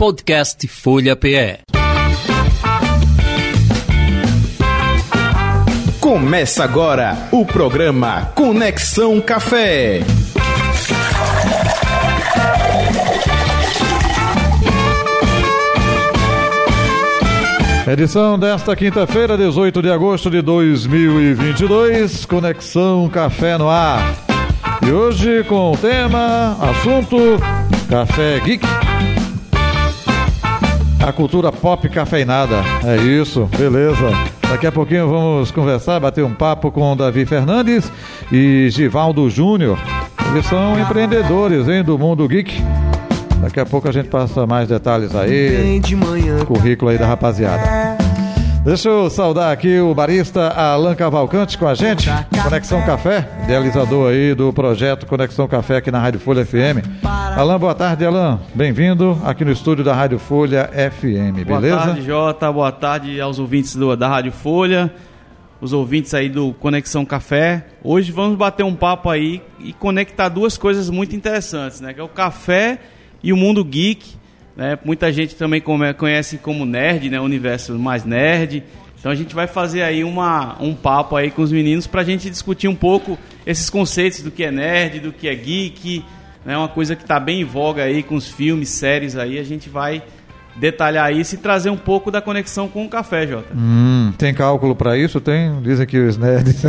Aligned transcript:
Podcast 0.00 0.66
Folha 0.66 1.14
PE. 1.14 1.58
Começa 6.00 6.64
agora 6.64 7.28
o 7.30 7.44
programa 7.44 8.32
Conexão 8.34 9.20
Café. 9.20 10.00
Edição 17.86 18.38
desta 18.38 18.74
quinta-feira, 18.74 19.36
18 19.36 19.82
de 19.82 19.90
agosto 19.90 20.30
de 20.30 20.40
2022, 20.40 22.24
Conexão 22.24 23.06
Café 23.10 23.58
no 23.58 23.68
ar. 23.68 24.16
E 24.80 24.90
hoje 24.90 25.44
com 25.44 25.72
o 25.72 25.76
tema, 25.76 26.56
assunto, 26.58 27.18
Café 27.90 28.40
Geek. 28.40 28.89
A 31.06 31.12
cultura 31.12 31.50
pop 31.50 31.88
cafeinada. 31.88 32.56
É 32.84 32.96
isso, 32.96 33.48
beleza. 33.56 34.10
Daqui 34.48 34.66
a 34.66 34.72
pouquinho 34.72 35.08
vamos 35.08 35.50
conversar, 35.50 35.98
bater 35.98 36.24
um 36.24 36.34
papo 36.34 36.70
com 36.70 36.96
Davi 36.96 37.24
Fernandes 37.24 37.90
e 38.30 38.68
Givaldo 38.70 39.28
Júnior. 39.30 39.78
Eles 40.30 40.46
são 40.46 40.78
empreendedores, 40.78 41.68
hein, 41.68 41.82
do 41.82 41.98
mundo 41.98 42.28
geek. 42.28 42.62
Daqui 43.40 43.58
a 43.58 43.64
pouco 43.64 43.88
a 43.88 43.92
gente 43.92 44.08
passa 44.08 44.46
mais 44.46 44.68
detalhes 44.68 45.14
aí, 45.16 45.80
currículo 46.46 46.90
aí 46.90 46.98
da 46.98 47.06
rapaziada. 47.06 47.89
Deixa 48.62 48.90
eu 48.90 49.08
saudar 49.08 49.50
aqui 49.52 49.80
o 49.80 49.94
barista 49.94 50.48
Alan 50.48 50.94
Cavalcante 50.94 51.56
com 51.56 51.66
a 51.66 51.74
gente, 51.74 52.10
Conexão 52.44 52.84
Café, 52.84 53.26
idealizador 53.44 54.10
aí 54.10 54.34
do 54.34 54.52
projeto 54.52 55.06
Conexão 55.06 55.48
Café 55.48 55.78
aqui 55.78 55.90
na 55.90 55.98
Rádio 55.98 56.20
Folha 56.20 56.44
FM. 56.44 56.84
Alan, 57.02 57.58
boa 57.58 57.74
tarde, 57.74 58.04
Alan. 58.04 58.38
Bem-vindo 58.54 59.18
aqui 59.24 59.46
no 59.46 59.50
estúdio 59.50 59.82
da 59.82 59.94
Rádio 59.94 60.18
Folha 60.18 60.68
FM, 60.68 61.42
beleza? 61.46 61.76
Boa 61.76 61.86
tarde, 61.86 62.02
Jota. 62.02 62.52
Boa 62.52 62.70
tarde 62.70 63.18
aos 63.18 63.38
ouvintes 63.38 63.74
do, 63.74 63.96
da 63.96 64.08
Rádio 64.08 64.30
Folha, 64.32 64.92
os 65.58 65.72
ouvintes 65.72 66.12
aí 66.12 66.28
do 66.28 66.52
Conexão 66.52 67.06
Café. 67.06 67.64
Hoje 67.82 68.12
vamos 68.12 68.36
bater 68.36 68.62
um 68.62 68.74
papo 68.74 69.08
aí 69.08 69.42
e 69.58 69.72
conectar 69.72 70.28
duas 70.28 70.58
coisas 70.58 70.90
muito 70.90 71.16
interessantes, 71.16 71.80
né? 71.80 71.94
Que 71.94 72.00
é 72.00 72.04
o 72.04 72.08
café 72.08 72.78
e 73.22 73.32
o 73.32 73.38
mundo 73.38 73.64
geek. 73.64 74.19
Né? 74.60 74.78
Muita 74.84 75.10
gente 75.10 75.36
também 75.36 75.62
conhece 75.96 76.36
como 76.36 76.66
nerd, 76.66 77.08
né? 77.08 77.18
O 77.18 77.24
universo 77.24 77.78
mais 77.78 78.04
nerd. 78.04 78.62
Então 78.98 79.10
a 79.10 79.14
gente 79.14 79.34
vai 79.34 79.46
fazer 79.46 79.80
aí 79.80 80.04
uma, 80.04 80.58
um 80.60 80.74
papo 80.74 81.16
aí 81.16 81.30
com 81.30 81.40
os 81.40 81.50
meninos 81.50 81.86
para 81.86 82.02
a 82.02 82.04
gente 82.04 82.28
discutir 82.28 82.68
um 82.68 82.74
pouco 82.74 83.18
esses 83.46 83.70
conceitos 83.70 84.20
do 84.20 84.30
que 84.30 84.44
é 84.44 84.50
nerd, 84.50 85.00
do 85.00 85.14
que 85.14 85.26
é 85.28 85.34
geek, 85.34 86.04
né? 86.44 86.58
Uma 86.58 86.68
coisa 86.68 86.94
que 86.94 87.00
está 87.00 87.18
bem 87.18 87.40
em 87.40 87.44
voga 87.44 87.84
aí 87.84 88.02
com 88.02 88.14
os 88.14 88.28
filmes, 88.28 88.68
séries 88.68 89.16
aí. 89.16 89.38
A 89.38 89.42
gente 89.42 89.70
vai 89.70 90.02
detalhar 90.56 91.10
isso 91.10 91.36
e 91.36 91.38
trazer 91.38 91.70
um 91.70 91.76
pouco 91.78 92.10
da 92.10 92.20
conexão 92.20 92.68
com 92.68 92.84
o 92.84 92.88
café, 92.90 93.26
Jota. 93.26 93.48
Hum, 93.56 94.12
tem 94.18 94.34
cálculo 94.34 94.76
para 94.76 94.94
isso? 94.94 95.22
Tem? 95.22 95.58
Dizem 95.62 95.86
que 95.86 95.98
os 95.98 96.18
nerds 96.18 96.60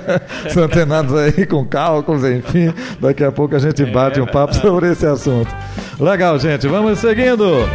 são 0.48 0.62
antenados 0.62 1.14
aí 1.14 1.44
com 1.44 1.62
cálculos, 1.66 2.24
enfim. 2.24 2.72
Daqui 2.98 3.22
a 3.22 3.30
pouco 3.30 3.54
a 3.54 3.58
gente 3.58 3.84
bate 3.84 4.18
um 4.18 4.26
papo 4.26 4.54
sobre 4.54 4.92
esse 4.92 5.04
assunto. 5.04 5.54
Legal, 5.98 6.38
gente. 6.38 6.66
Vamos 6.66 6.98
seguindo. 6.98 7.68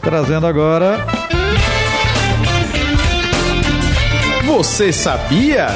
Trazendo 0.00 0.46
agora. 0.46 0.98
Você 4.46 4.92
sabia? 4.92 5.68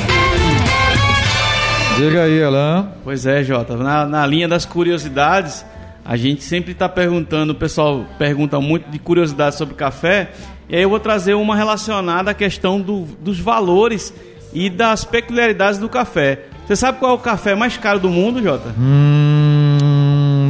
Diga 1.96 2.24
aí, 2.24 2.42
Alain. 2.42 2.88
Pois 3.04 3.26
é, 3.26 3.42
Jota. 3.44 3.76
Na, 3.76 4.06
na 4.06 4.26
linha 4.26 4.48
das 4.48 4.64
curiosidades, 4.64 5.64
a 6.04 6.16
gente 6.16 6.42
sempre 6.42 6.72
está 6.72 6.88
perguntando, 6.88 7.52
o 7.52 7.56
pessoal 7.56 8.04
pergunta 8.18 8.60
muito 8.60 8.90
de 8.90 8.98
curiosidade 8.98 9.56
sobre 9.56 9.74
café, 9.74 10.30
e 10.68 10.76
aí 10.76 10.82
eu 10.82 10.90
vou 10.90 10.98
trazer 11.00 11.34
uma 11.34 11.54
relacionada 11.54 12.30
à 12.30 12.34
questão 12.34 12.80
do, 12.80 13.02
dos 13.20 13.38
valores 13.38 14.12
e 14.52 14.68
das 14.68 15.04
peculiaridades 15.04 15.78
do 15.78 15.88
café. 15.88 16.46
Você 16.66 16.76
sabe 16.76 16.98
qual 16.98 17.12
é 17.12 17.14
o 17.14 17.18
café 17.18 17.54
mais 17.54 17.76
caro 17.76 18.00
do 18.00 18.08
mundo, 18.08 18.42
Jota? 18.42 18.74
Hum, 18.78 19.43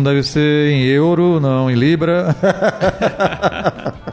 deve 0.04 0.22
ser 0.22 0.70
em 0.70 0.84
euro, 0.84 1.40
não, 1.40 1.70
em 1.70 1.74
libra. 1.74 2.36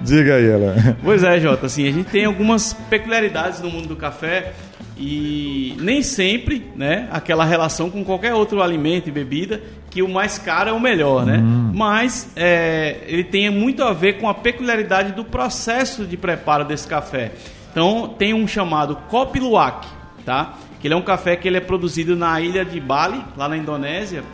Diga 0.00 0.36
aí, 0.36 0.46
ela. 0.46 0.96
Pois 1.02 1.22
é, 1.22 1.38
Jota, 1.38 1.66
assim, 1.66 1.86
a 1.86 1.92
gente 1.92 2.10
tem 2.10 2.24
algumas 2.24 2.72
peculiaridades 2.72 3.60
no 3.60 3.70
mundo 3.70 3.86
do 3.88 3.96
café 3.96 4.52
e 4.96 5.76
nem 5.80 6.02
sempre, 6.02 6.70
né, 6.76 7.08
aquela 7.10 7.44
relação 7.44 7.90
com 7.90 8.04
qualquer 8.04 8.34
outro 8.34 8.62
alimento 8.62 9.08
e 9.08 9.12
bebida, 9.12 9.60
que 9.90 10.02
o 10.02 10.08
mais 10.08 10.38
caro 10.38 10.70
é 10.70 10.72
o 10.72 10.80
melhor, 10.80 11.26
né? 11.26 11.38
Hum. 11.38 11.70
Mas 11.74 12.32
é, 12.34 13.00
ele 13.06 13.24
tem 13.24 13.50
muito 13.50 13.82
a 13.84 13.92
ver 13.92 14.14
com 14.14 14.28
a 14.28 14.34
peculiaridade 14.34 15.12
do 15.12 15.24
processo 15.24 16.06
de 16.06 16.16
preparo 16.16 16.64
desse 16.64 16.88
café. 16.88 17.32
Então, 17.70 18.14
tem 18.18 18.32
um 18.32 18.46
chamado 18.46 18.96
Kopi 19.08 19.38
Luwak, 19.38 19.86
tá? 20.24 20.54
Que 20.80 20.86
ele 20.86 20.94
é 20.94 20.96
um 20.96 21.02
café 21.02 21.36
que 21.36 21.46
ele 21.46 21.56
é 21.56 21.60
produzido 21.60 22.16
na 22.16 22.40
ilha 22.40 22.64
de 22.64 22.80
Bali, 22.80 23.22
lá 23.36 23.48
na 23.48 23.56
Indonésia. 23.56 24.24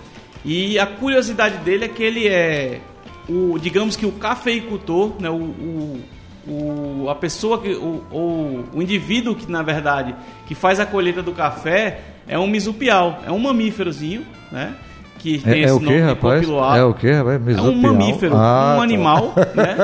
E 0.44 0.78
a 0.78 0.87
curiosidade 0.87 1.59
dele 1.59 1.84
é 1.84 1.88
que 1.88 2.03
ele 2.03 2.28
é 2.28 2.81
o, 3.28 3.59
digamos 3.59 3.97
que 3.97 4.06
o 4.06 4.12
cafeicultor, 4.12 5.12
né, 5.21 5.28
o, 5.28 5.34
o 5.34 6.00
o, 6.49 7.10
a 7.10 7.15
pessoa 7.15 7.60
que 7.60 7.75
o, 7.75 8.03
o, 8.10 8.65
o, 8.72 8.82
indivíduo 8.82 9.34
que 9.34 9.50
na 9.50 9.62
verdade 9.62 10.15
que 10.47 10.54
faz 10.54 10.81
a 10.81 10.87
colheita 10.87 11.22
do 11.22 11.32
café 11.32 12.00
é 12.27 12.38
um 12.38 12.47
misupial, 12.47 13.21
é 13.27 13.31
um 13.31 13.38
mamíferozinho, 13.38 14.22
né? 14.50 14.75
Que 15.19 15.38
tem 15.38 15.54
é, 15.54 15.59
esse 15.62 15.72
é 15.72 15.72
o 15.72 15.81
nome 15.81 16.00
rapaz? 16.00 16.48
É 16.77 16.84
o 16.84 16.94
que, 16.94 17.10
rapaz? 17.10 17.59
É 17.59 17.60
um 17.60 17.75
mamífero, 17.75 18.37
ah, 18.37 18.75
um 18.75 18.77
tá. 18.77 18.82
animal, 18.82 19.34
né? 19.54 19.77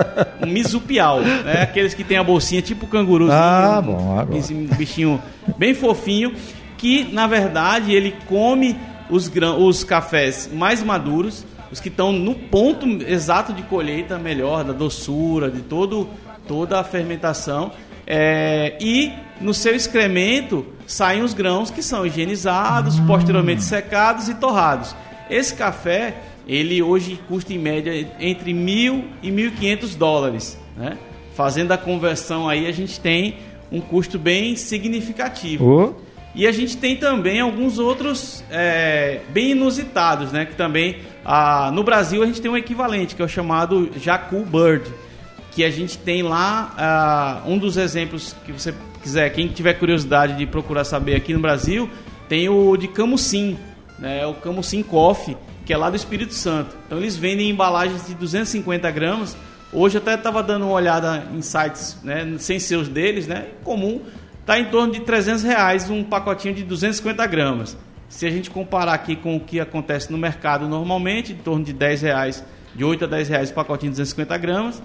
Um 0.42 0.46
misupial, 0.46 1.20
né? 1.20 1.62
Aqueles 1.62 1.92
que 1.92 2.04
tem 2.04 2.16
a 2.16 2.22
bolsinha 2.22 2.62
tipo 2.62 2.86
canguruzinho, 2.86 3.36
ah, 3.36 3.82
bom, 3.84 4.16
ah, 4.18 4.22
um 4.22 4.76
bichinho 4.76 5.20
bem 5.58 5.74
fofinho, 5.74 6.34
que 6.78 7.12
na 7.12 7.26
verdade 7.26 7.92
ele 7.92 8.14
come 8.28 8.76
os, 9.10 9.28
grão, 9.28 9.64
os 9.66 9.84
cafés 9.84 10.50
mais 10.52 10.82
maduros, 10.82 11.44
os 11.70 11.80
que 11.80 11.88
estão 11.88 12.12
no 12.12 12.34
ponto 12.34 12.86
exato 13.06 13.52
de 13.52 13.62
colheita 13.62 14.18
melhor, 14.18 14.64
da 14.64 14.72
doçura, 14.72 15.50
de 15.50 15.60
todo 15.60 16.08
toda 16.46 16.78
a 16.78 16.84
fermentação. 16.84 17.72
É, 18.06 18.76
e 18.80 19.12
no 19.40 19.54
seu 19.54 19.74
excremento 19.74 20.66
saem 20.86 21.22
os 21.22 21.32
grãos 21.32 21.70
que 21.70 21.82
são 21.82 22.04
higienizados, 22.04 22.98
hum. 22.98 23.06
posteriormente 23.06 23.62
secados 23.62 24.28
e 24.28 24.34
torrados. 24.34 24.94
Esse 25.30 25.54
café, 25.54 26.16
ele 26.46 26.82
hoje 26.82 27.18
custa 27.26 27.52
em 27.54 27.58
média 27.58 28.14
entre 28.20 28.52
mil 28.52 29.04
e 29.22 29.30
mil 29.30 29.48
e 29.48 29.50
quinhentos 29.52 29.94
dólares. 29.94 30.58
Né? 30.76 30.98
Fazendo 31.34 31.72
a 31.72 31.78
conversão 31.78 32.48
aí, 32.48 32.66
a 32.66 32.72
gente 32.72 33.00
tem 33.00 33.36
um 33.72 33.80
custo 33.80 34.18
bem 34.18 34.54
significativo. 34.54 35.64
Oh. 35.64 36.04
E 36.34 36.46
a 36.46 36.52
gente 36.52 36.76
tem 36.76 36.96
também 36.96 37.40
alguns 37.40 37.78
outros 37.78 38.42
é, 38.50 39.20
bem 39.30 39.52
inusitados, 39.52 40.32
né? 40.32 40.44
Que 40.44 40.54
também 40.54 40.98
ah, 41.24 41.70
no 41.72 41.82
Brasil 41.84 42.22
a 42.22 42.26
gente 42.26 42.40
tem 42.40 42.50
um 42.50 42.56
equivalente, 42.56 43.14
que 43.14 43.22
é 43.22 43.24
o 43.24 43.28
chamado 43.28 43.90
Jacu 43.96 44.44
Bird 44.44 44.90
que 45.54 45.64
a 45.64 45.70
gente 45.70 45.96
tem 45.96 46.22
lá 46.22 47.42
uh, 47.46 47.50
um 47.50 47.56
dos 47.56 47.76
exemplos 47.76 48.34
que 48.44 48.50
você 48.50 48.74
quiser, 49.00 49.30
quem 49.30 49.46
tiver 49.46 49.74
curiosidade 49.74 50.36
de 50.36 50.46
procurar 50.46 50.84
saber 50.84 51.14
aqui 51.14 51.32
no 51.32 51.38
Brasil, 51.38 51.88
tem 52.28 52.48
o 52.48 52.76
de 52.76 52.88
Camusim, 52.88 53.56
né, 53.98 54.26
o 54.26 54.34
Camusim 54.34 54.82
Coffee, 54.82 55.36
que 55.64 55.72
é 55.72 55.76
lá 55.76 55.90
do 55.90 55.96
Espírito 55.96 56.34
Santo. 56.34 56.76
Então 56.84 56.98
eles 56.98 57.16
vendem 57.16 57.50
embalagens 57.50 58.06
de 58.06 58.14
250 58.14 58.90
gramas. 58.90 59.36
Hoje 59.72 59.98
até 59.98 60.14
estava 60.14 60.42
dando 60.42 60.64
uma 60.64 60.74
olhada 60.74 61.24
em 61.32 61.40
sites, 61.40 61.98
né, 62.02 62.34
sem 62.38 62.58
ser 62.58 62.76
os 62.76 62.88
deles, 62.88 63.28
né, 63.28 63.46
comum, 63.62 64.00
está 64.44 64.60
em 64.60 64.66
torno 64.66 64.92
de 64.92 65.00
300 65.00 65.42
reais 65.42 65.88
um 65.88 66.04
pacotinho 66.04 66.54
de 66.54 66.62
250 66.64 67.26
gramas. 67.26 67.78
Se 68.10 68.26
a 68.26 68.30
gente 68.30 68.50
comparar 68.50 68.92
aqui 68.92 69.16
com 69.16 69.36
o 69.36 69.40
que 69.40 69.58
acontece 69.58 70.12
no 70.12 70.18
mercado 70.18 70.68
normalmente, 70.68 71.32
em 71.32 71.36
torno 71.36 71.64
de 71.64 71.72
10 71.72 72.02
reais, 72.02 72.44
de 72.74 72.84
8 72.84 73.06
a 73.06 73.08
10 73.08 73.28
reais 73.30 73.50
o 73.50 73.54
pacotinho 73.54 73.90
de 73.90 73.96
250 73.96 74.36
gramas, 74.36 74.82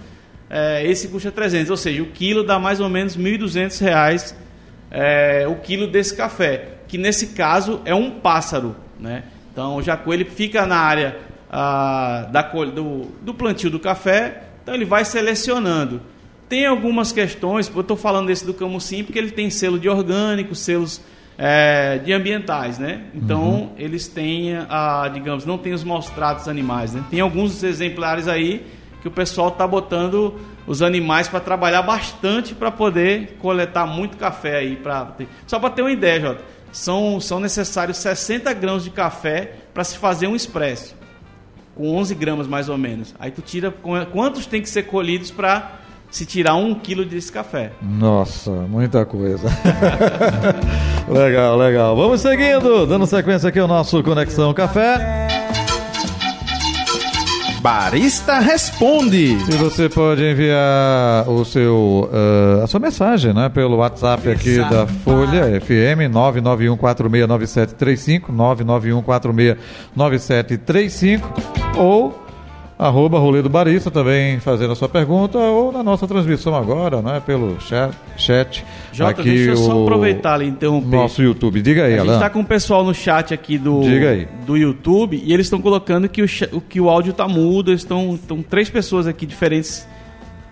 é, 0.50 0.86
esse 0.86 1.10
custa 1.10 1.30
300, 1.30 1.70
ou 1.70 1.78
seja, 1.78 2.02
o 2.02 2.08
quilo 2.08 2.44
dá 2.44 2.58
mais 2.58 2.80
ou 2.80 2.88
menos 2.88 3.18
1.200 3.18 3.82
reais 3.82 4.36
é, 4.90 5.46
o 5.48 5.56
quilo 5.58 5.88
desse 5.88 6.16
café, 6.16 6.78
que 6.88 6.98
nesse 6.98 7.28
caso 7.28 7.82
é 7.84 7.94
um 7.94 8.12
pássaro, 8.12 8.76
né? 8.98 9.24
Então 9.52 9.76
o 9.76 9.82
jacu 9.82 10.14
ele 10.14 10.26
fica 10.26 10.66
na 10.66 10.78
área 10.78 11.18
ah, 11.52 12.28
da, 12.32 12.42
do, 12.42 13.08
do 13.22 13.34
plantio 13.34 13.70
do 13.70 13.80
café, 13.80 14.44
então 14.64 14.74
ele 14.74 14.86
vai 14.86 15.04
selecionando. 15.04 16.02
Tem 16.50 16.66
algumas 16.66 17.12
questões, 17.12 17.72
eu 17.74 17.82
estou 17.82 17.96
falando 17.96 18.28
desse 18.28 18.44
do 18.46 18.54
camusim 18.54 19.04
porque 19.04 19.20
ele 19.20 19.30
tem 19.32 19.50
selo 19.52 19.78
de 19.80 19.88
orgânico, 19.88 20.56
selos 20.56 21.00
é, 21.38 22.00
de 22.04 22.12
ambientais, 22.12 22.80
né? 22.80 23.04
Então 23.14 23.42
uhum. 23.44 23.70
eles 23.78 24.08
têm, 24.08 24.58
a, 24.68 25.08
digamos, 25.14 25.46
não 25.46 25.58
tem 25.60 25.74
os 25.74 25.84
maus 25.84 26.10
tratos 26.10 26.48
animais, 26.48 26.92
né? 26.94 27.04
Tem 27.10 27.20
alguns 27.20 27.62
exemplares 27.64 28.28
aí 28.28 28.66
que 29.02 29.08
o 29.08 29.12
pessoal 29.12 29.50
está 29.50 29.66
botando 29.68 30.34
os 30.68 30.82
animais 30.82 31.28
para 31.28 31.40
trabalhar 31.40 31.84
bastante 31.84 32.54
para 32.56 32.70
poder 32.72 33.38
coletar 33.40 33.86
muito 33.86 34.18
café 34.18 34.58
aí. 34.58 34.76
Pra... 34.76 35.16
Só 35.48 35.60
para 35.60 35.70
ter 35.70 35.84
uma 35.84 35.92
ideia, 35.92 36.20
Jota, 36.20 36.44
são, 36.72 37.20
são 37.22 37.40
necessários 37.40 37.98
60 37.98 38.52
grãos 38.54 38.84
de 38.84 38.90
café 38.90 39.54
para 39.74 39.84
se 39.84 39.98
fazer 39.98 40.28
um 40.28 40.36
expresso. 40.36 40.96
com 41.76 41.96
11 41.96 42.14
gramas 42.16 42.48
mais 42.48 42.68
ou 42.68 42.78
menos. 42.78 43.16
Aí 43.20 43.32
tu 43.32 43.42
tira 43.42 43.72
qu- 43.72 44.06
quantos 44.12 44.46
tem 44.46 44.62
que 44.62 44.70
ser 44.70 44.84
colhidos 44.84 45.32
para 45.32 45.80
se 46.10 46.26
tirar 46.26 46.56
um 46.56 46.74
quilo 46.74 47.06
desse 47.06 47.32
café. 47.32 47.72
Nossa, 47.82 48.52
muita 48.52 49.06
coisa. 49.06 49.48
legal, 51.08 51.58
legal. 51.58 51.96
Vamos 51.96 52.22
seguindo, 52.22 52.86
dando 52.86 53.06
sequência 53.06 53.50
aqui 53.50 53.60
ao 53.60 53.68
nosso 53.68 54.02
Conexão 54.04 54.54
Café. 54.54 55.28
Barista 57.62 58.40
Responde. 58.40 59.34
E 59.34 59.56
você 59.58 59.90
pode 59.90 60.24
enviar 60.24 61.30
o 61.30 61.44
seu, 61.44 62.10
ah, 62.12 62.62
a 62.64 62.68
sua 62.68 62.80
mensagem 62.80 63.34
né, 63.34 63.50
pelo 63.50 63.76
WhatsApp 63.78 64.30
aqui 64.30 64.52
Exato. 64.52 64.74
da 64.74 64.88
Folha 64.88 65.60
FM 65.60 66.08
991469735, 66.12 68.32
991469735 69.98 71.22
ou 71.78 72.29
arroba 72.80 73.20
Rolê 73.20 73.42
do 73.42 73.50
Barista 73.50 73.92
também 73.92 74.40
fazendo 74.40 74.72
a 74.72 74.76
sua 74.76 74.88
pergunta 74.88 75.38
ou 75.38 75.70
na 75.70 75.84
nossa 75.84 76.08
transmissão 76.08 76.56
agora, 76.56 77.02
né, 77.02 77.22
pelo 77.26 77.60
chat, 77.60 77.94
chat 78.16 78.66
Jota, 78.94 79.12
aqui 79.12 79.24
deixa 79.30 79.52
eu 79.52 79.58
só 79.58 79.84
aproveitar 79.84 80.36
ali 80.36 80.46
e 80.46 80.48
interromper. 80.48 80.96
nosso 80.96 81.22
YouTube. 81.22 81.62
Diga 81.62 81.84
aí, 81.84 81.96
A 81.96 81.98
gente 82.00 82.10
Alan. 82.12 82.20
tá 82.20 82.30
com 82.30 82.40
o 82.40 82.46
pessoal 82.46 82.84
no 82.86 82.94
chat 82.94 83.34
aqui 83.34 83.58
do, 83.58 83.82
do 84.46 84.56
YouTube 84.56 85.22
e 85.22 85.34
eles 85.34 85.48
estão 85.48 85.62
colocando 85.62 86.08
que 86.08 86.24
o, 86.24 86.62
que 86.62 86.80
o 86.80 86.90
áudio 86.90 87.12
tá 87.12 87.28
mudo. 87.28 87.74
Estão 87.74 88.18
três 88.50 88.70
pessoas 88.70 89.06
aqui 89.08 89.26
diferentes 89.26 89.86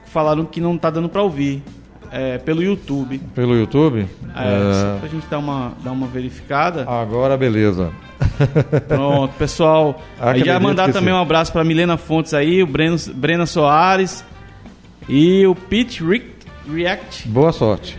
falaram 0.06 0.44
que 0.46 0.60
não 0.60 0.78
tá 0.78 0.90
dando 0.90 1.08
para 1.08 1.22
ouvir 1.22 1.64
é, 2.12 2.38
pelo 2.40 2.62
YouTube. 2.62 3.20
Pelo 3.36 3.56
YouTube? 3.56 4.06
É, 4.36 4.42
É, 4.44 4.74
Só 4.74 4.98
pra 5.00 5.10
gente 5.10 5.28
dar 5.30 5.40
uma, 5.40 5.72
dar 5.84 5.92
uma 5.94 6.08
verificada. 6.08 6.84
agora 6.90 7.38
beleza. 7.38 7.92
Pronto, 8.88 9.34
pessoal. 9.38 10.02
Ah, 10.20 10.32
aí 10.32 10.42
que 10.42 10.48
já 10.48 10.60
mandar 10.60 10.92
também 10.92 11.14
um 11.14 11.22
abraço 11.22 11.52
para 11.52 11.64
Milena 11.64 11.98
Fontes 11.98 12.34
aí, 12.34 12.62
o 12.62 12.68
Breno, 12.68 12.98
Brena 13.14 13.46
Soares 13.46 14.24
e 15.08 15.46
o 15.46 15.56
Pete 15.56 16.04
Rick, 16.04 16.38
React. 16.70 17.30
Boa 17.30 17.54
sorte. 17.54 17.98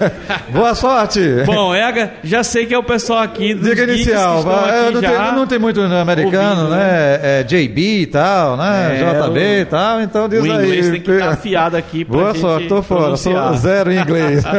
Boa 0.50 0.74
sorte. 0.74 1.20
Bom, 1.46 1.72
Ega, 1.72 2.14
já 2.24 2.42
sei 2.42 2.66
que 2.66 2.74
é 2.74 2.78
o 2.78 2.82
pessoal 2.82 3.20
aqui 3.20 3.54
do 3.54 3.62
Dica 3.68 3.84
inicial, 3.84 4.42
vai. 4.42 4.88
É, 4.88 4.90
não, 4.90 5.00
tem, 5.00 5.10
não 5.10 5.46
tem 5.46 5.58
muito 5.58 5.80
americano, 5.80 6.62
ouvindo, 6.62 6.76
né? 6.76 7.20
É 7.22 7.42
JB 7.44 8.00
e 8.00 8.06
tal, 8.06 8.56
né? 8.56 9.00
É, 9.00 9.22
JB 9.28 9.60
e 9.60 9.64
tal, 9.66 10.00
então 10.00 10.28
diz 10.28 10.40
O 10.40 10.44
aí. 10.44 10.50
inglês 10.50 10.90
tem 10.90 11.00
que 11.00 11.10
estar 11.12 11.30
afiado 11.30 11.76
aqui 11.76 12.04
Boa 12.04 12.34
sorte, 12.34 12.66
tô 12.66 12.82
fora, 12.82 13.16
sou 13.16 13.54
zero 13.54 13.92
em 13.92 14.00
inglês. 14.00 14.42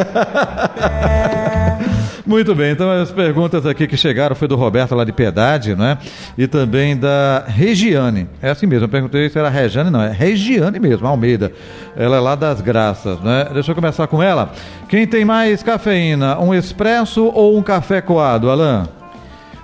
Muito 2.30 2.54
bem, 2.54 2.74
então 2.74 2.92
as 2.92 3.12
perguntas 3.12 3.66
aqui 3.66 3.88
que 3.88 3.98
chegaram 3.98 4.36
foi 4.36 4.48
do 4.48 4.56
Roberto 4.56 4.94
lá 4.94 5.04
de 5.04 5.12
Piedade, 5.12 5.76
né? 5.76 5.98
E 6.38 6.46
também 6.46 6.96
da 6.96 7.44
Regiane. 7.48 8.30
É 8.40 8.52
assim 8.52 8.68
mesmo, 8.68 8.86
eu 8.86 8.90
perguntei 8.90 9.28
se 9.32 9.40
era 9.40 9.50
Regiane, 9.50 9.90
não, 9.90 10.00
é 10.00 10.12
Regiane 10.12 10.80
mesmo, 10.80 11.08
Almeida. 11.08 11.52
Ela 11.98 12.18
é 12.18 12.20
lá 12.20 12.36
das 12.36 12.62
Graças, 12.62 13.20
né? 13.22 13.48
Deixa 13.52 13.72
eu 13.72 13.76
começar 13.76 14.06
com 14.06 14.22
ela. 14.22 14.54
Quem 14.88 15.08
tem 15.08 15.26
mais 15.26 15.64
cafeína, 15.64 16.40
um 16.40 16.54
expresso 16.54 17.26
ou 17.26 17.58
um 17.58 17.64
café 17.64 18.00
coado, 18.00 18.52
Alain? 18.52 18.88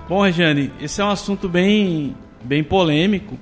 Bom, 0.08 0.24
Regiane, 0.24 0.72
esse 0.80 1.00
é 1.00 1.04
um 1.04 1.10
assunto 1.10 1.48
bem, 1.48 2.16
bem 2.42 2.64
polêmico 2.64 3.38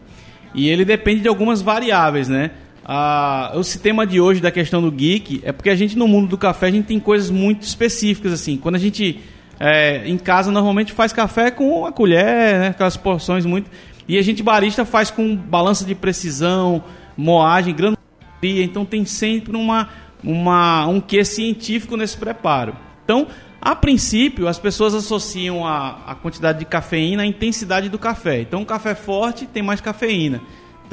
e 0.55 0.69
ele 0.69 0.85
depende 0.85 1.23
de 1.23 1.29
algumas 1.29 1.63
variáveis, 1.63 2.29
né? 2.29 2.51
Ah, 2.85 3.53
o 3.55 3.65
sistema 3.65 4.07
de 4.07 4.21
hoje 4.21 4.41
da 4.41 4.51
questão 4.51 4.83
do 4.83 4.91
geek 4.91 5.41
é 5.43 5.53
porque 5.53 5.71
a 5.71 5.75
gente 5.75 5.97
no 5.97 6.07
mundo 6.07 6.29
do 6.29 6.37
café 6.37 6.67
a 6.67 6.71
gente 6.71 6.85
tem 6.85 7.01
coisas 7.01 7.31
muito 7.31 7.63
específicas 7.63 8.33
assim. 8.33 8.59
Quando 8.59 8.75
a 8.75 8.79
gente 8.79 9.21
é, 9.59 10.07
em 10.07 10.19
casa 10.19 10.51
normalmente 10.51 10.93
faz 10.93 11.13
café 11.13 11.51
com 11.51 11.81
uma 11.81 11.93
colher, 11.93 12.59
né? 12.59 12.69
Aquelas 12.69 12.97
porções 12.97 13.47
muito 13.47 13.71
e 14.07 14.19
a 14.19 14.23
gente 14.23 14.43
barista 14.43 14.85
faz 14.85 15.11
com 15.11 15.35
balança 15.35 15.85
de 15.85 15.95
precisão, 15.95 16.85
moagem, 17.17 17.75
granulometria, 17.75 18.63
então 18.63 18.85
tem 18.85 19.07
sempre 19.07 19.57
uma, 19.57 19.89
uma 20.23 20.87
um 20.87 21.01
quê 21.01 21.25
científico 21.25 21.97
nesse 21.97 22.19
preparo. 22.19 22.77
Então, 23.03 23.27
a 23.63 23.75
princípio, 23.75 24.47
as 24.47 24.59
pessoas 24.59 24.95
associam 24.95 25.67
a, 25.67 26.01
a 26.07 26.15
quantidade 26.15 26.59
de 26.59 26.67
cafeína 26.67 27.23
à 27.23 27.27
intensidade 27.27 27.89
do 27.89 27.99
café. 27.99 28.43
Então, 28.43 28.61
um 28.61 28.65
café 28.65 28.95
forte 28.95 29.47
tem 29.47 29.63
mais 29.63 29.81
cafeína. 29.81 30.43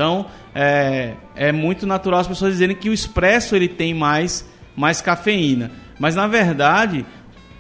Então, 0.02 0.26
é, 0.56 1.14
é 1.36 1.52
muito 1.52 1.86
natural 1.86 2.22
as 2.22 2.28
pessoas 2.28 2.54
dizerem 2.54 2.76
que 2.76 2.90
o 2.90 2.94
expresso 2.94 3.56
ele 3.56 3.68
tem 3.68 3.94
mais, 3.94 4.44
mais 4.76 5.00
cafeína. 5.00 5.70
Mas, 6.00 6.16
na 6.16 6.26
verdade, 6.26 7.06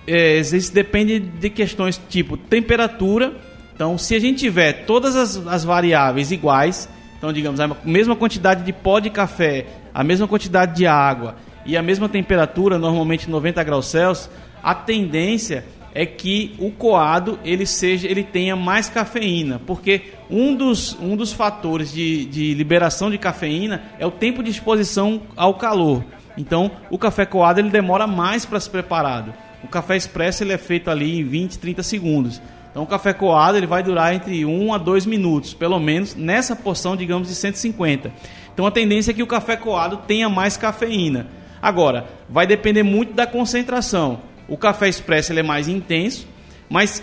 é, 0.07 0.39
isso 0.39 0.73
depende 0.73 1.19
de 1.19 1.51
questões 1.51 2.01
tipo 2.09 2.35
temperatura. 2.35 3.31
Então, 3.75 3.95
se 3.95 4.15
a 4.15 4.19
gente 4.19 4.39
tiver 4.39 4.85
todas 4.87 5.15
as, 5.15 5.37
as 5.45 5.63
variáveis 5.63 6.31
iguais, 6.31 6.89
então, 7.15 7.31
digamos, 7.31 7.59
a 7.59 7.67
mesma 7.85 8.15
quantidade 8.15 8.63
de 8.63 8.73
pó 8.73 8.97
de 8.97 9.11
café, 9.11 9.67
a 9.93 10.03
mesma 10.03 10.27
quantidade 10.27 10.75
de 10.75 10.87
água 10.87 11.35
e 11.63 11.77
a 11.77 11.83
mesma 11.83 12.09
temperatura, 12.09 12.79
normalmente 12.79 13.29
90 13.29 13.63
graus 13.63 13.85
Celsius, 13.85 14.31
a 14.63 14.73
tendência 14.73 15.63
é 15.93 16.05
que 16.05 16.55
o 16.57 16.71
coado 16.71 17.39
ele 17.43 17.65
seja 17.65 18.07
ele 18.07 18.23
tenha 18.23 18.55
mais 18.55 18.89
cafeína, 18.89 19.61
porque 19.65 20.13
um 20.29 20.55
dos, 20.55 20.97
um 20.99 21.15
dos 21.15 21.33
fatores 21.33 21.91
de, 21.91 22.25
de 22.25 22.53
liberação 22.53 23.11
de 23.11 23.17
cafeína 23.17 23.83
é 23.99 24.05
o 24.05 24.11
tempo 24.11 24.41
de 24.41 24.49
exposição 24.49 25.21
ao 25.35 25.55
calor. 25.55 26.03
Então, 26.37 26.71
o 26.89 26.97
café 26.97 27.25
coado 27.25 27.59
ele 27.59 27.69
demora 27.69 28.07
mais 28.07 28.45
para 28.45 28.59
ser 28.59 28.69
preparado. 28.69 29.33
O 29.63 29.67
café 29.67 29.95
expresso 29.95 30.43
ele 30.43 30.53
é 30.53 30.57
feito 30.57 30.89
ali 30.89 31.19
em 31.19 31.23
20, 31.23 31.59
30 31.59 31.83
segundos. 31.83 32.41
Então, 32.71 32.83
o 32.83 32.87
café 32.87 33.13
coado 33.13 33.57
ele 33.57 33.67
vai 33.67 33.83
durar 33.83 34.15
entre 34.15 34.45
1 34.45 34.73
a 34.73 34.77
2 34.77 35.05
minutos, 35.05 35.53
pelo 35.53 35.77
menos 35.77 36.15
nessa 36.15 36.55
porção, 36.55 36.95
digamos, 36.95 37.27
de 37.27 37.35
150. 37.35 38.11
Então, 38.53 38.65
a 38.65 38.71
tendência 38.71 39.11
é 39.11 39.13
que 39.13 39.23
o 39.23 39.27
café 39.27 39.57
coado 39.57 39.97
tenha 40.07 40.29
mais 40.29 40.55
cafeína. 40.55 41.27
Agora, 41.61 42.05
vai 42.29 42.47
depender 42.47 42.81
muito 42.81 43.13
da 43.13 43.27
concentração. 43.27 44.19
O 44.51 44.57
café 44.57 44.89
expresso 44.89 45.31
é 45.31 45.41
mais 45.41 45.69
intenso, 45.69 46.27
mas 46.69 47.01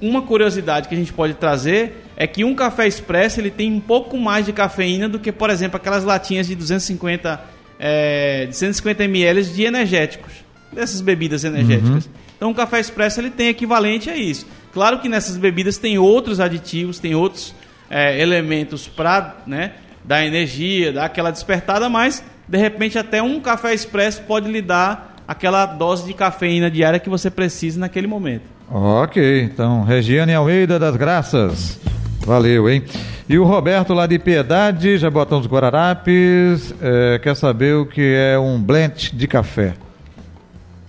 uma 0.00 0.22
curiosidade 0.22 0.88
que 0.88 0.94
a 0.94 0.98
gente 0.98 1.12
pode 1.12 1.34
trazer 1.34 2.02
é 2.16 2.26
que 2.26 2.42
um 2.42 2.54
café 2.54 2.88
expresso 2.88 3.38
ele 3.38 3.50
tem 3.50 3.70
um 3.70 3.80
pouco 3.80 4.16
mais 4.16 4.46
de 4.46 4.52
cafeína 4.54 5.06
do 5.06 5.18
que, 5.18 5.30
por 5.30 5.50
exemplo, 5.50 5.76
aquelas 5.76 6.04
latinhas 6.04 6.46
de 6.46 6.54
250, 6.54 7.38
é, 7.78 8.46
de 8.46 8.56
150 8.56 9.04
ml 9.04 9.44
de 9.44 9.64
energéticos, 9.64 10.32
dessas 10.72 11.02
bebidas 11.02 11.44
energéticas. 11.44 12.08
Então, 12.34 12.50
o 12.50 12.54
café 12.54 12.80
expresso 12.80 13.20
ele 13.20 13.30
tem 13.30 13.48
equivalente 13.48 14.08
a 14.08 14.16
isso. 14.16 14.46
Claro 14.72 14.98
que 14.98 15.06
nessas 15.06 15.36
bebidas 15.36 15.76
tem 15.76 15.98
outros 15.98 16.40
aditivos, 16.40 16.98
tem 16.98 17.14
outros 17.14 17.54
é, 17.90 18.18
elementos 18.18 18.88
para 18.88 19.36
né, 19.46 19.72
dar 20.02 20.24
energia, 20.24 20.94
dar 20.94 21.04
aquela 21.04 21.30
despertada, 21.30 21.90
mas 21.90 22.24
de 22.48 22.56
repente 22.56 22.98
até 22.98 23.20
um 23.20 23.38
café 23.38 23.74
expresso 23.74 24.22
pode 24.22 24.50
lhe 24.50 24.62
dar 24.62 25.15
aquela 25.26 25.66
dose 25.66 26.06
de 26.06 26.14
cafeína 26.14 26.70
diária 26.70 26.98
que 26.98 27.08
você 27.08 27.30
precisa 27.30 27.80
naquele 27.80 28.06
momento. 28.06 28.44
Ok, 28.70 29.42
então, 29.42 29.84
Regiane 29.84 30.34
Almeida 30.34 30.78
das 30.78 30.96
Graças. 30.96 31.80
Valeu, 32.24 32.68
hein? 32.68 32.82
E 33.28 33.38
o 33.38 33.44
Roberto 33.44 33.94
lá 33.94 34.06
de 34.06 34.18
Piedade, 34.18 34.98
já 34.98 35.10
botamos 35.10 35.46
os 35.46 35.52
Guararapes, 35.52 36.74
é, 36.80 37.18
quer 37.20 37.34
saber 37.36 37.76
o 37.76 37.86
que 37.86 38.00
é 38.00 38.38
um 38.38 38.60
blend 38.60 39.14
de 39.14 39.26
café. 39.26 39.74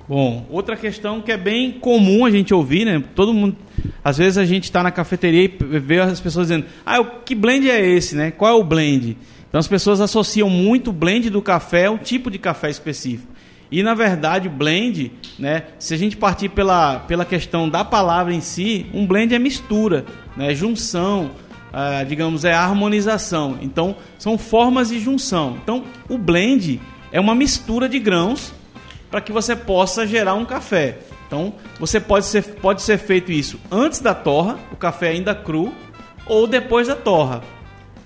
Bom, 0.08 0.46
outra 0.50 0.78
questão 0.78 1.22
que 1.22 1.32
é 1.32 1.38
bem 1.38 1.72
comum 1.72 2.26
a 2.26 2.32
gente 2.32 2.54
ouvir, 2.54 2.86
né? 2.86 3.04
Todo 3.14 3.34
mundo, 3.34 3.58
às 4.04 4.18
vezes 4.18 4.38
a 4.38 4.46
gente 4.46 4.64
está 4.64 4.82
na 4.82 4.90
cafeteria 4.90 5.44
e 5.44 5.80
vê 5.80 6.00
as 6.00 6.22
pessoas 6.22 6.48
dizendo: 6.48 6.66
"Ah, 6.86 7.02
o 7.02 7.06
que 7.26 7.36
blend 7.36 7.70
é 7.70 7.86
esse, 7.86 8.16
né? 8.16 8.32
Qual 8.32 8.52
é 8.52 8.60
o 8.60 8.64
blend?" 8.64 9.18
Então 9.50 9.60
as 9.60 9.68
pessoas 9.68 10.00
associam 10.00 10.50
muito 10.50 10.92
o 10.92 10.94
blend 10.94 11.30
do 11.30 11.42
café 11.42 11.86
a 11.86 11.92
um 11.92 11.98
tipo 11.98 12.32
de 12.32 12.38
café 12.38 12.70
específico. 12.70 13.37
E 13.72 13.84
na 13.84 13.94
verdade, 13.94 14.48
o 14.48 14.52
blend, 14.52 15.12
né, 15.38 15.64
se 15.78 15.94
a 15.94 15.98
gente 15.98 16.16
partir 16.16 16.50
pela, 16.50 17.00
pela 17.00 17.26
questão 17.26 17.70
da 17.70 17.84
palavra 17.84 18.34
em 18.34 18.42
si, 18.42 18.86
um 18.94 19.06
blend 19.06 19.34
é 19.34 19.40
mistura, 19.40 20.06
né, 20.36 20.56
junção, 20.56 21.32
ah, 21.72 22.04
digamos, 22.04 22.46
é 22.46 22.54
harmonização. 22.54 23.58
Então, 23.62 23.96
são 24.18 24.38
formas 24.38 24.90
de 24.90 25.00
junção. 25.00 25.58
Então, 25.62 25.84
o 26.10 26.18
blend 26.18 26.82
é 27.12 27.20
uma 27.20 27.36
mistura 27.36 27.90
de 27.90 28.00
grãos 28.00 28.54
para 29.12 29.22
que 29.22 29.32
você 29.32 29.56
possa 29.56 30.06
gerar 30.08 30.34
um 30.34 30.46
café. 30.46 31.00
Então, 31.28 31.54
você 31.80 32.00
pode 32.00 32.26
ser, 32.26 32.44
pode 32.56 32.82
ser 32.82 32.98
feito 32.98 33.32
isso 33.32 33.60
antes 33.70 34.00
da 34.00 34.16
torra, 34.16 34.58
o 34.72 34.76
café 34.76 35.10
ainda 35.10 35.36
cru, 35.36 35.74
ou 36.26 36.48
depois 36.48 36.88
da 36.88 36.96
torra. 36.96 37.42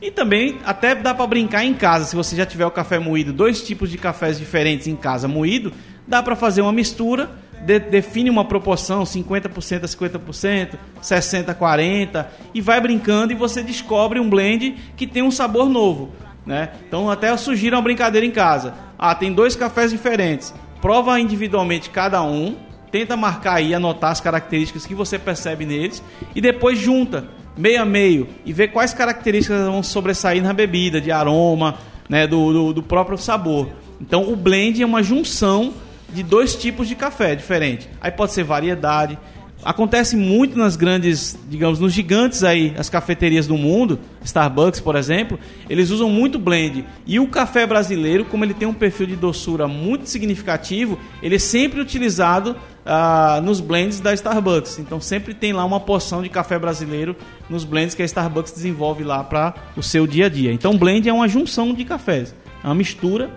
E 0.01 0.09
também 0.09 0.57
até 0.65 0.95
dá 0.95 1.13
para 1.13 1.27
brincar 1.27 1.63
em 1.63 1.75
casa, 1.75 2.05
se 2.05 2.15
você 2.15 2.35
já 2.35 2.43
tiver 2.43 2.65
o 2.65 2.71
café 2.71 2.97
moído, 2.97 3.31
dois 3.31 3.61
tipos 3.61 3.91
de 3.91 3.99
cafés 3.99 4.39
diferentes 4.39 4.87
em 4.87 4.95
casa 4.95 5.27
moído, 5.27 5.71
dá 6.07 6.23
para 6.23 6.35
fazer 6.35 6.61
uma 6.61 6.71
mistura, 6.71 7.29
de, 7.61 7.79
define 7.79 8.27
uma 8.27 8.43
proporção 8.43 9.03
50% 9.03 9.83
a 9.83 9.87
50%, 9.87 10.69
60 10.99 11.51
a 11.51 11.53
40 11.53 12.31
e 12.51 12.61
vai 12.61 12.81
brincando 12.81 13.31
e 13.31 13.35
você 13.35 13.61
descobre 13.61 14.19
um 14.19 14.27
blend 14.27 14.75
que 14.97 15.05
tem 15.05 15.21
um 15.21 15.29
sabor 15.29 15.69
novo, 15.69 16.11
né? 16.47 16.71
Então 16.87 17.07
até 17.07 17.35
sugiro 17.37 17.75
uma 17.75 17.83
brincadeira 17.83 18.25
em 18.25 18.31
casa. 18.31 18.73
Ah, 18.97 19.13
tem 19.13 19.31
dois 19.31 19.55
cafés 19.55 19.91
diferentes. 19.91 20.51
Prova 20.81 21.19
individualmente 21.19 21.91
cada 21.91 22.23
um, 22.23 22.55
tenta 22.91 23.15
marcar 23.15 23.57
aí, 23.57 23.71
anotar 23.71 24.09
as 24.09 24.19
características 24.19 24.83
que 24.83 24.95
você 24.95 25.19
percebe 25.19 25.63
neles 25.63 26.03
e 26.33 26.41
depois 26.41 26.79
junta. 26.79 27.39
Meio 27.57 27.81
a 27.81 27.85
meio 27.85 28.27
e 28.45 28.53
ver 28.53 28.69
quais 28.69 28.93
características 28.93 29.65
vão 29.65 29.83
sobressair 29.83 30.41
na 30.41 30.53
bebida, 30.53 31.01
de 31.01 31.11
aroma, 31.11 31.77
né, 32.09 32.27
do, 32.27 32.51
do, 32.51 32.73
do 32.73 32.83
próprio 32.83 33.17
sabor. 33.17 33.69
Então 33.99 34.31
o 34.31 34.35
blend 34.35 34.81
é 34.81 34.85
uma 34.85 35.03
junção 35.03 35.73
de 36.09 36.23
dois 36.23 36.55
tipos 36.55 36.87
de 36.87 36.95
café 36.95 37.35
diferentes. 37.35 37.87
Aí 38.01 38.11
pode 38.11 38.33
ser 38.33 38.43
variedade, 38.43 39.17
Acontece 39.63 40.17
muito 40.17 40.57
nas 40.57 40.75
grandes, 40.75 41.37
digamos, 41.47 41.79
nos 41.79 41.93
gigantes 41.93 42.43
aí, 42.43 42.73
as 42.79 42.89
cafeterias 42.89 43.45
do 43.45 43.55
mundo, 43.55 43.99
Starbucks, 44.23 44.79
por 44.79 44.95
exemplo, 44.95 45.39
eles 45.69 45.91
usam 45.91 46.09
muito 46.09 46.39
blend. 46.39 46.83
E 47.05 47.19
o 47.19 47.27
café 47.27 47.67
brasileiro, 47.67 48.25
como 48.25 48.43
ele 48.43 48.55
tem 48.55 48.67
um 48.67 48.73
perfil 48.73 49.05
de 49.05 49.15
doçura 49.15 49.67
muito 49.67 50.09
significativo, 50.09 50.99
ele 51.21 51.35
é 51.35 51.39
sempre 51.39 51.79
utilizado 51.79 52.55
ah, 52.85 53.39
nos 53.43 53.59
blends 53.59 53.99
da 53.99 54.13
Starbucks. 54.13 54.77
Então 54.79 55.01
sempre 55.01 55.33
tem 55.33 55.51
lá 55.53 55.65
uma 55.65 55.79
porção 55.79 56.21
de 56.21 56.29
café 56.29 56.59
brasileiro 56.59 57.15
nos 57.49 57.63
blends 57.63 57.95
que 57.95 58.01
a 58.01 58.05
Starbucks 58.05 58.51
desenvolve 58.51 59.03
lá 59.03 59.23
para 59.23 59.53
o 59.75 59.83
seu 59.83 60.07
dia 60.07 60.27
a 60.27 60.29
dia. 60.29 60.51
Então 60.51 60.77
blend 60.77 61.07
é 61.07 61.13
uma 61.13 61.27
junção 61.27 61.73
de 61.73 61.85
cafés, 61.85 62.35
é 62.63 62.67
uma 62.67 62.75
mistura 62.75 63.29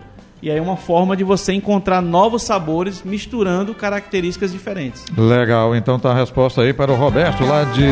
e 0.43 0.51
aí 0.51 0.59
é 0.59 0.63
uma 0.63 0.77
forma 0.77 1.17
de 1.17 1.25
você 1.25 1.55
encontrar 1.55 2.03
novos 2.03 2.43
sabores 2.43 3.03
misturando 3.03 3.75
características 3.75 4.53
diferentes. 4.53 5.03
Legal, 5.17 5.75
então 5.75 5.99
tá 5.99 6.11
a 6.11 6.15
resposta 6.15 6.61
aí 6.61 6.75
para 6.75 6.93
o 6.93 6.97
Roberto 6.97 7.47
lá 7.47 7.65
de 7.65 7.87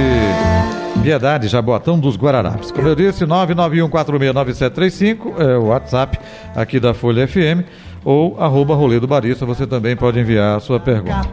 Piedade, 1.02 1.48
Jaboatão 1.48 1.98
dos 1.98 2.14
Guararapes. 2.14 2.70
Como 2.70 2.86
eu 2.86 2.94
disse, 2.94 3.24
991469735 3.24 5.40
é 5.40 5.56
o 5.56 5.68
WhatsApp 5.68 6.18
aqui 6.54 6.78
da 6.78 6.92
Folha 6.92 7.26
FM 7.26 7.64
ou 8.04 8.40
arroba 8.40 8.74
rolê 8.74 8.98
do 9.00 9.06
barista, 9.06 9.46
você 9.46 9.66
também 9.66 9.96
pode 9.96 10.18
enviar 10.18 10.56
a 10.56 10.60
sua 10.60 10.80
pergunta. 10.80 11.28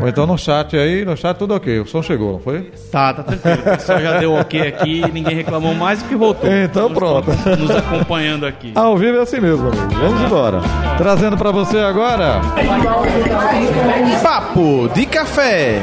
Ou 0.00 0.08
então 0.08 0.26
no 0.26 0.38
chat 0.38 0.74
aí, 0.78 1.04
no 1.04 1.14
chat 1.14 1.36
tudo 1.36 1.54
ok. 1.54 1.80
O 1.80 1.86
som 1.86 2.02
chegou, 2.02 2.32
não 2.32 2.40
foi? 2.40 2.72
Tá, 2.90 3.12
tá 3.12 3.22
tranquilo. 3.22 3.58
O 3.60 3.76
pessoal 3.76 4.00
já 4.00 4.18
deu 4.18 4.32
ok 4.32 4.60
aqui, 4.62 5.04
ninguém 5.12 5.36
reclamou 5.36 5.74
mais 5.74 6.00
porque 6.00 6.16
voltou. 6.16 6.50
Então 6.50 6.90
pronto. 6.90 7.30
Nos 7.58 7.70
acompanhando 7.70 8.46
aqui. 8.46 8.72
Ao 8.74 8.96
vivo 8.96 9.18
é 9.18 9.20
assim 9.20 9.40
mesmo, 9.40 9.68
amigo. 9.68 10.00
Vamos 10.00 10.22
embora. 10.22 10.60
Trazendo 10.96 11.36
para 11.36 11.50
você 11.50 11.78
agora. 11.78 12.40
Papo 14.22 14.88
de 14.94 15.04
Café. 15.04 15.82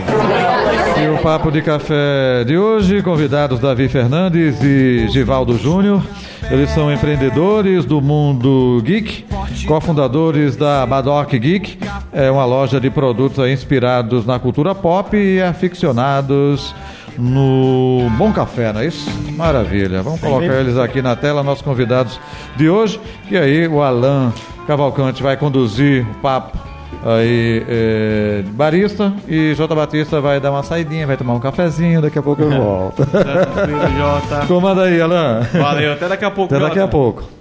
E 1.00 1.08
o 1.10 1.22
Papo 1.22 1.52
de 1.52 1.62
Café 1.62 2.44
de 2.44 2.58
hoje, 2.58 3.04
convidados 3.04 3.60
Davi 3.60 3.88
Fernandes 3.88 4.64
e 4.64 5.08
Givaldo 5.10 5.56
Júnior. 5.60 6.02
Eles 6.50 6.70
são 6.72 6.92
empreendedores 6.92 7.86
do 7.86 8.02
mundo 8.02 8.82
geek, 8.84 9.26
cofundadores 9.68 10.56
da 10.56 10.86
Badoc 10.86 11.30
Geek, 11.34 11.78
é 12.14 12.32
uma 12.32 12.46
loja 12.46 12.80
de 12.80 12.90
produtos 12.90 13.46
inspirados 13.50 14.26
na 14.26 14.40
cultura 14.40 14.74
pop 14.74 15.16
e 15.16 15.42
aficionados 15.42 16.74
no 17.18 18.10
Bom 18.18 18.32
Café, 18.32 18.72
não 18.72 18.80
é 18.80 18.86
isso? 18.86 19.10
Maravilha. 19.36 20.02
Vamos 20.02 20.22
colocar 20.22 20.56
eles 20.62 20.78
aqui 20.78 21.02
na 21.02 21.18
tela, 21.18 21.44
nossos 21.44 21.64
convidados 21.64 22.18
de 22.56 22.70
hoje. 22.70 22.98
E 23.30 23.38
aí 23.38 23.68
o 23.68 23.82
Alan 23.84 24.32
Cavalcante 24.66 25.22
vai 25.22 25.36
conduzir 25.36 26.08
o 26.10 26.14
papo 26.22 26.58
aí 27.06 27.64
é, 27.68 28.44
barista 28.52 29.14
e 29.28 29.54
J 29.54 29.76
Batista 29.76 30.22
vai 30.22 30.40
dar 30.40 30.52
uma 30.52 30.64
saidinha, 30.64 31.06
vai 31.06 31.18
tomar 31.18 31.34
um 31.34 31.40
cafezinho, 31.40 32.02
daqui 32.02 32.18
a 32.18 32.24
pouco 32.24 32.42
eu 32.42 32.50
volto. 32.58 33.04
Jota. 33.04 34.46
Comanda 34.48 34.84
aí, 34.84 35.02
Alan. 35.02 35.42
Valeu, 35.52 35.92
até 35.92 36.08
daqui 36.08 36.24
a 36.24 36.32
pouco. 36.32 36.56
Até 36.56 36.64
daqui 36.64 36.80
a 36.80 36.88
pouco. 36.88 37.37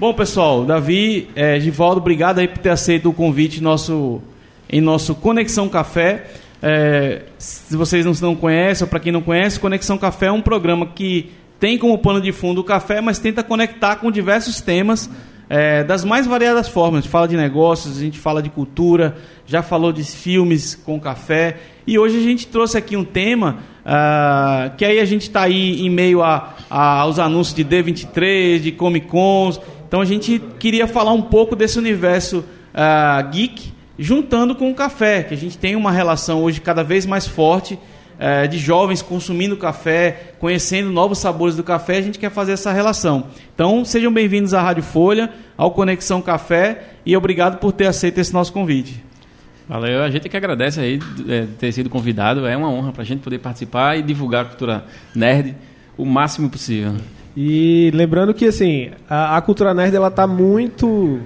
Bom, 0.00 0.14
pessoal, 0.14 0.64
Davi, 0.64 1.28
é, 1.36 1.60
Givaldo, 1.60 2.00
obrigado 2.00 2.38
aí 2.38 2.48
por 2.48 2.56
ter 2.56 2.70
aceito 2.70 3.10
o 3.10 3.12
convite 3.12 3.62
nosso, 3.62 4.22
em 4.66 4.80
nosso 4.80 5.14
Conexão 5.14 5.68
Café. 5.68 6.24
É, 6.62 7.24
se 7.36 7.76
vocês 7.76 8.06
não, 8.06 8.14
não 8.30 8.34
conhecem, 8.34 8.82
ou 8.84 8.88
para 8.88 8.98
quem 8.98 9.12
não 9.12 9.20
conhece, 9.20 9.60
Conexão 9.60 9.98
Café 9.98 10.26
é 10.26 10.32
um 10.32 10.40
programa 10.40 10.86
que 10.86 11.30
tem 11.58 11.76
como 11.76 11.98
pano 11.98 12.18
de 12.18 12.32
fundo 12.32 12.62
o 12.62 12.64
café, 12.64 13.02
mas 13.02 13.18
tenta 13.18 13.42
conectar 13.42 13.96
com 13.96 14.10
diversos 14.10 14.62
temas 14.62 15.10
é, 15.50 15.84
das 15.84 16.02
mais 16.02 16.26
variadas 16.26 16.66
formas. 16.66 17.00
A 17.00 17.02
gente 17.02 17.10
fala 17.10 17.28
de 17.28 17.36
negócios, 17.36 17.98
a 17.98 18.00
gente 18.00 18.18
fala 18.18 18.42
de 18.42 18.48
cultura, 18.48 19.18
já 19.46 19.62
falou 19.62 19.92
de 19.92 20.02
filmes 20.02 20.74
com 20.74 20.98
café. 20.98 21.58
E 21.86 21.98
hoje 21.98 22.16
a 22.16 22.22
gente 22.22 22.46
trouxe 22.46 22.78
aqui 22.78 22.96
um 22.96 23.04
tema 23.04 23.58
ah, 23.84 24.70
que 24.78 24.84
aí 24.86 24.98
a 24.98 25.04
gente 25.04 25.22
está 25.22 25.42
aí 25.42 25.82
em 25.84 25.90
meio 25.90 26.22
a, 26.22 26.54
a- 26.70 27.00
aos 27.00 27.18
anúncios 27.18 27.54
de 27.54 27.64
D23, 27.64 28.60
de 28.60 28.72
Comic 28.72 29.06
Cons. 29.08 29.60
Então 29.90 30.00
a 30.00 30.04
gente 30.04 30.40
queria 30.60 30.86
falar 30.86 31.12
um 31.12 31.20
pouco 31.20 31.56
desse 31.56 31.76
universo 31.76 32.44
ah, 32.72 33.20
geek 33.22 33.72
juntando 33.98 34.54
com 34.54 34.70
o 34.70 34.74
café, 34.74 35.24
que 35.24 35.34
a 35.34 35.36
gente 35.36 35.58
tem 35.58 35.74
uma 35.74 35.90
relação 35.90 36.44
hoje 36.44 36.60
cada 36.60 36.84
vez 36.84 37.04
mais 37.04 37.26
forte 37.26 37.76
eh, 38.20 38.46
de 38.46 38.56
jovens 38.56 39.02
consumindo 39.02 39.56
café, 39.56 40.34
conhecendo 40.38 40.92
novos 40.92 41.18
sabores 41.18 41.56
do 41.56 41.64
café, 41.64 41.96
a 41.96 42.02
gente 42.02 42.20
quer 42.20 42.30
fazer 42.30 42.52
essa 42.52 42.72
relação. 42.72 43.26
Então, 43.52 43.84
sejam 43.84 44.12
bem-vindos 44.12 44.54
à 44.54 44.62
Rádio 44.62 44.84
Folha, 44.84 45.28
ao 45.56 45.72
Conexão 45.72 46.22
Café 46.22 46.84
e 47.04 47.16
obrigado 47.16 47.58
por 47.58 47.72
ter 47.72 47.86
aceito 47.88 48.18
esse 48.18 48.32
nosso 48.32 48.52
convite. 48.52 49.02
Valeu, 49.68 50.04
a 50.04 50.08
gente 50.08 50.28
que 50.28 50.36
agradece 50.36 50.78
aí 50.78 51.00
é, 51.28 51.46
ter 51.58 51.72
sido 51.72 51.90
convidado. 51.90 52.46
É 52.46 52.56
uma 52.56 52.70
honra 52.70 52.92
para 52.92 53.02
a 53.02 53.04
gente 53.04 53.22
poder 53.22 53.40
participar 53.40 53.98
e 53.98 54.02
divulgar 54.02 54.42
a 54.42 54.48
cultura 54.50 54.84
nerd 55.16 55.56
o 55.98 56.06
máximo 56.06 56.48
possível. 56.48 56.94
E 57.36 57.90
lembrando 57.94 58.34
que 58.34 58.46
assim, 58.46 58.90
a, 59.08 59.36
a 59.36 59.40
cultura 59.40 59.72
nerd 59.72 59.94
ela 59.94 60.10
tá 60.10 60.26
muito 60.26 61.20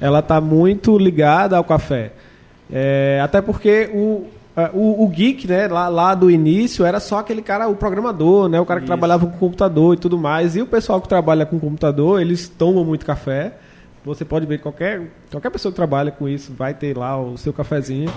ela 0.00 0.22
tá 0.22 0.40
muito 0.40 0.96
ligada 0.96 1.56
ao 1.56 1.64
café. 1.64 2.12
É, 2.70 3.20
até 3.22 3.40
porque 3.42 3.90
o, 3.92 4.26
a- 4.56 4.70
o, 4.72 5.04
o 5.04 5.08
geek, 5.08 5.48
né, 5.48 5.66
lá, 5.66 5.88
lá 5.88 6.14
do 6.14 6.30
início 6.30 6.84
era 6.84 7.00
só 7.00 7.18
aquele 7.18 7.42
cara, 7.42 7.66
o 7.66 7.74
programador, 7.74 8.48
né, 8.48 8.60
o 8.60 8.64
cara 8.66 8.78
que 8.80 8.84
Isso. 8.84 8.92
trabalhava 8.92 9.26
com 9.26 9.36
computador 9.38 9.94
e 9.94 9.98
tudo 9.98 10.16
mais. 10.16 10.54
E 10.54 10.62
o 10.62 10.66
pessoal 10.66 11.00
que 11.00 11.08
trabalha 11.08 11.44
com 11.44 11.58
computador, 11.58 12.20
eles 12.20 12.48
tomam 12.48 12.84
muito 12.84 13.04
café. 13.04 13.54
Você 14.04 14.24
pode 14.24 14.46
ver 14.46 14.58
qualquer 14.60 15.02
qualquer 15.30 15.50
pessoa 15.50 15.72
que 15.72 15.76
trabalha 15.76 16.10
com 16.12 16.28
isso 16.28 16.52
vai 16.56 16.72
ter 16.72 16.96
lá 16.96 17.20
o 17.20 17.36
seu 17.36 17.52
cafezinho. 17.52 18.10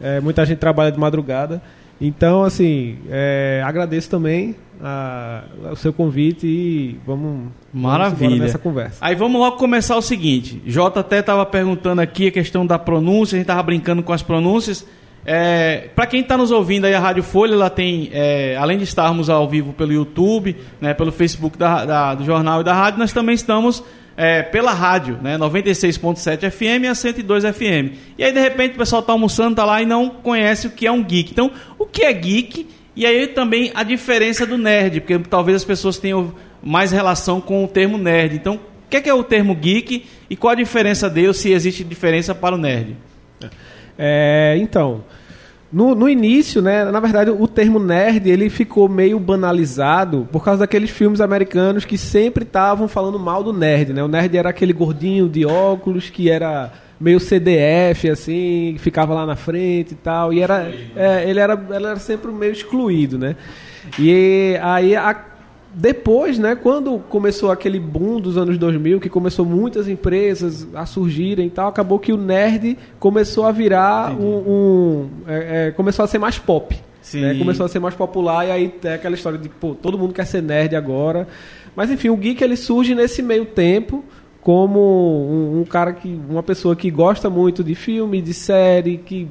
É, 0.00 0.20
muita 0.20 0.44
gente 0.44 0.58
trabalha 0.58 0.92
de 0.92 0.98
madrugada. 1.00 1.62
Então, 2.04 2.42
assim, 2.42 2.96
é, 3.08 3.62
agradeço 3.64 4.10
também 4.10 4.56
a- 4.82 5.44
o 5.70 5.76
seu 5.76 5.92
convite 5.92 6.44
e 6.46 6.98
vamos, 7.06 7.22
vamos 7.32 7.52
Maravilha. 7.72 8.26
embora 8.26 8.42
nessa 8.42 8.58
conversa. 8.58 8.98
Aí 9.00 9.14
vamos 9.14 9.40
logo 9.40 9.56
começar 9.56 9.96
o 9.96 10.02
seguinte. 10.02 10.60
Jota 10.66 10.98
até 10.98 11.20
estava 11.20 11.46
perguntando 11.46 12.00
aqui 12.00 12.26
a 12.26 12.32
questão 12.32 12.66
da 12.66 12.76
pronúncia, 12.76 13.36
a 13.36 13.38
gente 13.38 13.44
estava 13.44 13.62
brincando 13.62 14.02
com 14.02 14.12
as 14.12 14.20
pronúncias. 14.22 14.84
É, 15.24 15.88
para 15.94 16.04
quem 16.06 16.20
está 16.22 16.36
nos 16.36 16.50
ouvindo 16.50 16.84
aí, 16.86 16.94
a 16.94 16.98
Rádio 16.98 17.22
Folha, 17.22 17.52
ela 17.54 17.70
tem, 17.70 18.10
é, 18.12 18.56
além 18.58 18.76
de 18.76 18.82
estarmos 18.82 19.30
ao 19.30 19.48
vivo 19.48 19.72
pelo 19.72 19.92
YouTube, 19.92 20.56
né, 20.80 20.92
pelo 20.94 21.12
Facebook 21.12 21.56
da- 21.56 21.84
da- 21.84 22.14
do 22.16 22.24
jornal 22.24 22.62
e 22.62 22.64
da 22.64 22.74
rádio, 22.74 22.98
nós 22.98 23.12
também 23.12 23.36
estamos 23.36 23.84
é, 24.16 24.42
pela 24.42 24.72
rádio, 24.72 25.18
né, 25.22 25.38
96.7 25.38 26.50
FM 26.50 26.90
a 26.90 26.94
102 26.94 27.44
FM. 27.44 27.96
E 28.18 28.24
aí, 28.24 28.32
de 28.32 28.40
repente, 28.40 28.74
o 28.74 28.78
pessoal 28.78 29.00
está 29.00 29.12
almoçando, 29.12 29.56
tá 29.56 29.64
lá 29.64 29.82
e 29.82 29.86
não 29.86 30.10
conhece 30.10 30.66
o 30.66 30.70
que 30.70 30.86
é 30.86 30.92
um 30.92 31.02
geek. 31.02 31.32
Então, 31.32 31.50
o 31.78 31.86
que 31.86 32.02
é 32.02 32.12
geek? 32.12 32.68
E 32.94 33.06
aí 33.06 33.26
também 33.26 33.72
a 33.74 33.82
diferença 33.82 34.46
do 34.46 34.58
nerd, 34.58 35.00
porque 35.00 35.18
talvez 35.20 35.56
as 35.56 35.64
pessoas 35.64 35.98
tenham 35.98 36.34
mais 36.62 36.92
relação 36.92 37.40
com 37.40 37.64
o 37.64 37.68
termo 37.68 37.96
nerd. 37.96 38.36
Então, 38.36 38.56
o 38.56 38.88
que 38.90 38.98
é, 38.98 39.00
que 39.00 39.08
é 39.08 39.14
o 39.14 39.24
termo 39.24 39.54
geek 39.54 40.04
e 40.28 40.36
qual 40.36 40.52
a 40.52 40.56
diferença 40.56 41.08
dele, 41.08 41.32
se 41.32 41.50
existe 41.50 41.82
diferença 41.82 42.34
para 42.34 42.54
o 42.54 42.58
nerd? 42.58 42.96
É, 43.98 44.56
então, 44.58 45.04
no, 45.72 45.94
no 45.94 46.08
início, 46.08 46.60
né, 46.60 46.84
na 46.84 47.00
verdade, 47.00 47.30
o 47.30 47.48
termo 47.48 47.78
nerd 47.78 48.28
ele 48.28 48.50
ficou 48.50 48.88
meio 48.88 49.18
banalizado 49.18 50.28
por 50.30 50.44
causa 50.44 50.60
daqueles 50.60 50.90
filmes 50.90 51.20
americanos 51.20 51.84
que 51.84 51.96
sempre 51.96 52.44
estavam 52.44 52.86
falando 52.86 53.18
mal 53.18 53.42
do 53.42 53.52
nerd, 53.52 53.92
né? 53.92 54.02
O 54.02 54.08
nerd 54.08 54.36
era 54.36 54.50
aquele 54.50 54.72
gordinho 54.72 55.28
de 55.28 55.46
óculos 55.46 56.10
que 56.10 56.30
era 56.30 56.72
meio 57.00 57.18
CDF, 57.18 58.08
assim, 58.10 58.76
ficava 58.78 59.12
lá 59.14 59.26
na 59.26 59.34
frente 59.34 59.92
e 59.92 59.96
tal, 59.96 60.32
e 60.32 60.40
era, 60.40 60.72
é, 60.94 61.28
ele, 61.28 61.40
era, 61.40 61.54
ele 61.70 61.86
era 61.86 61.96
sempre 61.96 62.30
meio 62.30 62.52
excluído, 62.52 63.18
né? 63.18 63.34
E 63.98 64.56
aí, 64.62 64.94
a- 64.94 65.24
depois, 65.74 66.38
né, 66.38 66.54
quando 66.54 66.98
começou 67.08 67.50
aquele 67.50 67.80
boom 67.80 68.20
dos 68.20 68.36
anos 68.36 68.58
2000, 68.58 69.00
que 69.00 69.08
começou 69.08 69.44
muitas 69.44 69.88
empresas 69.88 70.66
a 70.74 70.84
surgirem 70.84 71.46
e 71.46 71.50
tal, 71.50 71.68
acabou 71.68 71.98
que 71.98 72.12
o 72.12 72.16
nerd 72.16 72.76
começou 72.98 73.44
a 73.46 73.52
virar 73.52 74.12
um, 74.12 74.24
um- 74.26 75.08
é, 75.26 75.68
é, 75.68 75.70
começou 75.70 76.04
a 76.04 76.08
ser 76.08 76.18
mais 76.18 76.38
pop. 76.38 76.78
Né? 77.20 77.34
Começou 77.38 77.66
a 77.66 77.68
ser 77.68 77.78
mais 77.78 77.94
popular 77.94 78.46
e 78.46 78.50
aí 78.50 78.74
é 78.84 78.94
aquela 78.94 79.14
história 79.14 79.38
de, 79.38 79.48
pô, 79.48 79.74
todo 79.74 79.98
mundo 79.98 80.12
quer 80.12 80.26
ser 80.26 80.42
nerd 80.42 80.76
agora. 80.76 81.26
Mas 81.74 81.90
enfim, 81.90 82.10
o 82.10 82.16
geek 82.16 82.44
ele 82.44 82.56
surge 82.56 82.94
nesse 82.94 83.22
meio 83.22 83.44
tempo 83.46 84.04
como 84.42 84.78
um, 84.78 85.60
um 85.60 85.64
cara 85.64 85.92
que 85.94 86.20
uma 86.28 86.42
pessoa 86.42 86.76
que 86.76 86.90
gosta 86.90 87.30
muito 87.30 87.64
de 87.64 87.74
filme, 87.74 88.20
de 88.20 88.34
série, 88.34 88.98
que 88.98 89.26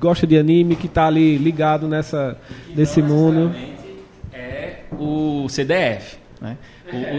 gosta 0.00 0.26
de 0.26 0.36
anime, 0.36 0.74
que 0.74 0.88
tá 0.88 1.06
ali 1.06 1.36
ligado 1.38 1.86
nessa 1.86 2.36
nesse 2.74 3.00
mundo. 3.00 3.52
O 4.92 5.48
CDF. 5.48 6.18
Né? 6.40 6.56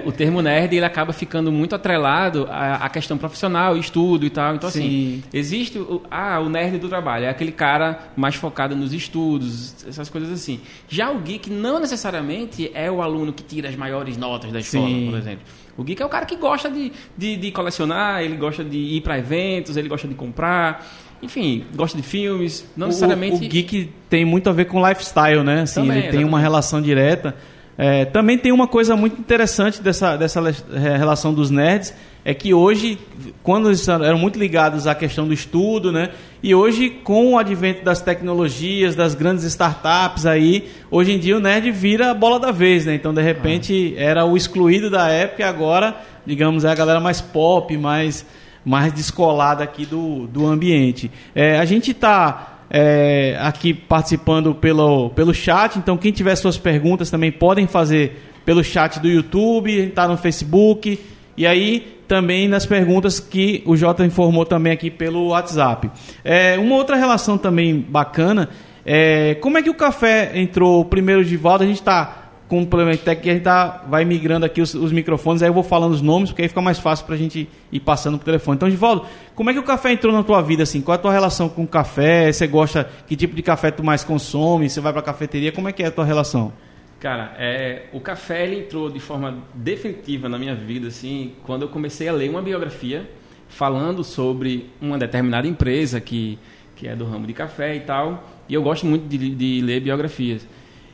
O, 0.06 0.10
o, 0.10 0.12
termo 0.12 0.42
nerd 0.42 0.76
ele 0.76 0.86
acaba 0.86 1.12
ficando 1.12 1.52
muito 1.52 1.76
atrelado 1.76 2.48
à, 2.50 2.76
à, 2.76 2.90
questão 2.90 3.18
profissional, 3.18 3.76
estudo 3.76 4.26
e 4.26 4.30
tal. 4.30 4.56
Então, 4.56 4.70
assim, 4.70 4.82
Sim. 4.82 5.24
assim, 5.28 5.38
existe 5.38 5.80
o, 5.80 6.04
ah, 6.10 6.40
o 6.40 6.50
nerd 6.50 6.78
do 6.78 6.88
trabalho, 6.88 7.26
é 7.26 7.30
aquele 7.30 7.52
cara 7.52 8.12
mais 8.16 8.36
focado 8.36 8.76
nos 8.76 8.94
estudos, 8.94 9.86
essas 9.88 10.10
coisas 10.10 10.32
assim. 10.32 10.62
Já 10.88 11.10
o 11.12 11.20
geek 11.20 11.50
não 11.50 11.80
necessariamente 11.80 12.70
é 12.74 12.92
o 12.92 13.02
aluno 13.02 13.34
que 13.34 13.44
tira 13.44 13.70
as 13.70 13.76
maiores 13.76 14.18
notas 14.18 14.52
da 14.52 14.60
escola, 14.60 14.88
Sim. 14.88 15.08
por 15.10 15.18
exemplo. 15.18 15.44
O 15.76 15.84
geek 15.84 16.02
é 16.02 16.06
o 16.06 16.10
cara 16.10 16.26
que 16.26 16.36
gosta 16.36 16.70
de, 16.70 16.92
de, 17.18 17.38
de 17.38 17.52
colecionar, 17.52 18.22
ele 18.22 18.36
gosta 18.36 18.64
de 18.64 18.78
ir 18.78 19.02
para 19.02 19.18
eventos, 19.18 19.78
ele 19.78 19.90
gosta 19.90 20.08
de 20.08 20.16
comprar 20.16 20.86
enfim, 21.20 21.66
gosta 21.76 21.98
de 21.98 22.04
filmes, 22.04 22.64
não 22.78 22.86
o, 22.86 22.90
necessariamente. 22.90 23.38
O 23.38 23.50
geek 23.50 23.92
tem 24.08 24.24
muito 24.24 24.52
a 24.52 24.54
ver 24.54 24.66
com 24.66 24.88
lifestyle, 24.88 25.44
né? 25.44 25.62
Assim, 25.62 25.82
Também, 25.82 25.98
ele 25.98 26.02
tem 26.02 26.10
exatamente. 26.10 26.30
uma 26.30 26.40
relação 26.40 26.80
direta. 26.80 27.36
É, 27.78 28.06
também 28.06 28.40
tem 28.40 28.52
uma 28.52 28.68
coisa 28.68 28.96
muito 28.96 29.20
interessante 29.20 29.82
dessa, 29.82 30.18
dessa 30.18 30.42
é, 30.74 30.98
relação 30.98 31.32
dos 31.32 31.52
nerds, 31.52 31.94
é 32.26 32.34
que 32.34 32.54
hoje, 32.54 32.98
quando 33.44 33.70
eles 33.70 33.88
eram 33.88 34.18
muito 34.18 34.40
ligados 34.40 34.88
à 34.88 34.96
questão 34.96 35.28
do 35.28 35.34
estudo, 35.34 35.92
né? 35.92 36.10
E 36.42 36.54
hoje, 36.54 36.90
com 36.90 37.34
o 37.34 37.38
advento 37.38 37.86
das 37.86 38.02
tecnologias, 38.02 38.96
das 38.96 39.14
grandes 39.14 39.46
startups 39.46 40.26
aí, 40.26 40.68
hoje 40.90 41.14
em 41.14 41.20
dia 41.20 41.38
o 41.38 41.40
nerd 41.40 41.72
vira 41.72 42.12
a 42.12 42.14
bola 42.14 42.40
da 42.40 42.52
vez, 42.52 42.86
né? 42.86 42.96
Então, 42.96 43.14
de 43.14 43.22
repente, 43.22 43.96
ah. 43.96 44.02
era 44.02 44.26
o 44.26 44.36
excluído 44.36 44.90
da 44.90 45.08
época 45.08 45.44
e 45.44 45.46
agora, 45.46 45.96
digamos, 46.26 46.66
é 46.66 46.70
a 46.70 46.76
galera 46.76 47.00
mais 47.00 47.22
pop, 47.22 47.78
mais, 47.78 48.26
mais 48.66 48.92
descolada 48.92 49.64
aqui 49.64 49.86
do, 49.86 50.28
do 50.28 50.48
ambiente. 50.48 51.12
É, 51.34 51.60
a 51.60 51.64
gente 51.64 51.92
está 51.92 52.57
é, 52.70 53.38
aqui 53.40 53.74
participando 53.74 54.54
pelo, 54.54 55.10
pelo 55.12 55.34
chat. 55.34 55.78
Então, 55.78 55.98
quem 55.98 56.12
tiver 56.12 56.36
suas 56.36 56.58
perguntas 56.58 57.10
também 57.10 57.32
podem 57.32 57.68
fazer 57.68 58.22
pelo 58.46 58.64
chat 58.64 59.00
do 59.00 59.08
YouTube, 59.08 59.72
está 59.72 60.08
no 60.08 60.18
Facebook. 60.18 61.00
E 61.36 61.46
aí, 61.46 62.00
também 62.08 62.48
nas 62.48 62.66
perguntas 62.66 63.20
que 63.20 63.62
o 63.66 63.76
Jota 63.76 64.06
informou 64.06 64.46
também 64.46 64.74
aqui 64.74 64.90
pelo 64.90 65.28
WhatsApp. 65.28 65.90
É, 66.24 66.58
uma 66.58 66.76
outra 66.76 66.96
relação 66.96 67.38
também 67.38 67.78
bacana 67.78 68.50
é 68.90 69.36
como 69.36 69.58
é 69.58 69.62
que 69.62 69.70
o 69.70 69.74
café 69.74 70.32
entrou 70.34 70.86
primeiro 70.86 71.26
de 71.26 71.36
volta? 71.36 71.66
A 71.66 71.68
gente 71.68 71.82
está 71.82 72.27
complementar 72.48 73.16
que 73.18 73.30
a 73.30 73.34
gente 73.34 73.44
tá, 73.44 73.84
vai 73.90 74.06
migrando 74.06 74.46
aqui 74.46 74.62
os, 74.62 74.74
os, 74.74 74.92
microfones, 74.92 75.42
aí 75.42 75.50
eu 75.50 75.54
vou 75.54 75.64
falando 75.64 75.92
os 75.92 76.02
nomes, 76.02 76.30
porque 76.30 76.44
aí 76.44 76.48
fica 76.48 76.62
mais 76.62 76.80
fácil 76.80 77.06
para 77.06 77.16
a 77.16 77.18
gente 77.18 77.50
ir 77.72 77.80
passando 77.82 78.18
pro 78.18 78.26
telefone. 78.26 78.56
Então, 78.56 78.70
Givaldo, 78.70 79.06
como 79.36 79.50
é 79.50 79.54
que 79.54 79.60
o 79.60 79.64
café 79.64 79.92
entrou 79.92 80.14
na 80.14 80.24
tua 80.24 80.42
vida, 80.42 80.64
assim? 80.64 80.82
Qual 80.82 80.94
é 80.94 80.98
a 80.98 81.02
tua 81.02 81.12
relação 81.12 81.50
com 81.50 81.64
o 81.64 81.68
café? 81.68 82.32
Você 82.32 82.48
gosta, 82.48 82.90
que 83.06 83.16
tipo 83.16 83.36
de 83.36 83.42
café 83.42 83.70
tu 83.70 83.84
mais 83.84 84.04
consome? 84.04 84.70
Você 84.70 84.80
vai 84.80 84.94
para 84.94 85.02
a 85.02 85.06
cafeteria? 85.06 85.52
Como 85.52 85.68
é 85.68 85.74
que 85.74 85.84
é 85.84 85.88
a 85.88 85.92
tua 85.92 86.06
relação? 86.06 86.54
Cara, 87.00 87.36
é, 87.38 87.84
o 87.94 88.00
café 88.00 88.44
ele 88.46 88.62
entrou 88.62 88.90
de 88.90 89.00
forma 89.00 89.38
definitiva 89.54 90.28
na 90.28 90.40
minha 90.40 90.56
vida, 90.56 90.88
assim, 90.88 91.34
quando 91.44 91.64
eu 91.64 91.68
comecei 91.68 92.08
a 92.08 92.14
ler 92.14 92.30
uma 92.30 92.42
biografia 92.42 93.08
falando 93.50 94.04
sobre 94.04 94.70
uma 94.82 94.98
determinada 94.98 95.48
empresa 95.48 96.02
que, 96.02 96.40
que 96.76 96.88
é 96.88 96.96
do 96.96 97.06
ramo 97.06 97.28
de 97.28 97.34
café 97.34 97.76
e 97.76 97.82
tal, 97.82 98.24
e 98.50 98.54
eu 98.54 98.64
gosto 98.64 98.86
muito 98.86 99.08
de, 99.08 99.30
de 99.30 99.62
ler 99.62 99.82
biografias. 99.82 100.48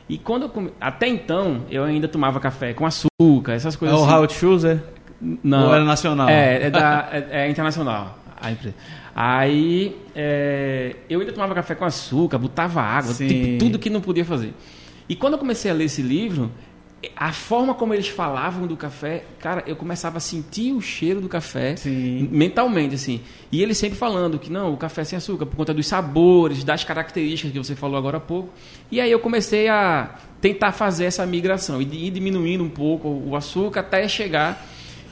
E 0.08 0.18
quando 0.18 0.42
eu 0.42 0.48
come... 0.48 0.70
até 0.80 1.08
então 1.08 1.62
eu 1.70 1.84
ainda 1.84 2.06
tomava 2.06 2.38
café 2.40 2.74
com 2.74 2.84
açúcar, 2.86 3.52
essas 3.52 3.76
coisas. 3.76 3.96
É 3.96 4.00
o 4.00 4.04
assim. 4.04 4.14
Howard 4.14 4.34
Schultz, 4.34 4.64
é? 4.64 4.82
Não. 5.20 5.68
Ou 5.68 5.74
era 5.74 5.84
nacional? 5.84 6.28
É, 6.28 6.64
é, 6.64 6.70
da, 6.70 7.08
é, 7.10 7.46
é 7.46 7.50
internacional 7.50 8.18
a 8.40 8.52
empresa. 8.52 8.76
Aí 9.14 9.96
é, 10.14 10.96
eu 11.08 11.20
ainda 11.20 11.32
tomava 11.32 11.54
café 11.54 11.74
com 11.74 11.84
açúcar, 11.84 12.36
botava 12.36 12.82
água, 12.82 13.14
tipo, 13.14 13.58
tudo 13.58 13.78
que 13.78 13.88
não 13.88 14.00
podia 14.00 14.24
fazer. 14.24 14.52
E 15.08 15.14
quando 15.14 15.34
eu 15.34 15.38
comecei 15.38 15.70
a 15.70 15.74
ler 15.74 15.84
esse 15.84 16.02
livro, 16.02 16.50
a 17.16 17.32
forma 17.32 17.74
como 17.74 17.94
eles 17.94 18.08
falavam 18.08 18.66
do 18.66 18.76
café, 18.76 19.24
cara, 19.40 19.62
eu 19.66 19.76
começava 19.76 20.18
a 20.18 20.20
sentir 20.20 20.72
o 20.72 20.80
cheiro 20.80 21.20
do 21.20 21.28
café 21.28 21.76
Sim. 21.76 22.28
mentalmente, 22.30 22.94
assim. 22.94 23.20
E 23.50 23.62
ele 23.62 23.74
sempre 23.74 23.98
falando 23.98 24.38
que 24.38 24.50
não, 24.50 24.72
o 24.72 24.76
café 24.76 25.02
é 25.02 25.04
sem 25.04 25.16
açúcar, 25.16 25.46
por 25.46 25.56
conta 25.56 25.74
dos 25.74 25.86
sabores, 25.86 26.64
das 26.64 26.84
características 26.84 27.52
que 27.52 27.58
você 27.58 27.74
falou 27.74 27.96
agora 27.96 28.18
há 28.18 28.20
pouco. 28.20 28.50
E 28.90 29.00
aí 29.00 29.10
eu 29.10 29.18
comecei 29.18 29.68
a 29.68 30.14
tentar 30.40 30.72
fazer 30.72 31.06
essa 31.06 31.24
migração 31.24 31.80
e 31.80 32.06
ir 32.06 32.10
diminuindo 32.10 32.62
um 32.62 32.68
pouco 32.68 33.08
o 33.08 33.34
açúcar 33.34 33.80
até 33.80 34.06
chegar 34.06 34.64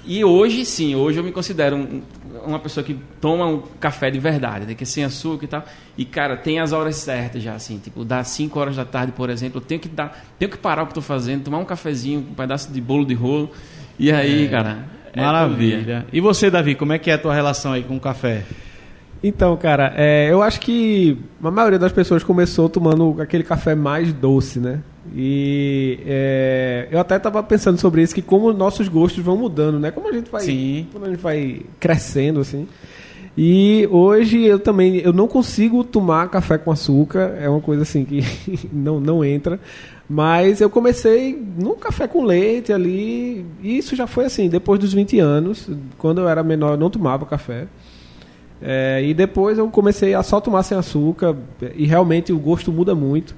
e 0.04 0.24
hoje 0.24 0.64
sim, 0.64 0.94
hoje 0.94 1.18
eu 1.18 1.24
me 1.24 1.32
considero 1.32 1.76
um, 1.76 2.02
uma 2.44 2.58
pessoa 2.58 2.82
que 2.82 2.98
toma 3.20 3.46
um 3.46 3.62
café 3.80 4.10
de 4.10 4.18
verdade, 4.18 4.66
né? 4.66 4.74
que 4.74 4.82
é 4.82 4.86
sem 4.86 5.04
açúcar 5.04 5.44
e 5.44 5.48
tal. 5.48 5.64
E, 5.96 6.04
cara, 6.04 6.36
tem 6.36 6.58
as 6.58 6.72
horas 6.72 6.96
certas 6.96 7.42
já, 7.42 7.54
assim, 7.54 7.78
tipo, 7.78 8.04
das 8.04 8.28
5 8.28 8.58
horas 8.58 8.76
da 8.76 8.84
tarde, 8.84 9.12
por 9.12 9.30
exemplo, 9.30 9.60
eu 9.60 9.64
tenho 9.64 9.80
que 9.80 9.88
dar, 9.88 10.24
tenho 10.38 10.50
que 10.50 10.58
parar 10.58 10.82
o 10.82 10.86
que 10.86 10.92
estou 10.92 11.02
fazendo, 11.02 11.44
tomar 11.44 11.58
um 11.58 11.64
cafezinho, 11.64 12.20
um 12.20 12.34
pedaço 12.34 12.72
de 12.72 12.80
bolo 12.80 13.04
de 13.04 13.14
rolo. 13.14 13.50
E 13.98 14.10
aí, 14.10 14.46
é, 14.46 14.48
cara. 14.48 14.78
É 15.12 15.20
maravilha. 15.20 16.06
E 16.12 16.20
você, 16.20 16.50
Davi, 16.50 16.74
como 16.74 16.92
é 16.92 16.98
que 16.98 17.10
é 17.10 17.14
a 17.14 17.18
tua 17.18 17.34
relação 17.34 17.72
aí 17.72 17.82
com 17.82 17.96
o 17.96 18.00
café? 18.00 18.44
Então, 19.22 19.56
cara, 19.56 19.92
é, 19.96 20.28
eu 20.30 20.42
acho 20.42 20.58
que 20.58 21.16
a 21.42 21.50
maioria 21.50 21.78
das 21.78 21.92
pessoas 21.92 22.24
começou 22.24 22.68
tomando 22.68 23.20
aquele 23.20 23.44
café 23.44 23.74
mais 23.74 24.12
doce, 24.12 24.58
né? 24.58 24.80
E 25.14 25.98
é, 26.06 26.88
eu 26.90 26.98
até 27.00 27.16
estava 27.16 27.42
pensando 27.42 27.78
sobre 27.78 28.02
isso, 28.02 28.14
que 28.14 28.22
como 28.22 28.52
nossos 28.52 28.88
gostos 28.88 29.22
vão 29.22 29.36
mudando, 29.36 29.78
né? 29.78 29.90
Como 29.90 30.08
a 30.08 30.12
gente 30.12 30.30
vai, 30.30 30.42
Sim. 30.42 30.86
Como 30.92 31.04
a 31.04 31.08
gente 31.08 31.20
vai 31.20 31.62
crescendo, 31.80 32.40
assim. 32.40 32.68
E 33.36 33.88
hoje 33.90 34.42
eu 34.42 34.58
também 34.58 34.98
eu 34.98 35.12
não 35.12 35.26
consigo 35.26 35.82
tomar 35.82 36.28
café 36.28 36.58
com 36.58 36.70
açúcar, 36.70 37.34
é 37.40 37.48
uma 37.48 37.60
coisa 37.60 37.82
assim 37.82 38.04
que 38.04 38.22
não, 38.72 39.00
não 39.00 39.24
entra. 39.24 39.58
Mas 40.08 40.60
eu 40.60 40.68
comecei 40.68 41.42
no 41.58 41.74
café 41.74 42.06
com 42.06 42.22
leite 42.24 42.72
ali, 42.72 43.46
e 43.62 43.78
isso 43.78 43.96
já 43.96 44.06
foi 44.06 44.26
assim, 44.26 44.48
depois 44.48 44.78
dos 44.78 44.92
20 44.92 45.18
anos. 45.18 45.68
Quando 45.96 46.20
eu 46.20 46.28
era 46.28 46.42
menor, 46.42 46.72
eu 46.72 46.76
não 46.76 46.90
tomava 46.90 47.24
café. 47.24 47.66
É, 48.60 49.02
e 49.02 49.14
depois 49.14 49.58
eu 49.58 49.66
comecei 49.68 50.14
a 50.14 50.22
só 50.22 50.40
tomar 50.40 50.62
sem 50.64 50.76
açúcar, 50.76 51.34
e 51.74 51.86
realmente 51.86 52.32
o 52.32 52.38
gosto 52.38 52.70
muda 52.70 52.94
muito. 52.94 53.34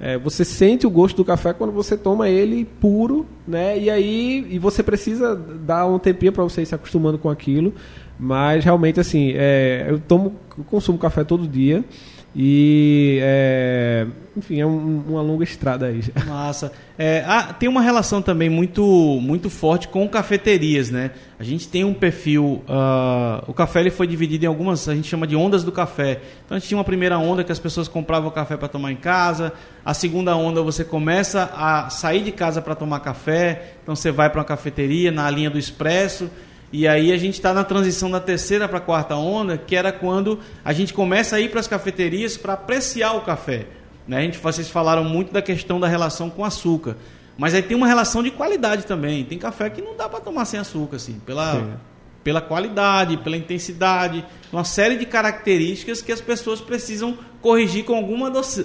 É, 0.00 0.18
você 0.18 0.44
sente 0.44 0.86
o 0.86 0.90
gosto 0.90 1.16
do 1.16 1.24
café 1.24 1.52
quando 1.52 1.72
você 1.72 1.96
toma 1.96 2.28
ele 2.28 2.64
puro, 2.64 3.26
né? 3.46 3.78
E 3.78 3.88
aí 3.90 4.46
e 4.50 4.58
você 4.58 4.82
precisa 4.82 5.36
dar 5.36 5.86
um 5.86 5.98
tempinho 5.98 6.32
para 6.32 6.42
você 6.42 6.62
ir 6.62 6.66
se 6.66 6.74
acostumando 6.74 7.18
com 7.18 7.28
aquilo. 7.30 7.72
Mas 8.18 8.64
realmente 8.64 9.00
assim, 9.00 9.32
é, 9.34 9.86
eu 9.88 9.98
tomo, 10.00 10.34
eu 10.58 10.64
consumo 10.64 10.98
café 10.98 11.24
todo 11.24 11.46
dia. 11.46 11.84
E, 12.34 13.18
é, 13.20 14.06
enfim, 14.34 14.58
é 14.58 14.66
um, 14.66 15.04
uma 15.06 15.20
longa 15.20 15.44
estrada 15.44 15.86
aí. 15.86 16.00
Massa. 16.26 16.72
É, 16.96 17.22
ah, 17.26 17.52
tem 17.52 17.68
uma 17.68 17.82
relação 17.82 18.22
também 18.22 18.48
muito, 18.48 18.82
muito 19.20 19.50
forte 19.50 19.88
com 19.88 20.08
cafeterias, 20.08 20.90
né? 20.90 21.10
A 21.38 21.44
gente 21.44 21.68
tem 21.68 21.84
um 21.84 21.92
perfil. 21.92 22.62
Uh, 22.66 23.44
o 23.46 23.52
café 23.52 23.80
ele 23.80 23.90
foi 23.90 24.06
dividido 24.06 24.46
em 24.46 24.48
algumas, 24.48 24.88
a 24.88 24.94
gente 24.94 25.08
chama 25.08 25.26
de 25.26 25.36
ondas 25.36 25.62
do 25.62 25.70
café. 25.70 26.20
Então 26.44 26.56
a 26.56 26.58
gente 26.58 26.68
tinha 26.68 26.78
uma 26.78 26.84
primeira 26.84 27.18
onda 27.18 27.44
que 27.44 27.52
as 27.52 27.58
pessoas 27.58 27.86
compravam 27.86 28.30
café 28.30 28.56
para 28.56 28.68
tomar 28.68 28.92
em 28.92 28.96
casa. 28.96 29.52
A 29.84 29.92
segunda 29.92 30.34
onda 30.34 30.62
você 30.62 30.84
começa 30.84 31.50
a 31.54 31.90
sair 31.90 32.22
de 32.22 32.32
casa 32.32 32.62
para 32.62 32.74
tomar 32.74 33.00
café. 33.00 33.74
Então 33.82 33.94
você 33.94 34.10
vai 34.10 34.30
para 34.30 34.38
uma 34.38 34.44
cafeteria 34.44 35.10
na 35.10 35.28
linha 35.28 35.50
do 35.50 35.58
expresso. 35.58 36.30
E 36.72 36.88
aí 36.88 37.12
a 37.12 37.18
gente 37.18 37.34
está 37.34 37.52
na 37.52 37.62
transição 37.62 38.10
da 38.10 38.18
terceira 38.18 38.66
para 38.66 38.78
a 38.78 38.80
quarta 38.80 39.14
onda, 39.14 39.58
que 39.58 39.76
era 39.76 39.92
quando 39.92 40.38
a 40.64 40.72
gente 40.72 40.94
começa 40.94 41.36
a 41.36 41.40
ir 41.40 41.50
para 41.50 41.60
as 41.60 41.66
cafeterias 41.66 42.36
para 42.36 42.54
apreciar 42.54 43.12
o 43.12 43.20
café. 43.20 43.66
Né? 44.08 44.18
A 44.18 44.20
gente, 44.22 44.38
vocês 44.38 44.70
falaram 44.70 45.04
muito 45.04 45.32
da 45.32 45.42
questão 45.42 45.78
da 45.78 45.86
relação 45.86 46.30
com 46.30 46.44
açúcar. 46.44 46.96
Mas 47.36 47.54
aí 47.54 47.62
tem 47.62 47.76
uma 47.76 47.86
relação 47.86 48.22
de 48.22 48.30
qualidade 48.30 48.86
também. 48.86 49.24
Tem 49.24 49.38
café 49.38 49.68
que 49.68 49.82
não 49.82 49.96
dá 49.96 50.08
para 50.08 50.20
tomar 50.20 50.44
sem 50.46 50.58
açúcar, 50.58 50.96
assim, 50.96 51.20
pela, 51.26 51.78
pela 52.22 52.40
qualidade, 52.40 53.16
pela 53.18 53.36
intensidade, 53.36 54.24
uma 54.52 54.64
série 54.64 54.96
de 54.96 55.06
características 55.06 56.02
que 56.02 56.12
as 56.12 56.20
pessoas 56.20 56.60
precisam 56.60 57.16
corrigir 57.42 57.84
com 57.84 57.94
alguma, 57.94 58.28
adoç, 58.28 58.64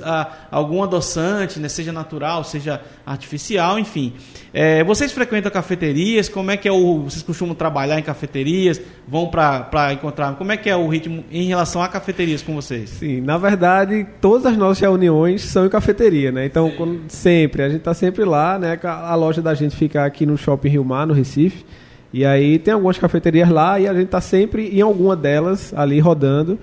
algum 0.52 0.84
adoçante, 0.84 1.60
né? 1.60 1.68
seja 1.68 1.92
natural, 1.92 2.44
seja 2.44 2.80
artificial, 3.06 3.80
enfim. 3.80 4.14
É, 4.54 4.84
vocês 4.84 5.12
frequentam 5.12 5.52
cafeterias? 5.52 6.30
Como 6.30 6.52
é 6.52 6.58
que 6.58 6.68
é 6.68 6.72
o. 6.72 7.04
Vocês 7.04 7.24
costumam 7.24 7.56
trabalhar 7.56 8.00
em 8.00 8.04
cafeterias? 8.04 8.80
Vão 9.08 9.28
para 9.28 9.94
encontrar. 9.94 10.36
Como 10.36 10.52
é 10.52 10.58
que 10.58 10.70
é 10.70 10.76
o 10.76 10.88
ritmo 10.88 11.26
em 11.32 11.48
relação 11.48 11.82
a 11.82 11.88
cafeterias 11.88 12.42
com 12.42 12.54
vocês? 12.54 12.92
Sim, 12.92 13.22
na 13.22 13.38
verdade, 13.38 14.06
todas 14.22 14.46
as 14.46 14.58
nossas 14.58 14.80
reuniões 14.80 15.42
são 15.42 15.66
em 15.66 15.70
cafeteria, 15.70 16.32
né? 16.32 16.46
Então, 16.46 16.70
quando, 16.72 17.02
sempre, 17.10 17.64
a 17.64 17.70
gente 17.70 17.80
está 17.80 17.94
sempre 17.94 18.24
lá, 18.24 18.60
né? 18.60 18.80
A 18.84 19.16
loja 19.16 19.42
da 19.42 19.54
gente 19.54 19.76
fica 19.76 20.06
aqui 20.06 20.26
no 20.26 20.38
Shopping 20.38 20.70
Rio 20.70 20.86
Mar, 20.86 21.08
no 21.08 21.14
Recife. 21.14 21.66
E 22.14 22.26
aí 22.26 22.58
tem 22.58 22.74
algumas 22.74 22.98
cafeterias 22.98 23.50
lá 23.50 23.80
e 23.80 23.88
a 23.88 23.94
gente 23.94 24.06
está 24.06 24.22
sempre 24.22 24.70
em 24.70 24.82
alguma 24.82 25.16
delas 25.16 25.74
ali 25.76 26.00
rodando. 26.00 26.58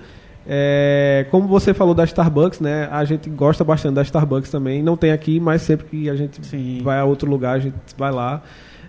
É, 0.47 1.25
como 1.31 1.47
você 1.47 1.73
falou 1.73 1.95
da 1.95 2.03
Starbucks, 2.03 2.59
né? 2.59 2.87
A 2.91 3.03
gente 3.03 3.29
gosta 3.29 3.63
bastante 3.63 3.95
da 3.95 4.01
Starbucks 4.03 4.51
também. 4.51 4.83
Não 4.83 4.95
tem 4.95 5.11
aqui, 5.11 5.39
mas 5.39 5.61
sempre 5.61 5.87
que 5.87 6.09
a 6.09 6.15
gente 6.15 6.45
Sim. 6.45 6.81
vai 6.83 6.99
a 6.99 7.05
outro 7.05 7.29
lugar, 7.29 7.55
a 7.55 7.59
gente 7.59 7.75
vai 7.97 8.11
lá. 8.11 8.43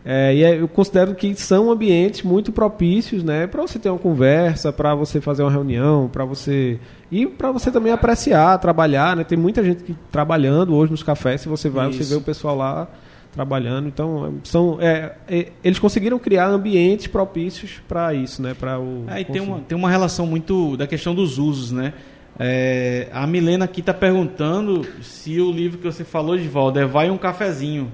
É, 0.08 0.34
e 0.34 0.44
é, 0.44 0.60
eu 0.60 0.68
considero 0.68 1.16
que 1.16 1.34
são 1.34 1.68
ambientes 1.68 2.22
muito 2.22 2.52
propícios, 2.52 3.24
né? 3.24 3.46
Para 3.46 3.62
você 3.62 3.78
ter 3.78 3.88
uma 3.88 3.98
conversa, 3.98 4.72
para 4.72 4.94
você 4.94 5.20
fazer 5.20 5.42
uma 5.42 5.50
reunião, 5.50 6.08
para 6.08 6.24
você 6.24 6.78
e 7.10 7.26
para 7.26 7.50
você 7.50 7.72
também 7.72 7.92
apreciar, 7.92 8.56
trabalhar, 8.58 9.16
né? 9.16 9.24
Tem 9.24 9.36
muita 9.36 9.64
gente 9.64 9.82
que 9.82 9.96
trabalhando 10.12 10.74
hoje 10.76 10.92
nos 10.92 11.02
cafés. 11.02 11.40
Se 11.40 11.48
você 11.48 11.68
vai, 11.68 11.88
Isso. 11.90 12.04
você 12.04 12.14
vê 12.14 12.20
o 12.20 12.22
pessoal 12.22 12.56
lá 12.56 12.88
trabalhando. 13.36 13.86
Então, 13.86 14.34
são, 14.42 14.78
é, 14.80 15.14
é, 15.28 15.48
eles 15.62 15.78
conseguiram 15.78 16.18
criar 16.18 16.48
ambientes 16.48 17.06
propícios 17.06 17.82
para 17.86 18.14
isso, 18.14 18.40
né? 18.40 18.56
Para 18.58 18.80
o 18.80 19.04
é, 19.08 19.20
e 19.20 19.24
tem 19.26 19.42
uma, 19.42 19.60
tem 19.60 19.76
uma 19.76 19.90
relação 19.90 20.26
muito 20.26 20.76
da 20.76 20.86
questão 20.86 21.14
dos 21.14 21.38
usos, 21.38 21.70
né? 21.70 21.92
É, 22.38 23.08
a 23.12 23.26
Milena 23.26 23.66
aqui 23.66 23.80
está 23.80 23.94
perguntando 23.94 24.86
se 25.02 25.38
o 25.40 25.52
livro 25.52 25.78
que 25.78 25.84
você 25.84 26.04
falou, 26.04 26.36
de 26.36 26.48
é 26.78 26.84
Vai 26.84 27.10
um 27.10 27.18
Cafezinho. 27.18 27.92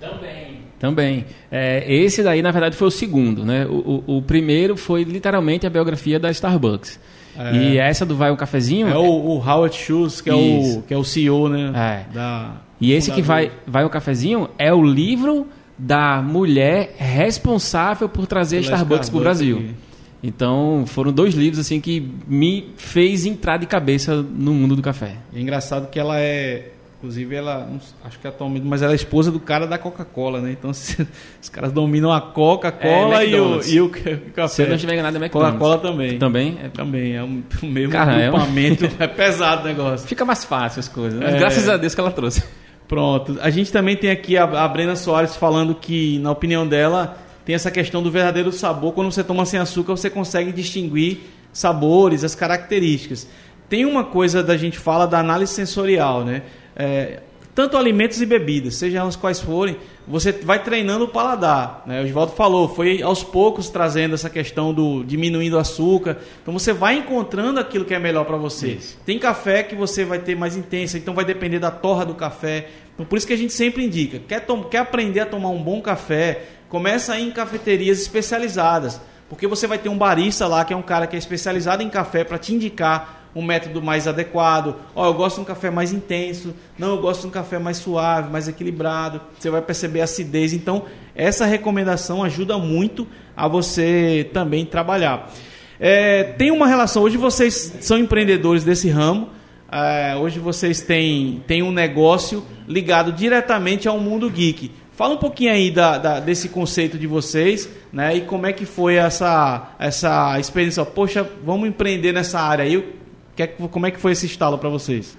Também. 0.00 0.58
Também. 0.78 1.24
É, 1.50 1.92
esse 1.92 2.22
daí, 2.22 2.42
na 2.42 2.50
verdade, 2.50 2.76
foi 2.76 2.88
o 2.88 2.90
segundo. 2.90 3.44
Né? 3.44 3.66
O, 3.66 4.02
o, 4.06 4.16
o 4.18 4.22
primeiro 4.22 4.76
foi 4.76 5.04
literalmente 5.04 5.66
a 5.66 5.70
biografia 5.70 6.18
da 6.18 6.30
Starbucks. 6.30 7.00
É. 7.38 7.56
E 7.56 7.78
essa 7.78 8.04
do 8.04 8.16
Vai 8.16 8.30
um 8.30 8.36
Cafezinho. 8.36 8.88
É 8.88 8.96
o, 8.96 9.04
o 9.04 9.38
Howard 9.38 9.74
Schultz, 9.74 10.20
que 10.20 10.30
é, 10.30 10.34
o, 10.34 10.82
que 10.82 10.94
é 10.94 10.96
o 10.96 11.04
CEO, 11.04 11.48
né? 11.48 11.72
É. 11.74 12.12
Da, 12.12 12.52
e 12.80 12.92
esse 12.92 13.10
que 13.10 13.22
vai, 13.22 13.50
vai 13.66 13.84
um 13.84 13.88
Cafezinho 13.88 14.48
é 14.58 14.72
o 14.72 14.82
livro 14.82 15.46
da 15.78 16.22
mulher 16.22 16.94
responsável 16.98 18.08
por 18.08 18.26
trazer 18.26 18.58
a 18.58 18.60
Starbucks 18.60 19.10
para 19.10 19.18
o 19.18 19.20
Brasil. 19.20 19.58
Aqui. 19.58 19.74
Então, 20.22 20.84
foram 20.86 21.12
dois 21.12 21.34
livros 21.34 21.58
assim 21.60 21.80
que 21.80 22.10
me 22.26 22.70
fez 22.76 23.26
entrar 23.26 23.58
de 23.58 23.66
cabeça 23.66 24.16
no 24.22 24.52
mundo 24.54 24.74
do 24.74 24.82
café. 24.82 25.16
É 25.34 25.40
engraçado 25.40 25.88
que 25.88 25.98
ela 25.98 26.18
é 26.18 26.72
Inclusive, 27.06 27.36
ela, 27.36 27.68
acho 28.04 28.18
que 28.18 28.26
é 28.26 28.30
atualmente, 28.30 28.66
mas 28.66 28.82
ela 28.82 28.90
é 28.90 28.96
esposa 28.96 29.30
do 29.30 29.38
cara 29.38 29.64
da 29.64 29.78
Coca-Cola, 29.78 30.40
né? 30.40 30.50
Então, 30.50 30.72
se, 30.74 31.06
os 31.40 31.48
caras 31.48 31.70
dominam 31.70 32.12
a 32.12 32.20
Coca-Cola 32.20 33.22
é, 33.22 33.28
e, 33.28 33.40
o, 33.40 33.62
e 33.64 33.80
o 33.80 33.88
café. 34.34 34.48
Se 34.48 34.62
eu 34.62 34.66
não 34.66 34.74
estiver 34.74 34.94
enganado, 34.94 35.16
é 35.16 35.20
McDonald's. 35.20 35.56
Coca-Cola 35.56 35.78
também. 35.78 36.18
Também? 36.18 36.58
É, 36.60 36.68
também, 36.68 37.14
é 37.14 37.22
o 37.22 37.28
mesmo 37.62 37.92
cara, 37.92 38.26
agrupamento. 38.26 38.86
É, 38.86 38.88
um... 38.88 38.90
é 38.98 39.06
pesado 39.06 39.62
o 39.62 39.68
negócio. 39.68 40.08
Fica 40.08 40.24
mais 40.24 40.44
fácil 40.44 40.80
as 40.80 40.88
coisas, 40.88 41.20
né? 41.20 41.38
Graças 41.38 41.68
a 41.68 41.76
Deus 41.76 41.94
que 41.94 42.00
ela 42.00 42.10
trouxe. 42.10 42.42
Pronto. 42.88 43.38
A 43.40 43.50
gente 43.50 43.70
também 43.70 43.96
tem 43.96 44.10
aqui 44.10 44.36
a, 44.36 44.42
a 44.42 44.66
Brena 44.66 44.96
Soares 44.96 45.36
falando 45.36 45.76
que, 45.76 46.18
na 46.18 46.32
opinião 46.32 46.66
dela, 46.66 47.18
tem 47.44 47.54
essa 47.54 47.70
questão 47.70 48.02
do 48.02 48.10
verdadeiro 48.10 48.50
sabor. 48.50 48.94
Quando 48.94 49.12
você 49.12 49.22
toma 49.22 49.46
sem 49.46 49.60
açúcar, 49.60 49.96
você 49.96 50.10
consegue 50.10 50.50
distinguir 50.50 51.20
sabores, 51.52 52.24
as 52.24 52.34
características. 52.34 53.28
Tem 53.68 53.84
uma 53.84 54.04
coisa 54.04 54.42
da 54.42 54.56
gente 54.56 54.78
fala 54.78 55.06
da 55.06 55.18
análise 55.18 55.52
sensorial, 55.52 56.24
né? 56.24 56.42
É, 56.76 57.20
tanto 57.56 57.78
alimentos 57.78 58.20
e 58.20 58.26
bebidas, 58.26 58.74
sejam 58.74 59.00
elas 59.00 59.16
quais 59.16 59.40
forem, 59.40 59.78
você 60.06 60.30
vai 60.30 60.62
treinando 60.62 61.06
o 61.06 61.08
paladar. 61.08 61.82
Né? 61.86 62.02
O 62.02 62.04
Oswaldo 62.04 62.32
falou, 62.32 62.68
foi 62.68 63.00
aos 63.00 63.24
poucos 63.24 63.70
trazendo 63.70 64.14
essa 64.14 64.28
questão 64.28 64.74
do 64.74 65.02
diminuindo 65.02 65.56
o 65.56 65.58
açúcar. 65.58 66.18
Então 66.42 66.52
você 66.52 66.74
vai 66.74 66.98
encontrando 66.98 67.58
aquilo 67.58 67.86
que 67.86 67.94
é 67.94 67.98
melhor 67.98 68.26
para 68.26 68.36
você. 68.36 68.72
Isso. 68.72 68.98
Tem 69.06 69.18
café 69.18 69.62
que 69.62 69.74
você 69.74 70.04
vai 70.04 70.18
ter 70.18 70.36
mais 70.36 70.54
intensa, 70.54 70.98
então 70.98 71.14
vai 71.14 71.24
depender 71.24 71.58
da 71.58 71.70
torra 71.70 72.04
do 72.04 72.14
café. 72.14 72.68
Então 72.92 73.06
por 73.06 73.16
isso 73.16 73.26
que 73.26 73.32
a 73.32 73.38
gente 73.38 73.54
sempre 73.54 73.82
indica, 73.82 74.18
quer, 74.18 74.44
quer 74.70 74.78
aprender 74.78 75.20
a 75.20 75.26
tomar 75.26 75.48
um 75.48 75.62
bom 75.62 75.80
café, 75.80 76.44
começa 76.68 77.14
aí 77.14 77.26
em 77.26 77.30
cafeterias 77.30 77.98
especializadas. 77.98 79.00
Porque 79.30 79.46
você 79.46 79.66
vai 79.66 79.78
ter 79.78 79.88
um 79.88 79.96
barista 79.96 80.46
lá, 80.46 80.62
que 80.62 80.74
é 80.74 80.76
um 80.76 80.82
cara 80.82 81.06
que 81.06 81.16
é 81.16 81.18
especializado 81.18 81.82
em 81.82 81.88
café, 81.88 82.22
para 82.22 82.38
te 82.38 82.54
indicar 82.54 83.15
um 83.36 83.42
método 83.42 83.82
mais 83.82 84.08
adequado. 84.08 84.74
Ó, 84.94 85.02
oh, 85.02 85.06
eu 85.06 85.14
gosto 85.14 85.36
de 85.36 85.42
um 85.42 85.44
café 85.44 85.70
mais 85.70 85.92
intenso. 85.92 86.54
Não, 86.78 86.88
eu 86.88 86.98
gosto 86.98 87.20
de 87.20 87.26
um 87.26 87.30
café 87.30 87.58
mais 87.58 87.76
suave, 87.76 88.32
mais 88.32 88.48
equilibrado. 88.48 89.20
Você 89.38 89.50
vai 89.50 89.60
perceber 89.60 90.00
a 90.00 90.04
acidez. 90.04 90.54
Então, 90.54 90.84
essa 91.14 91.44
recomendação 91.44 92.24
ajuda 92.24 92.56
muito 92.56 93.06
a 93.36 93.46
você 93.46 94.30
também 94.32 94.64
trabalhar. 94.64 95.30
É, 95.78 96.24
tem 96.24 96.50
uma 96.50 96.66
relação. 96.66 97.02
Hoje 97.02 97.18
vocês 97.18 97.74
são 97.82 97.98
empreendedores 97.98 98.64
desse 98.64 98.88
ramo. 98.88 99.28
É, 99.70 100.16
hoje 100.16 100.38
vocês 100.38 100.80
têm, 100.80 101.42
têm 101.46 101.62
um 101.62 101.72
negócio 101.72 102.42
ligado 102.66 103.12
diretamente 103.12 103.86
ao 103.86 104.00
mundo 104.00 104.30
geek. 104.30 104.70
Fala 104.92 105.12
um 105.12 105.18
pouquinho 105.18 105.52
aí 105.52 105.70
da, 105.70 105.98
da, 105.98 106.20
desse 106.20 106.48
conceito 106.48 106.96
de 106.96 107.06
vocês, 107.06 107.68
né? 107.92 108.16
E 108.16 108.22
como 108.22 108.46
é 108.46 108.52
que 108.54 108.64
foi 108.64 108.94
essa, 108.94 109.74
essa 109.78 110.40
experiência? 110.40 110.82
Poxa, 110.86 111.28
vamos 111.44 111.68
empreender 111.68 112.12
nessa 112.12 112.40
área 112.40 112.64
aí. 112.64 112.95
Que, 113.36 113.46
como 113.46 113.86
é 113.86 113.90
que 113.90 114.00
foi 114.00 114.12
esse 114.12 114.26
estalo 114.26 114.58
para 114.58 114.70
vocês? 114.70 115.16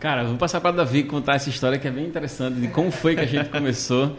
Cara, 0.00 0.22
vou 0.22 0.36
passar 0.36 0.60
para 0.60 0.70
Davi 0.70 1.02
contar 1.02 1.34
essa 1.34 1.50
história 1.50 1.76
que 1.76 1.88
é 1.88 1.90
bem 1.90 2.06
interessante 2.06 2.60
de 2.60 2.68
como 2.68 2.90
foi 2.92 3.16
que 3.16 3.20
a 3.20 3.26
gente 3.26 3.50
começou 3.50 4.16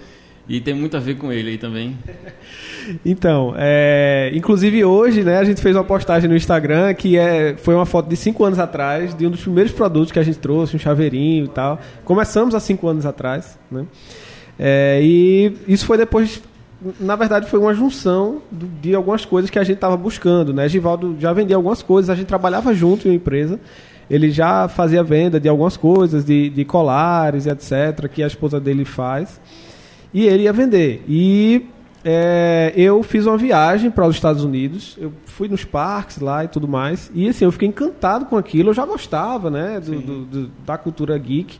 e 0.47 0.59
tem 0.59 0.73
muito 0.73 0.97
a 0.97 0.99
ver 0.99 1.15
com 1.15 1.31
ele 1.31 1.51
aí 1.51 1.57
também. 1.57 1.97
Então, 3.05 3.53
é, 3.55 4.31
inclusive 4.33 4.83
hoje, 4.83 5.23
né, 5.23 5.37
a 5.37 5.43
gente 5.43 5.61
fez 5.61 5.75
uma 5.75 5.83
postagem 5.83 6.27
no 6.27 6.35
Instagram 6.35 6.93
que 6.95 7.17
é, 7.17 7.55
foi 7.55 7.75
uma 7.75 7.85
foto 7.85 8.09
de 8.09 8.15
cinco 8.15 8.43
anos 8.43 8.57
atrás 8.57 9.13
de 9.13 9.27
um 9.27 9.29
dos 9.29 9.41
primeiros 9.41 9.71
produtos 9.71 10.11
que 10.11 10.17
a 10.17 10.23
gente 10.23 10.39
trouxe, 10.39 10.75
um 10.75 10.79
chaveirinho 10.79 11.45
e 11.45 11.49
tal. 11.49 11.79
Começamos 12.03 12.55
há 12.55 12.59
cinco 12.59 12.87
anos 12.87 13.05
atrás, 13.05 13.59
né? 13.69 13.85
É, 14.57 14.99
e 15.01 15.53
isso 15.67 15.85
foi 15.85 15.97
depois 15.97 16.41
na 16.99 17.15
verdade 17.15 17.49
foi 17.49 17.59
uma 17.59 17.73
junção 17.73 18.41
de 18.51 18.95
algumas 18.95 19.25
coisas 19.25 19.49
que 19.49 19.59
a 19.59 19.63
gente 19.63 19.75
estava 19.75 19.97
buscando, 19.97 20.53
né? 20.53 20.67
Givaldo 20.69 21.15
já 21.19 21.33
vendia 21.33 21.55
algumas 21.55 21.81
coisas, 21.81 22.09
a 22.09 22.15
gente 22.15 22.27
trabalhava 22.27 22.73
junto 22.73 23.07
em 23.07 23.11
uma 23.11 23.15
empresa, 23.15 23.59
ele 24.09 24.31
já 24.31 24.67
fazia 24.67 25.03
venda 25.03 25.39
de 25.39 25.49
algumas 25.49 25.75
coisas, 25.75 26.23
de, 26.23 26.49
de 26.49 26.65
colares, 26.65 27.45
etc., 27.45 28.07
que 28.07 28.23
a 28.23 28.27
esposa 28.27 28.59
dele 28.59 28.85
faz, 28.85 29.39
e 30.13 30.25
ele 30.25 30.43
ia 30.43 30.53
vender. 30.53 31.03
E 31.07 31.65
é, 32.03 32.73
eu 32.75 33.03
fiz 33.03 33.25
uma 33.25 33.37
viagem 33.37 33.91
para 33.91 34.07
os 34.07 34.15
Estados 34.15 34.43
Unidos, 34.43 34.97
eu 34.99 35.11
fui 35.25 35.47
nos 35.47 35.65
parques 35.65 36.19
lá 36.19 36.45
e 36.45 36.47
tudo 36.47 36.67
mais, 36.67 37.11
e 37.13 37.27
assim, 37.27 37.43
eu 37.43 37.51
fiquei 37.51 37.67
encantado 37.67 38.25
com 38.25 38.37
aquilo, 38.37 38.69
eu 38.69 38.73
já 38.73 38.85
gostava, 38.85 39.49
né, 39.49 39.79
do, 39.79 39.99
do, 39.99 40.25
do, 40.25 40.51
da 40.65 40.77
cultura 40.77 41.17
geek, 41.17 41.59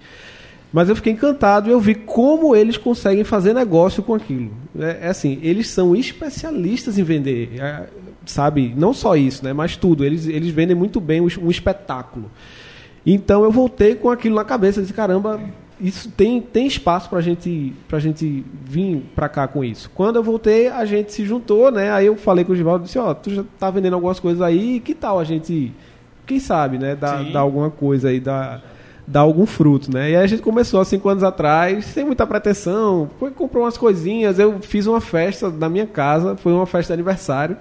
mas 0.71 0.87
eu 0.87 0.95
fiquei 0.95 1.13
encantado 1.13 1.67
e 1.67 1.71
eu 1.71 1.79
vi 1.79 1.95
como 1.95 2.55
eles 2.55 2.77
conseguem 2.77 3.23
fazer 3.23 3.53
negócio 3.53 4.03
com 4.03 4.13
aquilo. 4.13 4.51
É, 4.79 5.07
é 5.07 5.07
assim, 5.07 5.39
eles 5.41 5.67
são 5.67 5.95
especialistas 5.95 6.97
em 6.99 7.03
vender, 7.03 7.59
é, 7.59 7.87
sabe? 8.25 8.73
Não 8.77 8.93
só 8.93 9.15
isso, 9.15 9.43
né? 9.43 9.51
Mas 9.51 9.75
tudo. 9.75 10.05
Eles, 10.05 10.27
eles 10.27 10.49
vendem 10.49 10.75
muito 10.75 11.01
bem 11.01 11.21
um, 11.21 11.49
espetáculo. 11.49 12.29
Então 13.05 13.43
eu 13.43 13.51
voltei 13.51 13.95
com 13.95 14.11
aquilo 14.11 14.35
na 14.35 14.45
cabeça, 14.45 14.81
disse 14.81 14.93
caramba, 14.93 15.41
isso 15.81 16.11
tem, 16.11 16.39
tem 16.39 16.67
espaço 16.67 17.09
para 17.09 17.19
gente, 17.21 17.73
a 17.91 17.99
gente 17.99 18.45
vir 18.63 19.03
para 19.15 19.27
cá 19.27 19.47
com 19.47 19.63
isso. 19.63 19.89
Quando 19.95 20.17
eu 20.17 20.23
voltei, 20.23 20.67
a 20.67 20.85
gente 20.85 21.11
se 21.11 21.25
juntou, 21.25 21.71
né? 21.71 21.91
Aí 21.91 22.05
eu 22.05 22.15
falei 22.15 22.45
com 22.45 22.51
o 22.51 22.55
Givaldo, 22.55 22.83
disse, 22.83 22.99
ó, 22.99 23.09
oh, 23.09 23.15
tu 23.15 23.33
já 23.33 23.43
tá 23.57 23.71
vendendo 23.71 23.93
algumas 23.93 24.19
coisas 24.19 24.41
aí, 24.41 24.79
que 24.79 24.93
tal 24.93 25.17
a 25.19 25.23
gente, 25.23 25.73
quem 26.27 26.39
sabe, 26.39 26.77
né? 26.77 26.95
Dar, 26.95 27.23
dar 27.31 27.39
alguma 27.39 27.71
coisa 27.71 28.09
aí, 28.09 28.19
dar 28.19 28.61
dar 29.09 29.21
algum 29.21 29.45
fruto, 29.47 29.91
né? 29.91 30.11
E 30.11 30.15
aí 30.15 30.23
a 30.23 30.27
gente 30.27 30.43
começou 30.43 30.79
há 30.79 30.85
cinco 30.85 31.09
anos 31.09 31.23
atrás, 31.23 31.83
sem 31.85 32.05
muita 32.05 32.27
pretensão, 32.27 33.09
foi 33.19 33.31
comprou 33.31 33.63
umas 33.63 33.75
coisinhas, 33.75 34.37
eu 34.37 34.59
fiz 34.61 34.85
uma 34.85 35.01
festa 35.01 35.49
na 35.49 35.67
minha 35.67 35.87
casa, 35.87 36.37
foi 36.37 36.53
uma 36.53 36.67
festa 36.67 36.93
de 36.93 36.93
aniversário. 36.93 37.57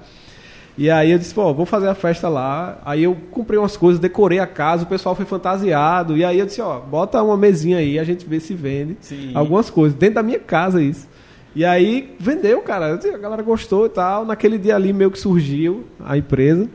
E 0.76 0.90
aí 0.90 1.10
eu 1.10 1.18
disse, 1.18 1.34
pô, 1.34 1.52
vou 1.52 1.66
fazer 1.66 1.88
a 1.88 1.94
festa 1.94 2.28
lá. 2.28 2.78
Aí 2.84 3.02
eu 3.02 3.16
comprei 3.32 3.58
umas 3.58 3.76
coisas, 3.76 3.98
decorei 3.98 4.38
a 4.38 4.46
casa, 4.46 4.84
o 4.84 4.86
pessoal 4.86 5.14
foi 5.14 5.24
fantasiado. 5.24 6.16
E 6.16 6.24
aí 6.24 6.38
eu 6.38 6.46
disse, 6.46 6.60
ó, 6.60 6.78
bota 6.78 7.20
uma 7.20 7.36
mesinha 7.36 7.78
aí, 7.78 7.98
a 7.98 8.04
gente 8.04 8.24
vê 8.28 8.38
se 8.38 8.54
vende 8.54 8.96
Sim. 9.00 9.32
algumas 9.34 9.70
coisas. 9.70 9.98
Dentro 9.98 10.16
da 10.16 10.22
minha 10.22 10.38
casa 10.38 10.80
isso. 10.80 11.08
E 11.56 11.64
aí 11.64 12.14
vendeu, 12.20 12.60
cara. 12.60 12.94
A 12.94 13.18
galera 13.18 13.42
gostou 13.42 13.86
e 13.86 13.88
tal. 13.88 14.24
Naquele 14.24 14.56
dia 14.56 14.76
ali 14.76 14.92
meio 14.92 15.10
que 15.10 15.18
surgiu 15.18 15.84
a 15.98 16.16
empresa. 16.16 16.68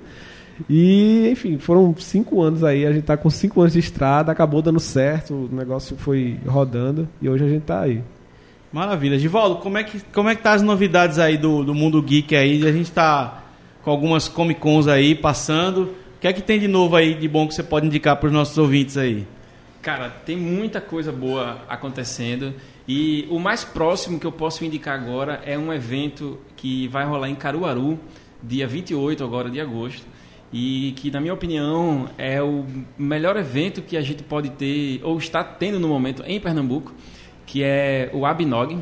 E, 0.69 1.29
enfim, 1.29 1.57
foram 1.57 1.95
cinco 1.97 2.41
anos 2.41 2.63
aí, 2.63 2.85
a 2.85 2.91
gente 2.91 3.03
tá 3.03 3.17
com 3.17 3.29
cinco 3.29 3.61
anos 3.61 3.73
de 3.73 3.79
estrada, 3.79 4.31
acabou 4.31 4.61
dando 4.61 4.79
certo, 4.79 5.33
o 5.51 5.55
negócio 5.55 5.97
foi 5.97 6.39
rodando 6.45 7.07
e 7.21 7.27
hoje 7.27 7.43
a 7.43 7.49
gente 7.49 7.63
tá 7.63 7.81
aí. 7.81 8.03
Maravilha. 8.71 9.19
Givaldo, 9.19 9.57
como 9.57 9.77
é 9.77 9.83
que, 9.83 10.01
como 10.11 10.29
é 10.29 10.35
que 10.35 10.41
tá 10.41 10.53
as 10.53 10.61
novidades 10.61 11.19
aí 11.19 11.37
do, 11.37 11.63
do 11.63 11.75
mundo 11.75 12.01
geek 12.01 12.35
aí? 12.35 12.67
A 12.67 12.71
gente 12.71 12.91
tá 12.91 13.43
com 13.83 13.91
algumas 13.91 14.27
Comic 14.27 14.59
Cons 14.59 14.87
aí 14.87 15.13
passando. 15.13 15.83
O 16.15 16.19
que 16.19 16.27
é 16.27 16.33
que 16.33 16.41
tem 16.41 16.59
de 16.59 16.67
novo 16.67 16.95
aí 16.95 17.13
de 17.13 17.27
bom 17.27 17.47
que 17.47 17.53
você 17.53 17.61
pode 17.61 17.85
indicar 17.85 18.15
para 18.15 18.27
os 18.27 18.33
nossos 18.33 18.57
ouvintes 18.57 18.97
aí? 18.97 19.27
Cara, 19.81 20.09
tem 20.09 20.37
muita 20.37 20.81
coisa 20.81 21.11
boa 21.11 21.59
acontecendo. 21.69 22.53
E 22.87 23.27
o 23.29 23.37
mais 23.37 23.63
próximo 23.63 24.19
que 24.19 24.25
eu 24.25 24.31
posso 24.31 24.65
indicar 24.65 24.99
agora 24.99 25.41
é 25.45 25.57
um 25.57 25.71
evento 25.71 26.39
que 26.55 26.87
vai 26.87 27.05
rolar 27.05 27.29
em 27.29 27.35
Caruaru, 27.35 27.99
dia 28.41 28.65
28 28.65 29.23
agora 29.23 29.51
de 29.51 29.61
agosto 29.61 30.12
e 30.53 30.93
que, 30.97 31.09
na 31.09 31.19
minha 31.19 31.33
opinião, 31.33 32.07
é 32.15 32.39
o 32.41 32.63
melhor 32.95 33.35
evento 33.35 33.81
que 33.81 33.97
a 33.97 34.01
gente 34.01 34.21
pode 34.21 34.51
ter 34.51 35.01
ou 35.03 35.17
está 35.17 35.43
tendo 35.43 35.79
no 35.79 35.87
momento 35.87 36.23
em 36.27 36.39
Pernambuco, 36.39 36.93
que 37.43 37.63
é 37.63 38.11
o 38.13 38.23
Abinog. 38.23 38.79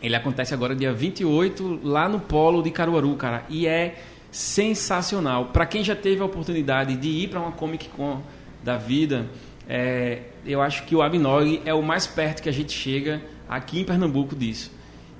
Ele 0.00 0.14
acontece 0.14 0.54
agora 0.54 0.74
dia 0.74 0.92
28 0.92 1.80
lá 1.82 2.08
no 2.08 2.20
polo 2.20 2.62
de 2.62 2.70
Caruaru, 2.70 3.16
cara, 3.16 3.44
e 3.50 3.66
é 3.66 3.96
sensacional. 4.30 5.46
Para 5.46 5.66
quem 5.66 5.82
já 5.82 5.96
teve 5.96 6.22
a 6.22 6.24
oportunidade 6.24 6.96
de 6.96 7.08
ir 7.08 7.28
para 7.28 7.40
uma 7.40 7.50
Comic 7.50 7.88
Con 7.88 8.22
da 8.62 8.76
vida, 8.76 9.26
é, 9.68 10.22
eu 10.46 10.62
acho 10.62 10.84
que 10.84 10.94
o 10.94 11.02
Abinog 11.02 11.60
é 11.64 11.74
o 11.74 11.82
mais 11.82 12.06
perto 12.06 12.40
que 12.40 12.48
a 12.48 12.52
gente 12.52 12.72
chega 12.72 13.20
aqui 13.48 13.80
em 13.80 13.84
Pernambuco 13.84 14.36
disso. 14.36 14.70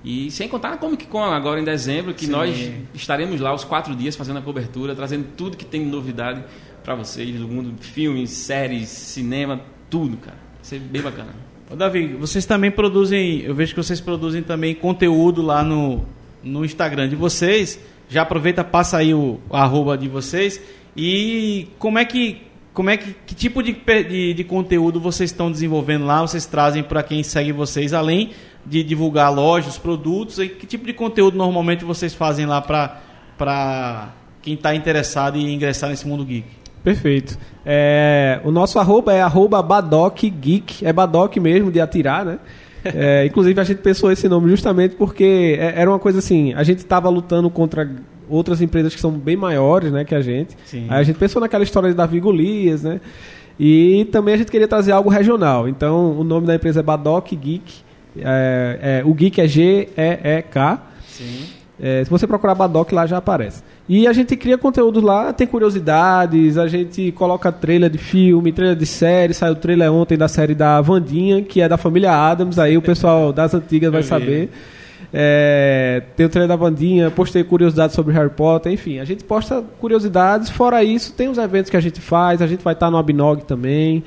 E 0.04 0.30
sem 0.30 0.46
contar 0.46 0.70
na 0.70 0.76
Comic 0.76 1.06
Con 1.06 1.22
agora 1.22 1.58
em 1.58 1.64
dezembro, 1.64 2.12
que 2.12 2.26
Sim. 2.26 2.32
nós 2.32 2.72
estaremos 2.92 3.40
lá 3.40 3.54
os 3.54 3.64
quatro 3.64 3.96
dias 3.96 4.14
fazendo 4.14 4.38
a 4.38 4.42
cobertura, 4.42 4.94
trazendo 4.94 5.28
tudo 5.34 5.56
que 5.56 5.64
tem 5.64 5.82
de 5.82 5.90
novidade 5.90 6.44
para 6.84 6.94
vocês 6.94 7.34
do 7.40 7.48
mundo 7.48 7.72
de 7.72 7.86
filmes, 7.86 8.28
séries, 8.28 8.90
cinema, 8.90 9.62
tudo, 9.88 10.18
cara. 10.18 10.36
Vai 10.56 10.64
ser 10.64 10.78
bem 10.78 11.00
bacana. 11.00 11.34
Ô, 11.70 11.74
Davi, 11.74 12.08
vocês 12.08 12.44
também 12.44 12.70
produzem, 12.70 13.40
eu 13.40 13.54
vejo 13.54 13.74
que 13.74 13.82
vocês 13.82 13.98
produzem 13.98 14.42
também 14.42 14.74
conteúdo 14.74 15.40
lá 15.40 15.64
no, 15.64 16.04
no 16.42 16.62
Instagram 16.66 17.08
de 17.08 17.16
vocês. 17.16 17.80
Já 18.06 18.22
aproveita, 18.22 18.62
passa 18.62 18.98
aí 18.98 19.14
o, 19.14 19.40
o 19.48 19.56
arroba 19.56 19.96
de 19.96 20.06
vocês. 20.06 20.60
E 20.94 21.68
como 21.78 21.98
é 21.98 22.04
que, 22.04 22.42
como 22.74 22.90
é 22.90 22.98
que, 22.98 23.16
que 23.26 23.34
tipo 23.34 23.62
de, 23.62 23.72
de, 23.72 24.34
de 24.34 24.44
conteúdo 24.44 25.00
vocês 25.00 25.30
estão 25.30 25.50
desenvolvendo 25.50 26.04
lá? 26.04 26.20
Vocês 26.20 26.44
trazem 26.44 26.82
para 26.82 27.02
quem 27.02 27.22
segue 27.22 27.52
vocês, 27.52 27.94
além 27.94 28.32
de 28.66 28.82
divulgar 28.82 29.32
lojas, 29.34 29.76
produtos, 29.78 30.38
e 30.38 30.48
que 30.48 30.66
tipo 30.66 30.86
de 30.86 30.92
conteúdo 30.92 31.36
normalmente 31.36 31.84
vocês 31.84 32.14
fazem 32.14 32.46
lá 32.46 32.60
para 32.62 34.08
quem 34.42 34.54
está 34.54 34.74
interessado 34.74 35.36
em 35.36 35.54
ingressar 35.54 35.90
nesse 35.90 36.06
mundo 36.06 36.24
geek? 36.24 36.46
Perfeito. 36.82 37.38
É, 37.64 38.40
o 38.44 38.50
nosso 38.50 38.78
arroba 38.78 39.12
é 39.14 39.22
arroba 39.22 39.62
Badoc 39.62 40.22
Geek. 40.22 40.84
É 40.84 40.92
Badoc 40.92 41.34
mesmo, 41.38 41.72
de 41.72 41.80
atirar, 41.80 42.24
né? 42.24 42.38
É, 42.84 43.24
inclusive 43.24 43.58
a 43.58 43.64
gente 43.64 43.78
pensou 43.78 44.12
esse 44.12 44.28
nome 44.28 44.50
justamente 44.50 44.94
porque 44.94 45.56
é- 45.58 45.72
era 45.80 45.90
uma 45.90 45.98
coisa 45.98 46.18
assim, 46.18 46.52
a 46.52 46.62
gente 46.62 46.80
estava 46.80 47.08
lutando 47.08 47.48
contra 47.48 47.90
outras 48.28 48.60
empresas 48.60 48.94
que 48.94 49.00
são 49.00 49.10
bem 49.10 49.38
maiores 49.38 49.90
né, 49.90 50.04
que 50.04 50.14
a 50.14 50.20
gente. 50.20 50.54
Sim. 50.66 50.84
Aí 50.90 51.00
a 51.00 51.02
gente 51.02 51.16
pensou 51.16 51.40
naquela 51.40 51.64
história 51.64 51.88
de 51.88 51.94
Davi 51.96 52.20
Golias, 52.20 52.82
né? 52.82 53.00
E 53.58 54.06
também 54.12 54.34
a 54.34 54.36
gente 54.36 54.50
queria 54.50 54.68
trazer 54.68 54.92
algo 54.92 55.08
regional. 55.08 55.66
Então 55.66 56.12
o 56.18 56.22
nome 56.22 56.46
da 56.46 56.54
empresa 56.56 56.80
é 56.80 56.82
Badoc 56.82 57.32
Geek. 57.34 57.72
É, 58.18 59.00
é, 59.00 59.02
o 59.04 59.12
Geek 59.14 59.40
é 59.40 59.48
G-E-E-K. 59.48 60.82
Sim. 61.06 61.44
É, 61.80 62.04
se 62.04 62.10
você 62.10 62.26
procurar 62.26 62.54
Badoc 62.54 62.92
lá 62.92 63.04
já 63.06 63.16
aparece. 63.16 63.62
E 63.88 64.06
a 64.06 64.12
gente 64.12 64.36
cria 64.36 64.56
conteúdo 64.56 65.00
lá, 65.00 65.32
tem 65.32 65.46
curiosidades, 65.46 66.56
a 66.56 66.66
gente 66.66 67.12
coloca 67.12 67.50
trailer 67.52 67.90
de 67.90 67.98
filme, 67.98 68.52
trailer 68.52 68.76
de 68.76 68.86
série, 68.86 69.34
saiu 69.34 69.52
o 69.52 69.56
trailer 69.56 69.92
ontem 69.92 70.16
da 70.16 70.28
série 70.28 70.54
da 70.54 70.80
Vandinha, 70.80 71.42
que 71.42 71.60
é 71.60 71.68
da 71.68 71.76
família 71.76 72.12
Adams, 72.12 72.58
aí 72.58 72.78
o 72.78 72.82
pessoal 72.82 73.32
das 73.32 73.52
antigas 73.52 73.92
vai 73.92 74.02
saber. 74.02 74.50
É, 75.12 76.02
tem 76.16 76.24
o 76.24 76.28
trailer 76.28 76.48
da 76.48 76.56
Vandinha, 76.56 77.10
postei 77.10 77.44
curiosidades 77.44 77.94
sobre 77.94 78.14
Harry 78.14 78.30
Potter, 78.30 78.72
enfim, 78.72 79.00
a 79.00 79.04
gente 79.04 79.22
posta 79.22 79.62
curiosidades, 79.78 80.48
fora 80.48 80.82
isso, 80.82 81.12
tem 81.12 81.28
os 81.28 81.38
eventos 81.38 81.70
que 81.70 81.76
a 81.76 81.80
gente 81.80 82.00
faz, 82.00 82.40
a 82.40 82.46
gente 82.46 82.64
vai 82.64 82.72
estar 82.72 82.90
no 82.90 82.96
Abinog 82.96 83.44
também, 83.44 84.02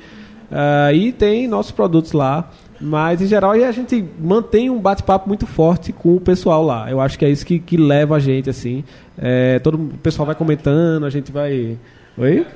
ah, 0.50 0.92
e 0.92 1.12
tem 1.12 1.46
nossos 1.46 1.72
produtos 1.72 2.12
lá. 2.12 2.50
Mas, 2.80 3.20
em 3.20 3.26
geral, 3.26 3.50
a 3.52 3.72
gente 3.72 4.04
mantém 4.20 4.70
um 4.70 4.78
bate-papo 4.78 5.26
muito 5.28 5.46
forte 5.46 5.92
com 5.92 6.14
o 6.14 6.20
pessoal 6.20 6.64
lá. 6.64 6.88
Eu 6.90 7.00
acho 7.00 7.18
que 7.18 7.24
é 7.24 7.28
isso 7.30 7.44
que, 7.44 7.58
que 7.58 7.76
leva 7.76 8.16
a 8.16 8.18
gente, 8.20 8.48
assim. 8.48 8.84
É, 9.16 9.58
todo 9.58 9.74
o 9.76 9.98
pessoal 9.98 10.26
vai 10.26 10.34
comentando, 10.34 11.04
a 11.04 11.10
gente 11.10 11.32
vai... 11.32 11.76
Oi? 12.16 12.46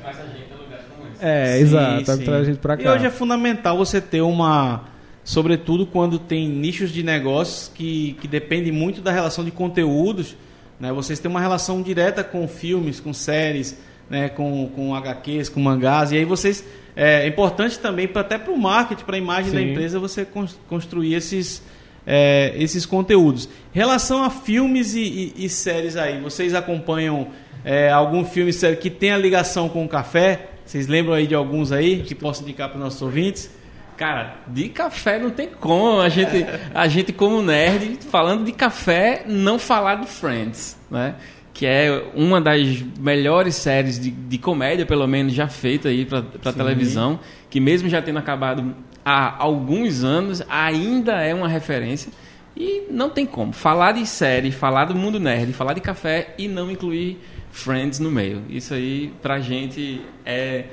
É, 1.20 1.54
Sim, 1.56 1.62
exato. 1.62 2.12
sim. 2.16 2.24
Traz 2.24 2.42
a 2.42 2.44
gente 2.44 2.58
pra 2.58 2.74
E 2.74 2.78
cá. 2.78 2.94
hoje 2.94 3.06
é 3.06 3.10
fundamental 3.10 3.76
você 3.76 4.00
ter 4.00 4.20
uma. 4.22 4.82
Sobretudo 5.24 5.86
quando 5.86 6.18
tem 6.18 6.48
nichos 6.48 6.90
de 6.90 7.04
negócios 7.04 7.70
que, 7.72 8.16
que 8.20 8.26
dependem 8.26 8.72
muito 8.72 9.00
da 9.00 9.12
relação 9.12 9.44
de 9.44 9.52
conteúdos. 9.52 10.36
Né? 10.80 10.92
Vocês 10.92 11.20
têm 11.20 11.30
uma 11.30 11.40
relação 11.40 11.80
direta 11.80 12.24
com 12.24 12.48
filmes, 12.48 12.98
com 12.98 13.12
séries, 13.12 13.78
né? 14.10 14.28
com, 14.28 14.68
com 14.74 14.96
HQs, 14.96 15.48
com 15.48 15.60
mangás. 15.60 16.10
E 16.10 16.16
aí 16.16 16.24
vocês. 16.24 16.64
É 16.94 17.26
importante 17.26 17.78
também 17.78 18.06
pra, 18.06 18.20
até 18.20 18.36
para 18.38 18.52
o 18.52 18.58
marketing, 18.58 19.04
para 19.04 19.16
a 19.16 19.18
imagem 19.18 19.50
da 19.52 19.58
Sim. 19.60 19.70
empresa, 19.70 19.98
você 19.98 20.24
cons- 20.24 20.58
construir 20.68 21.14
esses, 21.14 21.62
é, 22.06 22.52
esses 22.56 22.84
conteúdos. 22.84 23.48
Em 23.74 23.78
relação 23.78 24.22
a 24.22 24.28
filmes 24.30 24.94
e, 24.94 25.00
e- 25.36 25.44
e 25.44 25.48
séries 25.48 25.96
aí, 25.96 26.20
vocês 26.20 26.54
acompanham 26.54 27.28
é, 27.64 27.90
algum 27.90 28.24
filme 28.24 28.52
série 28.52 28.76
que 28.76 28.90
tenha 28.90 29.16
ligação 29.16 29.68
com 29.68 29.84
o 29.84 29.88
café? 29.88 30.48
Vocês 30.66 30.86
lembram 30.86 31.14
aí 31.14 31.26
de 31.26 31.34
alguns 31.34 31.72
aí 31.72 32.02
que 32.02 32.14
posso 32.14 32.42
indicar 32.42 32.68
para 32.68 32.76
os 32.78 32.84
nossos 32.84 33.00
ouvintes? 33.02 33.50
Cara, 33.96 34.36
de 34.48 34.68
café 34.68 35.18
não 35.18 35.30
tem 35.30 35.48
como. 35.48 36.00
A 36.00 36.08
gente, 36.08 36.44
a 36.74 36.88
gente 36.88 37.12
como 37.12 37.40
nerd, 37.40 37.98
falando 38.10 38.44
de 38.44 38.52
café, 38.52 39.22
não 39.26 39.58
falar 39.58 39.96
de 39.96 40.06
Friends, 40.08 40.76
né? 40.90 41.14
Que 41.52 41.66
é 41.66 42.10
uma 42.14 42.40
das 42.40 42.82
melhores 42.98 43.56
séries 43.56 43.98
de, 43.98 44.10
de 44.10 44.38
comédia, 44.38 44.86
pelo 44.86 45.06
menos, 45.06 45.32
já 45.32 45.48
feita 45.48 45.88
aí 45.88 46.04
pra, 46.04 46.22
pra 46.22 46.52
televisão. 46.52 47.20
Que 47.50 47.60
mesmo 47.60 47.88
já 47.88 48.00
tendo 48.00 48.18
acabado 48.18 48.74
há 49.04 49.36
alguns 49.42 50.02
anos, 50.02 50.42
ainda 50.48 51.20
é 51.20 51.34
uma 51.34 51.48
referência. 51.48 52.10
E 52.56 52.86
não 52.90 53.10
tem 53.10 53.26
como. 53.26 53.52
Falar 53.52 53.92
de 53.92 54.06
série, 54.06 54.50
falar 54.50 54.86
do 54.86 54.94
mundo 54.94 55.18
nerd, 55.18 55.52
falar 55.52 55.72
de 55.72 55.80
café 55.80 56.34
e 56.38 56.48
não 56.48 56.70
incluir 56.70 57.18
Friends 57.50 57.98
no 57.98 58.10
meio. 58.10 58.42
Isso 58.48 58.74
aí, 58.74 59.12
pra 59.20 59.40
gente, 59.40 60.00
é... 60.24 60.64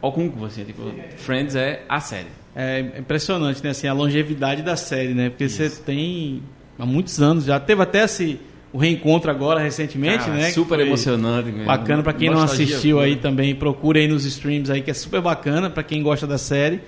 Como 0.00 0.30
que 0.30 0.38
você, 0.38 0.62
tipo, 0.62 0.82
Friends 1.16 1.56
é 1.56 1.82
a 1.88 2.00
série. 2.00 2.28
É 2.54 2.80
impressionante, 2.98 3.62
né? 3.62 3.70
Assim, 3.70 3.88
a 3.88 3.92
longevidade 3.92 4.62
da 4.62 4.76
série, 4.76 5.12
né? 5.12 5.28
Porque 5.30 5.48
você 5.48 5.68
tem 5.68 6.42
há 6.78 6.86
muitos 6.86 7.20
anos 7.20 7.44
já. 7.44 7.58
Teve 7.58 7.82
até 7.82 8.04
esse, 8.04 8.38
o 8.76 8.78
reencontro 8.78 9.30
agora 9.30 9.58
recentemente, 9.58 10.26
Cara, 10.26 10.34
né? 10.34 10.50
Super 10.50 10.80
emocionante. 10.80 11.48
mesmo. 11.50 11.64
Bacana 11.64 12.02
para 12.02 12.12
quem 12.12 12.28
não 12.28 12.40
Nostalgia 12.40 12.66
assistiu 12.66 12.96
pura. 12.98 13.06
aí 13.06 13.16
também, 13.16 13.54
procure 13.54 14.00
aí 14.00 14.06
nos 14.06 14.26
streams 14.26 14.70
aí 14.70 14.82
que 14.82 14.90
é 14.90 14.94
super 14.94 15.22
bacana 15.22 15.70
para 15.70 15.82
quem 15.82 16.02
gosta 16.02 16.26
da 16.26 16.36
série, 16.36 16.82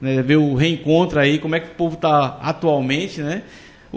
né? 0.00 0.20
Ver 0.20 0.36
o 0.36 0.56
reencontro 0.56 1.20
aí, 1.20 1.38
como 1.38 1.54
é 1.54 1.60
que 1.60 1.68
o 1.68 1.74
povo 1.76 1.96
tá 1.96 2.40
atualmente, 2.42 3.20
né? 3.20 3.42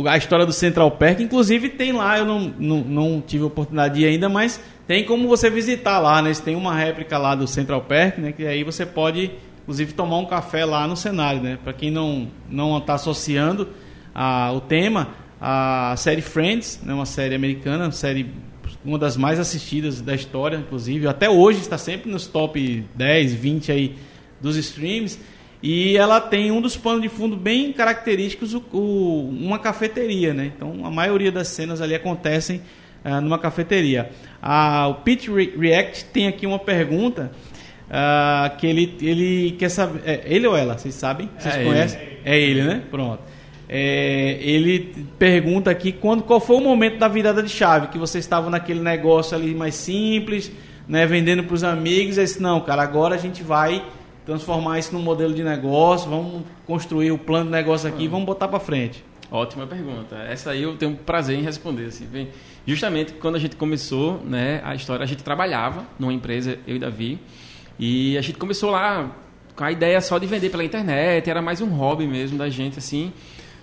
A 0.05 0.17
história 0.17 0.45
do 0.45 0.53
Central 0.53 0.91
Perk, 0.91 1.23
inclusive 1.23 1.69
tem 1.69 1.91
lá, 1.91 2.19
eu 2.19 2.25
não, 2.25 2.53
não, 2.59 2.77
não 2.77 3.23
tive 3.25 3.43
oportunidade 3.43 3.95
de 3.95 4.01
ir 4.01 4.05
ainda, 4.05 4.29
mas 4.29 4.61
tem 4.87 5.03
como 5.03 5.27
você 5.27 5.49
visitar 5.49 5.97
lá, 5.97 6.21
né? 6.21 6.31
Tem 6.45 6.55
uma 6.55 6.75
réplica 6.75 7.17
lá 7.17 7.33
do 7.33 7.47
Central 7.47 7.81
Perk, 7.81 8.21
né? 8.21 8.31
Que 8.31 8.45
aí 8.45 8.63
você 8.63 8.85
pode, 8.85 9.31
inclusive, 9.63 9.93
tomar 9.93 10.19
um 10.19 10.25
café 10.25 10.63
lá 10.63 10.87
no 10.87 10.95
cenário, 10.95 11.41
né? 11.41 11.57
Para 11.63 11.73
quem 11.73 11.89
não 11.89 12.27
não 12.47 12.77
está 12.77 12.93
associando 12.93 13.67
a, 14.13 14.51
o 14.53 14.61
tema, 14.61 15.07
a 15.41 15.95
série 15.97 16.21
Friends, 16.21 16.79
né? 16.83 16.93
Uma 16.93 17.05
série 17.07 17.33
americana, 17.35 17.85
uma 17.85 17.91
série 17.91 18.27
uma 18.85 18.97
das 18.97 19.17
mais 19.17 19.39
assistidas 19.39 20.01
da 20.01 20.13
história, 20.15 20.55
inclusive. 20.57 21.07
Até 21.07 21.29
hoje 21.29 21.59
está 21.59 21.77
sempre 21.77 22.09
nos 22.11 22.25
top 22.27 22.83
10, 22.95 23.33
20 23.33 23.71
aí 23.71 23.95
dos 24.39 24.55
streams. 24.55 25.19
E 25.63 25.95
ela 25.97 26.19
tem 26.19 26.51
um 26.51 26.59
dos 26.61 26.75
panos 26.75 27.01
de 27.03 27.09
fundo 27.09 27.35
bem 27.37 27.71
característicos, 27.73 28.53
o, 28.55 28.63
o- 28.73 29.29
uma 29.29 29.59
cafeteria, 29.59 30.33
né? 30.33 30.51
Então 30.55 30.83
a 30.85 30.89
maioria 30.89 31.31
das 31.31 31.49
cenas 31.49 31.81
ali 31.81 31.93
acontecem 31.93 32.61
ah, 33.03 33.21
numa 33.21 33.37
cafeteria. 33.37 34.09
Ah, 34.41 34.87
o 34.87 35.03
Re- 35.35 35.53
React 35.57 36.05
tem 36.05 36.27
aqui 36.27 36.47
uma 36.47 36.57
pergunta 36.57 37.31
ah, 37.89 38.51
que 38.57 38.65
ele, 38.65 38.95
ele 39.01 39.51
quer 39.59 39.69
saber. 39.69 40.01
é, 40.05 40.21
ele 40.25 40.47
ou 40.47 40.55
ela? 40.57 40.77
Vocês 40.77 40.95
sabem? 40.95 41.29
Vocês 41.37 41.55
É 41.55 41.63
conhecem? 41.63 41.99
É 42.25 42.39
ele, 42.39 42.63
né? 42.63 42.81
Pronto. 42.89 43.21
É, 43.73 44.37
ele 44.41 44.93
pergunta 45.17 45.71
aqui 45.71 45.93
quando, 45.93 46.23
qual 46.23 46.41
foi 46.41 46.57
o 46.57 46.59
momento 46.59 46.97
da 46.97 47.07
virada 47.07 47.41
de 47.41 47.47
chave 47.47 47.87
que 47.87 47.97
você 47.97 48.19
estava 48.19 48.49
naquele 48.49 48.81
negócio 48.81 49.33
ali 49.33 49.55
mais 49.55 49.75
simples, 49.75 50.51
né, 50.85 51.05
vendendo 51.05 51.41
para 51.45 51.53
os 51.53 51.63
amigos, 51.63 52.17
e 52.17 52.21
disse, 52.21 52.41
não, 52.41 52.59
cara, 52.59 52.83
agora 52.83 53.15
a 53.15 53.17
gente 53.17 53.41
vai 53.41 53.81
transformar 54.25 54.77
isso 54.77 54.93
num 54.93 55.01
modelo 55.01 55.33
de 55.33 55.41
negócio, 55.41 56.09
vamos 56.09 56.43
construir 56.67 57.13
o 57.13 57.17
plano 57.17 57.45
de 57.45 57.51
negócio 57.51 57.87
aqui, 57.87 58.09
vamos 58.09 58.25
botar 58.25 58.49
para 58.49 58.59
frente. 58.59 59.05
Ótima 59.31 59.65
pergunta. 59.65 60.17
Essa 60.17 60.51
aí 60.51 60.63
eu 60.63 60.75
tenho 60.75 60.93
prazer 60.93 61.39
em 61.39 61.41
responder. 61.41 61.85
Assim. 61.85 62.27
Justamente 62.67 63.13
quando 63.13 63.35
a 63.35 63.39
gente 63.39 63.55
começou 63.55 64.21
né, 64.25 64.59
a 64.65 64.75
história, 64.75 65.01
a 65.01 65.07
gente 65.07 65.23
trabalhava 65.23 65.85
numa 65.97 66.11
empresa, 66.11 66.59
eu 66.67 66.75
e 66.75 66.79
Davi, 66.79 67.17
e 67.79 68.17
a 68.17 68.21
gente 68.21 68.37
começou 68.37 68.69
lá 68.69 69.15
com 69.55 69.63
a 69.63 69.71
ideia 69.71 70.01
só 70.01 70.17
de 70.17 70.27
vender 70.27 70.49
pela 70.49 70.65
internet, 70.65 71.29
era 71.29 71.41
mais 71.41 71.61
um 71.61 71.69
hobby 71.69 72.05
mesmo 72.05 72.37
da 72.37 72.49
gente, 72.49 72.77
assim. 72.77 73.13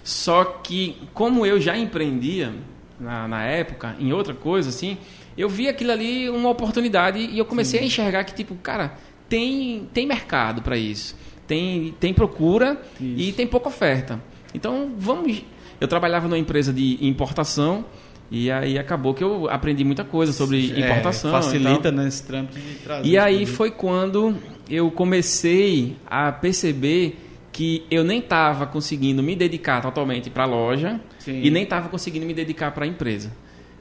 Só 0.08 0.42
que, 0.42 0.96
como 1.12 1.44
eu 1.44 1.60
já 1.60 1.76
empreendia 1.76 2.54
na, 2.98 3.28
na 3.28 3.44
época, 3.44 3.94
em 4.00 4.10
outra 4.10 4.32
coisa, 4.32 4.70
assim, 4.70 4.96
eu 5.36 5.50
vi 5.50 5.68
aquilo 5.68 5.92
ali 5.92 6.30
uma 6.30 6.48
oportunidade 6.48 7.18
e 7.18 7.38
eu 7.38 7.44
comecei 7.44 7.78
a 7.80 7.82
enxergar 7.84 8.24
que, 8.24 8.32
tipo, 8.34 8.54
cara, 8.54 8.94
tem, 9.28 9.86
tem 9.92 10.06
mercado 10.06 10.62
para 10.62 10.78
isso. 10.78 11.14
Tem, 11.46 11.94
tem 12.00 12.14
procura 12.14 12.80
e 12.98 13.32
tem 13.32 13.46
pouca 13.46 13.68
oferta. 13.68 14.18
Então, 14.54 14.92
vamos. 14.96 15.42
Eu 15.78 15.86
trabalhava 15.86 16.26
numa 16.26 16.38
empresa 16.38 16.72
de 16.72 16.96
importação 17.06 17.84
e 18.30 18.50
aí 18.50 18.78
acabou 18.78 19.12
que 19.12 19.22
eu 19.22 19.46
aprendi 19.50 19.84
muita 19.84 20.04
coisa 20.04 20.32
sobre 20.32 20.72
É, 20.74 20.86
importação. 20.86 21.30
facilita 21.30 21.92
né, 21.92 22.08
esse 22.08 22.22
trâmite 22.22 22.58
de 22.58 22.74
trazer. 22.76 23.06
E 23.06 23.18
aí 23.18 23.44
foi 23.44 23.70
quando 23.70 24.34
eu 24.70 24.90
comecei 24.90 25.96
a 26.06 26.32
perceber 26.32 27.27
que 27.58 27.84
eu 27.90 28.04
nem 28.04 28.20
estava 28.20 28.66
conseguindo 28.68 29.20
me 29.20 29.34
dedicar 29.34 29.82
totalmente 29.82 30.30
para 30.30 30.44
a 30.44 30.46
loja 30.46 31.00
Sim. 31.18 31.40
e 31.42 31.50
nem 31.50 31.64
estava 31.64 31.88
conseguindo 31.88 32.24
me 32.24 32.32
dedicar 32.32 32.70
para 32.70 32.84
a 32.84 32.86
empresa. 32.86 33.32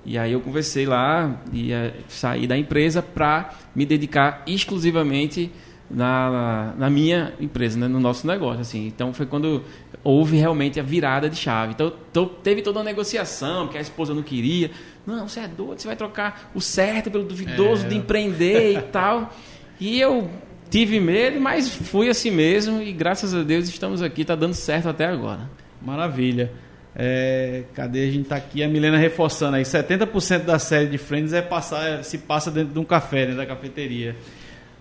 E 0.03 0.17
aí 0.17 0.31
eu 0.31 0.41
conversei 0.41 0.87
lá 0.87 1.39
e 1.53 1.71
eh, 1.71 1.93
saí 2.07 2.47
da 2.47 2.57
empresa 2.57 3.03
para 3.03 3.51
me 3.75 3.85
dedicar 3.85 4.41
exclusivamente 4.47 5.51
na, 5.91 6.73
na, 6.75 6.89
minha 6.89 7.33
empresa, 7.39 7.77
né, 7.77 7.87
no 7.87 7.99
nosso 7.99 8.25
negócio. 8.25 8.61
Assim. 8.61 8.87
Então 8.87 9.13
foi 9.13 9.27
quando 9.27 9.63
houve 10.03 10.37
realmente 10.37 10.79
a 10.79 10.83
virada 10.83 11.29
de 11.29 11.35
chave. 11.35 11.73
Então 11.73 11.93
to- 12.11 12.25
teve 12.41 12.63
toda 12.63 12.79
uma 12.79 12.85
negociação, 12.85 13.65
porque 13.65 13.77
a 13.77 13.81
esposa 13.81 14.11
não 14.11 14.23
queria. 14.23 14.71
Não, 15.05 15.27
você 15.27 15.41
é 15.41 15.47
doido, 15.47 15.79
você 15.79 15.87
vai 15.87 15.95
trocar 15.95 16.49
o 16.55 16.59
certo 16.59 17.11
pelo 17.11 17.25
duvidoso 17.25 17.85
É. 17.85 17.89
de 17.89 17.95
empreender 17.95 18.73
e 18.75 18.81
tal. 18.81 19.31
E 19.79 19.99
eu 19.99 20.27
tive 20.69 20.99
medo, 20.99 21.39
mas 21.39 21.69
fui 21.69 22.09
assim 22.09 22.31
mesmo 22.31 22.81
e 22.81 22.91
graças 22.91 23.33
a 23.33 23.43
Deus 23.43 23.67
estamos 23.67 24.01
aqui, 24.01 24.23
tá 24.25 24.35
dando 24.35 24.53
certo 24.53 24.89
até 24.89 25.05
agora. 25.05 25.49
Maravilha. 25.81 26.51
É, 26.95 27.63
cadê 27.75 28.07
a 28.07 28.11
gente 28.11 28.27
tá 28.27 28.35
aqui? 28.37 28.63
A 28.63 28.67
Milena 28.67 28.97
reforçando 28.97 29.55
aí. 29.57 29.63
70% 29.63 30.45
da 30.45 30.57
série 30.57 30.87
de 30.87 30.97
Friends 30.97 31.31
é 31.31 31.41
passar, 31.41 32.03
se 32.03 32.17
passa 32.17 32.49
dentro 32.49 32.73
de 32.73 32.79
um 32.79 32.83
café, 32.83 33.27
né, 33.27 33.35
da 33.35 33.45
cafeteria. 33.45 34.15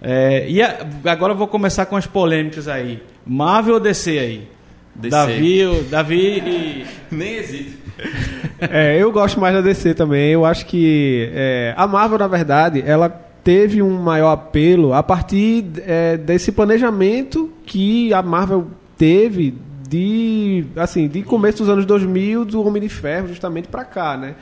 É, 0.00 0.46
e 0.48 0.62
a, 0.62 0.78
agora 1.06 1.32
eu 1.32 1.36
vou 1.36 1.46
começar 1.48 1.84
com 1.86 1.96
as 1.96 2.06
polêmicas 2.06 2.68
aí. 2.68 3.02
Marvel 3.26 3.74
ou 3.74 3.80
DC 3.80 4.18
aí? 4.18 4.48
DC. 4.94 5.10
Davi, 5.10 5.64
o- 5.66 5.82
Davi 5.84 6.38
e. 6.38 6.86
Nem 7.14 7.34
existe. 7.34 7.78
É, 8.60 8.96
eu 8.98 9.12
gosto 9.12 9.38
mais 9.38 9.54
da 9.54 9.60
DC 9.60 9.92
também. 9.94 10.32
Eu 10.32 10.44
acho 10.46 10.64
que 10.66 11.30
é, 11.34 11.74
a 11.76 11.86
Marvel, 11.86 12.18
na 12.18 12.26
verdade, 12.26 12.82
ela 12.86 13.25
teve 13.46 13.80
um 13.80 14.02
maior 14.02 14.32
apelo 14.32 14.92
a 14.92 15.04
partir 15.04 15.64
é, 15.86 16.16
desse 16.16 16.50
planejamento 16.50 17.48
que 17.64 18.12
a 18.12 18.20
Marvel 18.20 18.66
teve 18.98 19.54
de 19.88 20.64
assim 20.74 21.06
de 21.06 21.22
começo 21.22 21.58
dos 21.58 21.68
anos 21.68 21.86
2000 21.86 22.44
do 22.44 22.66
Homem 22.66 22.82
de 22.82 22.88
Ferro 22.88 23.28
justamente 23.28 23.68
pra 23.68 23.84
cá, 23.84 24.16
né? 24.16 24.34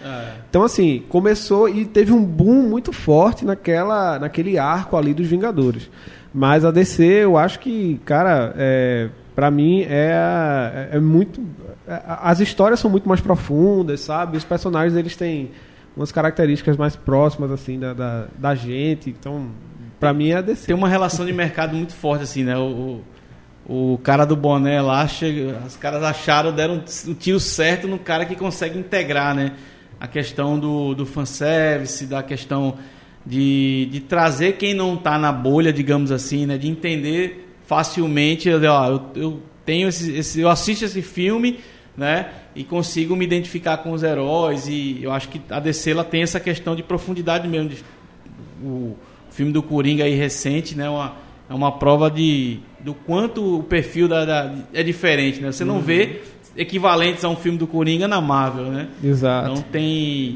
Então 0.49 0.62
assim 0.62 1.03
começou 1.07 1.69
e 1.69 1.85
teve 1.85 2.12
um 2.12 2.25
boom 2.25 2.62
muito 2.62 2.95
forte 2.95 3.45
naquela 3.45 4.19
naquele 4.19 4.57
arco 4.59 4.97
ali 4.97 5.12
dos 5.12 5.27
Vingadores. 5.27 5.90
Mas 6.33 6.64
a 6.64 6.71
DC 6.71 7.05
eu 7.05 7.37
acho 7.37 7.59
que 7.59 8.01
cara 8.07 8.55
é, 8.57 9.11
para 9.37 9.51
mim 9.51 9.83
é, 9.83 10.88
é 10.93 10.99
muito 10.99 11.43
é, 11.87 12.01
as 12.07 12.40
histórias 12.40 12.81
são 12.81 12.90
muito 12.90 13.07
mais 13.07 13.21
profundas, 13.21 14.01
sabe? 14.01 14.38
Os 14.38 14.45
personagens 14.45 14.97
eles 14.97 15.14
têm 15.14 15.51
umas 15.96 16.11
características 16.12 16.76
mais 16.76 16.96
próximas 16.96 17.50
assim 17.50 17.78
da, 17.78 17.92
da, 17.92 18.26
da 18.38 18.54
gente. 18.54 19.11
Então 19.11 19.50
pra 19.98 20.12
mim 20.12 20.28
é 20.28 20.37
a 20.37 20.40
DC. 20.40 20.66
Tem 20.66 20.76
uma 20.76 20.88
relação 20.88 21.24
de 21.24 21.33
mercado 21.33 21.74
muito 21.74 21.94
forte, 21.94 22.24
assim, 22.24 22.44
né? 22.44 22.57
O, 22.59 23.02
o, 23.66 23.94
o 23.94 23.98
cara 23.98 24.24
do 24.24 24.37
boné 24.37 24.80
lá, 24.83 25.07
chega, 25.09 25.62
os 25.66 25.76
caras 25.76 26.02
acharam, 26.02 26.52
deram 26.52 26.83
o 27.07 27.14
tiro 27.14 27.40
certo 27.40 27.88
no 27.88 27.98
cara 27.98 28.26
que 28.26 28.37
consegue 28.37 28.78
integrar, 28.78 29.35
né? 29.35 29.52
A 29.98 30.07
questão 30.07 30.59
do, 30.59 30.94
do 30.94 31.07
fanservice, 31.07 32.04
da 32.07 32.22
questão 32.22 32.76
de, 33.24 33.88
de 33.90 34.00
trazer 34.00 34.59
quem 34.59 34.74
não 34.74 34.96
tá 34.96 35.18
na 35.18 35.33
bolha, 35.33 35.72
digamos 35.72 36.12
assim, 36.12 36.44
né? 36.44 36.59
De 36.59 36.68
entender 36.68 37.48
facilmente, 37.66 38.50
ó, 38.50 38.90
eu, 38.90 39.02
eu 39.14 39.42
tenho 39.64 39.88
esse, 39.88 40.14
esse, 40.14 40.40
eu 40.40 40.50
assisto 40.50 40.85
esse 40.85 41.00
filme, 41.00 41.61
né? 41.96 42.28
E 42.55 42.62
consigo 42.64 43.17
me 43.17 43.25
identificar 43.25 43.79
com 43.79 43.93
os 43.93 44.03
heróis 44.03 44.69
e 44.69 44.99
eu 45.03 45.11
acho 45.12 45.29
que 45.29 45.40
a 45.51 45.59
DC 45.59 45.90
ela 45.90 46.05
tem 46.05 46.23
essa 46.23 46.38
questão 46.38 46.77
de 46.77 46.83
profundidade 46.83 47.49
mesmo, 47.49 47.71
de, 47.71 47.77
o 48.62 48.97
filme 49.31 49.53
do 49.53 49.62
Coringa 49.62 50.05
aí 50.05 50.14
recente, 50.14 50.77
né? 50.77 50.88
Uma, 50.88 51.14
é 51.51 51.55
uma 51.55 51.73
prova 51.73 52.11
de 52.11 52.59
do 52.81 52.95
quanto 52.95 53.59
o 53.59 53.62
perfil 53.62 54.07
da, 54.07 54.25
da- 54.25 54.55
é 54.73 54.83
diferente, 54.83 55.40
né? 55.40 55.51
Você 55.51 55.64
não 55.64 55.81
vê 55.81 56.21
equivalentes 56.57 57.25
a 57.25 57.29
um 57.29 57.35
filme 57.37 57.59
do 57.59 57.67
Coringa 57.67 58.07
na 58.07 58.21
Marvel, 58.21 58.67
né? 58.67 58.88
Exato. 59.03 59.51
Então 59.51 59.62
tem 59.73 59.85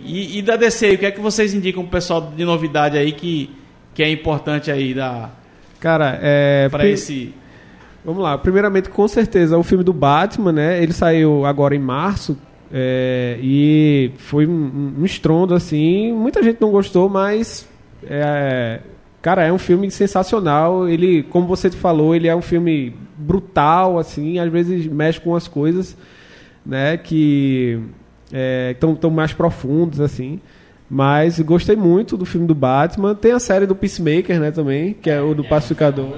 e, 0.04 0.38
e 0.38 0.42
da 0.42 0.56
DC, 0.56 0.90
o 0.94 0.98
que 0.98 1.06
é 1.06 1.10
que 1.12 1.20
vocês 1.20 1.54
indicam 1.54 1.82
pro 1.82 1.92
pessoal 1.92 2.32
de 2.36 2.44
novidade 2.44 2.96
aí 2.98 3.12
que 3.12 3.50
que 3.94 4.02
é 4.02 4.10
importante 4.10 4.70
aí 4.70 4.94
da 4.94 5.30
Cara, 5.80 6.18
é 6.22 6.68
para 6.68 6.88
esse 6.88 7.32
Vamos 8.04 8.22
lá. 8.22 8.38
Primeiramente, 8.38 8.88
com 8.88 9.06
certeza, 9.06 9.58
o 9.58 9.62
filme 9.62 9.84
do 9.84 9.92
Batman, 9.92 10.52
né? 10.52 10.82
Ele 10.82 10.92
saiu 10.92 11.44
agora 11.44 11.74
em 11.74 11.78
março. 11.78 12.38
é, 12.72 13.38
e 13.42 14.12
foi 14.18 14.46
um, 14.46 14.94
um 14.98 15.04
estrondo, 15.04 15.54
assim. 15.54 16.12
Muita 16.12 16.42
gente 16.42 16.60
não 16.60 16.70
gostou, 16.70 17.08
mas. 17.08 17.68
é, 18.08 18.80
cara, 19.20 19.44
é 19.44 19.52
um 19.52 19.58
filme 19.58 19.90
sensacional. 19.90 20.88
Ele, 20.88 21.22
como 21.24 21.46
você 21.46 21.70
falou, 21.70 22.14
ele 22.14 22.28
é 22.28 22.36
um 22.36 22.42
filme 22.42 22.94
brutal, 23.16 23.98
assim. 23.98 24.38
Às 24.38 24.50
vezes 24.50 24.86
mexe 24.86 25.20
com 25.20 25.34
as 25.34 25.48
coisas, 25.48 25.96
né? 26.64 26.96
Que 26.96 27.80
estão 28.72 28.94
tão 28.94 29.10
mais 29.10 29.32
profundos, 29.32 30.00
assim. 30.00 30.40
Mas 30.90 31.38
gostei 31.40 31.76
muito 31.76 32.16
do 32.16 32.24
filme 32.24 32.46
do 32.46 32.54
Batman. 32.54 33.14
Tem 33.14 33.32
a 33.32 33.38
série 33.38 33.66
do 33.66 33.74
Peacemaker, 33.74 34.40
né, 34.40 34.50
também, 34.50 34.94
que 34.94 35.10
é 35.10 35.20
o 35.20 35.34
do 35.34 35.44
Pacificador. 35.44 36.08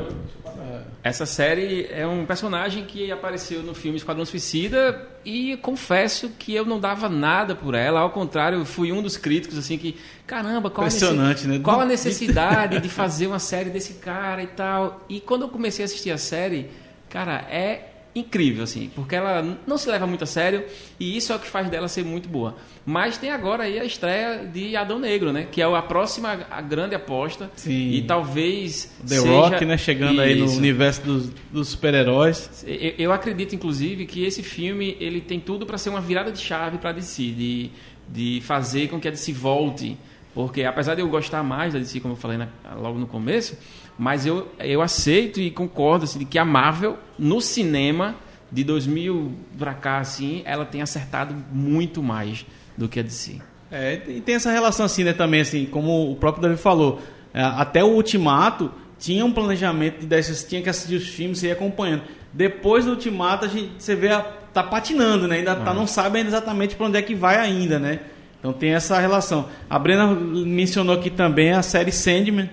Essa 1.03 1.25
série 1.25 1.87
é 1.91 2.07
um 2.07 2.27
personagem 2.27 2.85
que 2.85 3.11
apareceu 3.11 3.63
no 3.63 3.75
filme 3.75 3.97
Esquadrão 3.97 4.25
Suicida 4.27 5.09
e 5.25 5.57
confesso 5.63 6.31
que 6.39 6.55
eu 6.55 6.65
não 6.67 6.79
dava 6.79 7.09
nada 7.09 7.55
por 7.55 7.75
ela. 7.75 8.01
Ao 8.01 8.11
contrário, 8.11 8.59
eu 8.59 8.65
fui 8.67 8.93
um 8.93 9.01
dos 9.01 9.17
críticos 9.17 9.57
assim 9.57 9.79
que, 9.79 9.97
caramba, 10.27 10.69
qual 10.69 10.85
a, 10.85 10.89
Impressionante, 10.89 11.47
necess- 11.47 11.59
né? 11.59 11.59
qual 11.65 11.81
a 11.81 11.87
necessidade 11.87 12.81
de 12.83 12.89
fazer 12.91 13.29
uma 13.29 13.39
série 13.39 13.71
desse 13.71 13.95
cara 13.95 14.43
e 14.43 14.47
tal. 14.49 15.01
E 15.09 15.21
quando 15.21 15.43
eu 15.43 15.49
comecei 15.49 15.83
a 15.83 15.87
assistir 15.87 16.11
a 16.11 16.19
série, 16.19 16.71
cara, 17.09 17.47
é 17.51 17.90
incrível 18.15 18.65
assim, 18.65 18.91
porque 18.95 19.15
ela 19.15 19.57
não 19.67 19.79
se 19.79 19.89
leva 19.89 20.07
muito 20.07 20.25
a 20.25 20.27
sério 20.27 20.65
e 20.99 21.17
isso 21.17 21.33
é 21.33 21.37
o 21.37 21.39
que 21.39 21.47
faz 21.47 21.69
dela 21.71 21.87
ser 21.87 22.05
muito 22.05 22.29
boa. 22.29 22.57
Mas 22.85 23.17
tem 23.19 23.31
agora 23.31 23.63
aí 23.65 23.79
a 23.79 23.85
estreia 23.85 24.45
de 24.53 24.75
Adão 24.75 24.99
Negro, 24.99 25.33
né, 25.33 25.47
que 25.51 25.63
é 25.63 25.65
a 25.65 25.83
próxima 25.83 26.47
a 26.51 26.61
grande 26.61 26.95
aposta 26.95 27.51
Sim. 27.55 27.91
e 27.93 28.03
talvez 28.03 28.91
The 29.07 29.17
seja- 29.17 29.31
Rock, 29.31 29.65
né, 29.65 29.79
chegando 29.79 30.21
aí 30.21 30.35
no 30.35 30.47
Isso. 30.47 30.59
universo 30.59 31.03
dos, 31.03 31.31
dos 31.53 31.69
super-heróis. 31.69 32.65
Eu, 32.67 32.95
eu 32.99 33.13
acredito, 33.13 33.55
inclusive, 33.55 34.07
que 34.07 34.25
esse 34.25 34.43
filme 34.43 34.97
ele 34.99 35.21
tem 35.21 35.39
tudo 35.39 35.65
para 35.65 35.79
ser 35.79 35.91
uma 35.91 36.01
virada 36.01 36.33
de 36.33 36.39
chave 36.41 36.79
para 36.79 36.93
DC, 36.93 37.23
de, 37.31 37.71
de 38.09 38.41
fazer 38.43 38.89
com 38.89 38.99
que 38.99 39.07
a 39.09 39.11
DC 39.11 39.33
volte. 39.33 39.97
Porque, 40.35 40.63
apesar 40.65 40.95
de 40.95 41.01
eu 41.01 41.09
gostar 41.09 41.43
mais 41.43 41.73
da 41.73 41.79
DC, 41.79 42.01
como 42.01 42.15
eu 42.15 42.19
falei 42.19 42.39
na- 42.39 42.49
logo 42.77 42.99
no 42.99 43.07
começo, 43.07 43.59
mas 43.99 44.25
eu, 44.25 44.49
eu 44.61 44.81
aceito 44.81 45.41
e 45.41 45.51
concordo 45.51 46.05
assim, 46.05 46.21
de 46.21 46.25
que 46.25 46.39
a 46.39 46.45
Marvel, 46.45 46.97
no 47.19 47.41
cinema, 47.41 48.15
de 48.51 48.65
2000 48.65 49.33
para 49.59 49.75
cá, 49.75 49.99
assim, 49.99 50.43
ela 50.45 50.65
tem 50.65 50.83
acertado 50.83 51.35
muito 51.53 52.03
mais 52.03 52.47
do 52.77 52.89
que 52.89 52.99
a 53.01 53.03
DC. 53.03 53.41
É, 53.71 54.01
e 54.09 54.21
tem 54.21 54.35
essa 54.35 54.51
relação 54.51 54.87
assim, 54.87 55.05
né, 55.05 55.13
também, 55.13 55.41
assim, 55.41 55.65
como 55.67 56.11
o 56.11 56.17
próprio 56.17 56.43
Davi 56.43 56.57
falou, 56.57 57.01
é, 57.33 57.43
até 57.43 57.85
o 57.85 57.89
Ultimato 57.89 58.73
tinha 58.99 59.25
um 59.25 59.33
planejamento 59.33 60.01
de 60.01 60.07
desses, 60.07 60.43
tinha 60.45 60.61
que 60.61 60.69
assistir 60.69 60.97
os 60.97 61.09
filmes, 61.09 61.39
você 61.39 61.47
ia 61.49 61.53
acompanhando. 61.53 62.03
Depois 62.33 62.85
do 62.85 62.93
Ultimato, 62.93 63.45
a 63.45 63.49
gente, 63.49 63.71
você 63.79 63.95
vê, 63.95 64.09
a, 64.09 64.21
tá 64.21 64.63
patinando, 64.63 65.29
né, 65.29 65.37
ainda 65.37 65.55
tá, 65.57 65.73
não 65.73 65.87
sabe 65.87 66.19
ainda 66.19 66.31
exatamente 66.31 66.75
para 66.75 66.87
onde 66.87 66.99
é 66.99 67.03
que 67.03 67.15
vai 67.15 67.37
ainda, 67.37 67.79
né. 67.79 68.01
Então 68.41 68.53
tem 68.53 68.71
essa 68.71 68.99
relação. 68.99 69.47
A 69.69 69.79
Brena 69.79 70.07
mencionou 70.07 70.97
aqui 70.97 71.11
também 71.11 71.53
a 71.53 71.63
série 71.63 71.93
Sandman, 71.93 72.49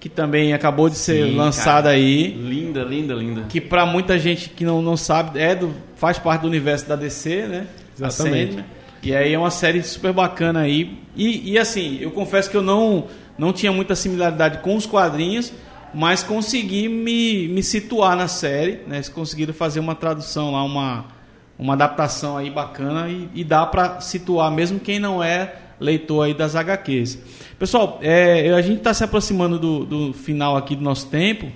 que 0.00 0.08
também 0.08 0.52
acabou 0.52 0.88
de 0.88 0.96
ser 0.96 1.26
Sim, 1.26 1.36
lançada 1.36 1.88
cara. 1.88 1.96
aí 1.96 2.28
Linda, 2.28 2.82
linda, 2.82 3.14
linda. 3.14 3.42
que 3.48 3.60
para 3.60 3.84
muita 3.84 4.18
gente 4.18 4.48
que 4.48 4.64
não, 4.64 4.80
não 4.80 4.96
sabe 4.96 5.38
é 5.38 5.54
do 5.54 5.72
faz 5.96 6.18
parte 6.18 6.42
do 6.42 6.46
universo 6.46 6.88
da 6.88 6.96
DC, 6.96 7.46
né? 7.46 7.66
Exatamente. 7.96 8.54
Sandman. 8.54 8.64
E 9.02 9.14
aí 9.14 9.32
é 9.32 9.38
uma 9.38 9.50
série 9.50 9.82
super 9.82 10.12
bacana 10.12 10.60
aí. 10.60 10.98
E, 11.14 11.52
e 11.52 11.58
assim, 11.58 11.98
eu 12.00 12.10
confesso 12.10 12.50
que 12.50 12.56
eu 12.56 12.62
não 12.62 13.06
não 13.38 13.52
tinha 13.52 13.70
muita 13.70 13.94
similaridade 13.94 14.58
com 14.58 14.74
os 14.74 14.86
quadrinhos, 14.86 15.52
mas 15.92 16.22
consegui 16.22 16.88
me, 16.88 17.48
me 17.48 17.62
situar 17.62 18.16
na 18.16 18.28
série, 18.28 18.80
né? 18.86 18.96
Eles 18.96 19.08
conseguiram 19.08 19.52
fazer 19.52 19.80
uma 19.80 19.94
tradução 19.94 20.52
lá, 20.52 20.62
uma 20.62 21.04
uma 21.58 21.74
adaptação 21.74 22.36
aí 22.36 22.50
bacana 22.50 23.08
e, 23.08 23.28
e 23.34 23.44
dá 23.44 23.64
para 23.66 24.00
situar 24.00 24.50
mesmo 24.50 24.78
quem 24.78 24.98
não 24.98 25.22
é 25.22 25.54
leitor 25.80 26.26
aí 26.26 26.34
das 26.34 26.54
HQs. 26.54 27.18
Pessoal, 27.58 27.98
é, 28.02 28.50
a 28.52 28.60
gente 28.62 28.78
está 28.78 28.92
se 28.92 29.04
aproximando 29.04 29.58
do, 29.58 29.84
do 29.84 30.12
final 30.12 30.56
aqui 30.56 30.74
do 30.74 30.82
nosso 30.82 31.08
tempo 31.08 31.50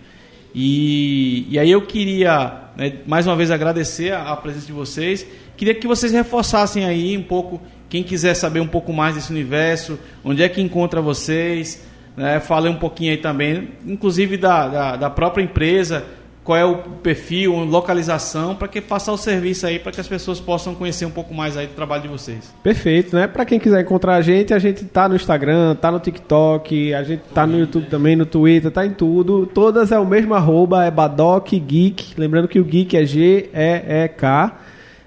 e, 0.54 1.46
e 1.48 1.58
aí 1.58 1.70
eu 1.70 1.82
queria 1.82 2.70
né, 2.76 2.94
mais 3.06 3.26
uma 3.26 3.36
vez 3.36 3.50
agradecer 3.50 4.12
a, 4.12 4.32
a 4.32 4.36
presença 4.36 4.66
de 4.66 4.72
vocês. 4.72 5.26
Queria 5.56 5.74
que 5.74 5.86
vocês 5.86 6.12
reforçassem 6.12 6.84
aí 6.84 7.16
um 7.16 7.22
pouco, 7.22 7.60
quem 7.88 8.02
quiser 8.02 8.34
saber 8.34 8.60
um 8.60 8.66
pouco 8.66 8.92
mais 8.92 9.14
desse 9.14 9.30
universo, 9.30 9.98
onde 10.24 10.42
é 10.42 10.48
que 10.48 10.60
encontra 10.60 11.00
vocês, 11.00 11.84
né, 12.16 12.40
falem 12.40 12.72
um 12.72 12.76
pouquinho 12.76 13.12
aí 13.12 13.18
também, 13.18 13.70
inclusive 13.86 14.36
da, 14.36 14.68
da, 14.68 14.96
da 14.96 15.10
própria 15.10 15.42
empresa, 15.42 16.04
qual 16.50 16.58
é 16.58 16.64
o 16.64 16.78
perfil, 16.78 17.54
localização, 17.60 18.56
para 18.56 18.66
que 18.66 18.80
passar 18.80 19.12
o 19.12 19.16
serviço 19.16 19.68
aí, 19.68 19.78
para 19.78 19.92
que 19.92 20.00
as 20.00 20.08
pessoas 20.08 20.40
possam 20.40 20.74
conhecer 20.74 21.06
um 21.06 21.10
pouco 21.10 21.32
mais 21.32 21.56
aí 21.56 21.68
do 21.68 21.74
trabalho 21.74 22.02
de 22.02 22.08
vocês. 22.08 22.52
Perfeito, 22.60 23.14
né? 23.14 23.28
Pra 23.28 23.44
quem 23.44 23.60
quiser 23.60 23.82
encontrar 23.82 24.16
a 24.16 24.20
gente, 24.20 24.52
a 24.52 24.58
gente 24.58 24.84
tá 24.84 25.08
no 25.08 25.14
Instagram, 25.14 25.76
tá 25.76 25.92
no 25.92 26.00
TikTok, 26.00 26.92
a 26.92 27.04
gente 27.04 27.22
tá 27.32 27.46
no 27.46 27.56
YouTube 27.56 27.86
também, 27.86 28.16
no 28.16 28.26
Twitter, 28.26 28.68
tá 28.68 28.84
em 28.84 28.90
tudo. 28.90 29.46
Todas 29.46 29.92
é 29.92 29.98
o 30.00 30.04
mesmo 30.04 30.34
arroba, 30.34 30.84
é 30.84 30.90
Badoc 30.90 31.52
Geek. 31.52 32.14
Lembrando 32.18 32.48
que 32.48 32.58
o 32.58 32.64
Geek 32.64 32.96
é 32.96 33.04
G-E-E-K, 33.04 34.58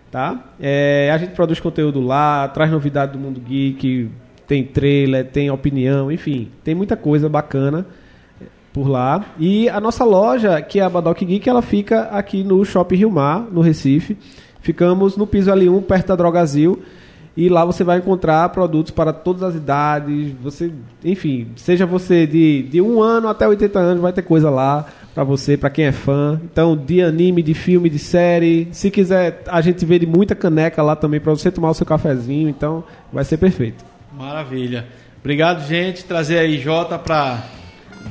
tá? 0.09 0.45
É, 0.61 1.11
a 1.13 1.17
gente 1.17 1.31
produz 1.31 1.59
conteúdo 1.59 1.99
lá, 1.99 2.47
traz 2.47 2.71
novidade 2.71 3.11
do 3.11 3.19
mundo 3.19 3.41
geek, 3.41 4.09
tem 4.47 4.63
trailer, 4.63 5.25
tem 5.25 5.51
opinião, 5.51 6.09
enfim, 6.09 6.49
tem 6.63 6.73
muita 6.73 6.95
coisa 6.95 7.27
bacana 7.27 7.85
por 8.73 8.89
lá. 8.89 9.23
E 9.39 9.69
a 9.69 9.79
nossa 9.79 10.03
loja, 10.03 10.61
que 10.61 10.79
é 10.79 10.83
a 10.83 10.89
Badoc 10.89 11.19
Geek, 11.23 11.47
ela 11.47 11.61
fica 11.61 12.03
aqui 12.05 12.43
no 12.43 12.65
Shopping 12.65 12.95
Rio 12.95 13.11
Mar, 13.11 13.47
no 13.51 13.61
Recife. 13.61 14.17
Ficamos 14.59 15.15
no 15.15 15.27
piso 15.27 15.51
L1, 15.51 15.83
perto 15.83 16.07
da 16.07 16.15
Drogazil. 16.15 16.81
E 17.35 17.49
lá 17.49 17.65
você 17.65 17.83
vai 17.83 17.97
encontrar 17.97 18.49
produtos 18.49 18.91
para 18.91 19.11
todas 19.11 19.41
as 19.43 19.55
idades. 19.55 20.33
Você, 20.41 20.71
enfim, 21.03 21.47
seja 21.55 21.85
você 21.85 22.27
de, 22.27 22.63
de 22.63 22.81
um 22.81 23.01
ano 23.01 23.27
até 23.27 23.47
80 23.47 23.79
anos, 23.79 24.01
vai 24.01 24.13
ter 24.13 24.21
coisa 24.21 24.49
lá 24.49 24.85
para 25.15 25.23
você, 25.23 25.57
para 25.57 25.69
quem 25.69 25.85
é 25.85 25.91
fã. 25.91 26.39
Então, 26.43 26.75
de 26.75 27.01
anime, 27.01 27.41
de 27.41 27.53
filme, 27.53 27.89
de 27.89 27.99
série. 27.99 28.67
Se 28.71 28.89
quiser, 28.91 29.43
a 29.47 29.61
gente 29.61 29.83
vê 29.85 29.97
de 29.97 30.05
muita 30.05 30.35
caneca 30.35 30.81
lá 30.81 30.95
também 30.95 31.19
para 31.19 31.31
você 31.31 31.51
tomar 31.51 31.71
o 31.71 31.73
seu 31.73 31.85
cafezinho. 31.85 32.49
Então, 32.49 32.83
vai 33.11 33.23
ser 33.23 33.37
perfeito. 33.37 33.83
Maravilha. 34.15 34.85
Obrigado, 35.19 35.67
gente. 35.67 36.03
Trazer 36.03 36.37
aí 36.37 36.59
Jota 36.59 36.99
para 36.99 37.43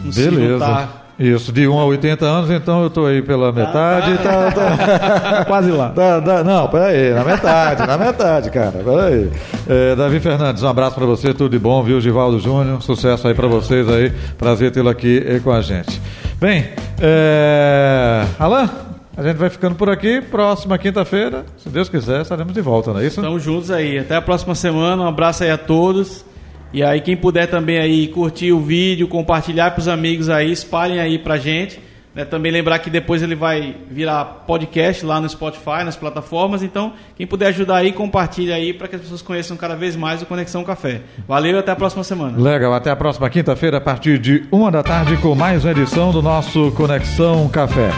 Beleza. 0.03 1.03
Isso, 1.19 1.53
de 1.53 1.69
1 1.69 1.79
a 1.79 1.85
80 1.85 2.25
anos, 2.25 2.51
então 2.51 2.83
eu 2.83 2.91
tô 2.91 3.07
aí 3.07 3.23
pela 3.23 3.53
metade. 3.53 4.17
Tá, 4.19 4.51
tá, 4.51 4.77
tá. 4.77 5.45
Quase 5.47 5.71
lá. 5.71 5.91
Tá, 5.91 6.21
tá, 6.21 6.43
não, 6.43 6.67
peraí, 6.69 7.13
na 7.13 7.23
metade, 7.23 7.87
na 7.87 7.99
metade, 7.99 8.51
cara. 8.51 8.73
Peraí. 8.83 9.31
É, 9.69 9.95
Davi 9.95 10.19
Fernandes, 10.21 10.63
um 10.63 10.69
abraço 10.69 10.97
para 10.97 11.07
você, 11.07 11.33
tudo 11.35 11.51
de 11.51 11.59
bom, 11.59 11.83
viu, 11.83 12.01
Givaldo 12.01 12.41
Júnior? 12.41 12.83
Sucesso 12.83 13.29
aí 13.29 13.35
para 13.35 13.47
vocês 13.47 13.89
aí. 13.89 14.11
Prazer 14.39 14.73
tê-lo 14.73 14.89
aqui 14.89 15.23
eh, 15.25 15.39
com 15.39 15.53
a 15.53 15.61
gente. 15.61 16.01
Bem, 16.41 16.71
é... 17.01 18.25
Alan, 18.39 18.69
a 19.17 19.23
gente 19.23 19.37
vai 19.37 19.51
ficando 19.51 19.77
por 19.77 19.91
aqui. 19.91 20.21
Próxima 20.23 20.79
quinta-feira, 20.79 21.45
se 21.59 21.69
Deus 21.69 21.89
quiser, 21.89 22.23
estaremos 22.23 22.53
de 22.53 22.61
volta, 22.61 22.93
não 22.93 23.01
é 23.01 23.07
isso? 23.07 23.21
Estamos 23.21 23.43
juntos 23.43 23.71
aí. 23.71 23.99
Até 23.99 24.17
a 24.17 24.23
próxima 24.23 24.55
semana. 24.55 25.03
Um 25.03 25.07
abraço 25.07 25.45
aí 25.45 25.51
a 25.51 25.59
todos. 25.59 26.25
E 26.73 26.83
aí, 26.83 27.01
quem 27.01 27.17
puder 27.17 27.47
também 27.47 27.79
aí 27.79 28.09
curtir 28.09 28.53
o 28.53 28.61
vídeo, 28.61 29.07
compartilhar 29.07 29.73
para 29.73 29.81
os 29.81 29.89
amigos 29.89 30.29
aí, 30.29 30.51
espalhem 30.51 30.99
aí 30.99 31.19
para 31.19 31.37
gente. 31.37 31.79
Né? 32.15 32.25
Também 32.25 32.53
lembrar 32.53 32.79
que 32.79 32.91
depois 32.91 33.23
ele 33.23 33.35
vai 33.35 33.75
virar 33.91 34.25
podcast 34.47 35.05
lá 35.05 35.21
no 35.21 35.29
Spotify, 35.29 35.85
nas 35.85 35.97
plataformas. 35.97 36.63
Então, 36.63 36.93
quem 37.17 37.27
puder 37.27 37.49
ajudar 37.49 37.77
aí, 37.77 37.93
compartilha 37.93 38.55
aí 38.55 38.73
para 38.73 38.89
que 38.89 38.97
as 38.97 39.03
pessoas 39.03 39.23
conheçam 39.23 39.57
cada 39.57 39.75
vez 39.75 39.97
mais 39.97 40.23
o 40.23 40.27
Conexão 40.27 40.63
Café. 40.65 41.01
Valeu 41.27 41.57
e 41.57 41.59
até 41.59 41.73
a 41.73 41.77
próxima 41.77 42.05
semana. 42.05 42.39
Legal, 42.39 42.73
até 42.75 42.91
a 42.91 42.97
próxima 42.97 43.29
quinta-feira, 43.31 43.79
a 43.79 43.81
partir 43.81 44.19
de 44.19 44.45
uma 44.51 44.71
da 44.71 44.83
tarde, 44.83 45.17
com 45.19 45.35
mais 45.35 45.65
uma 45.65 45.73
edição 45.73 46.11
do 46.11 46.23
nosso 46.23 46.71
Conexão 46.73 47.49
Café. 47.49 47.91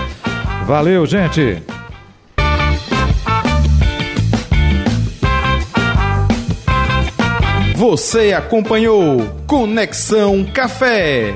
Valeu, 0.66 1.04
gente! 1.06 1.84
Você 7.74 8.32
acompanhou 8.32 9.18
Conexão 9.48 10.44
Café. 10.44 11.34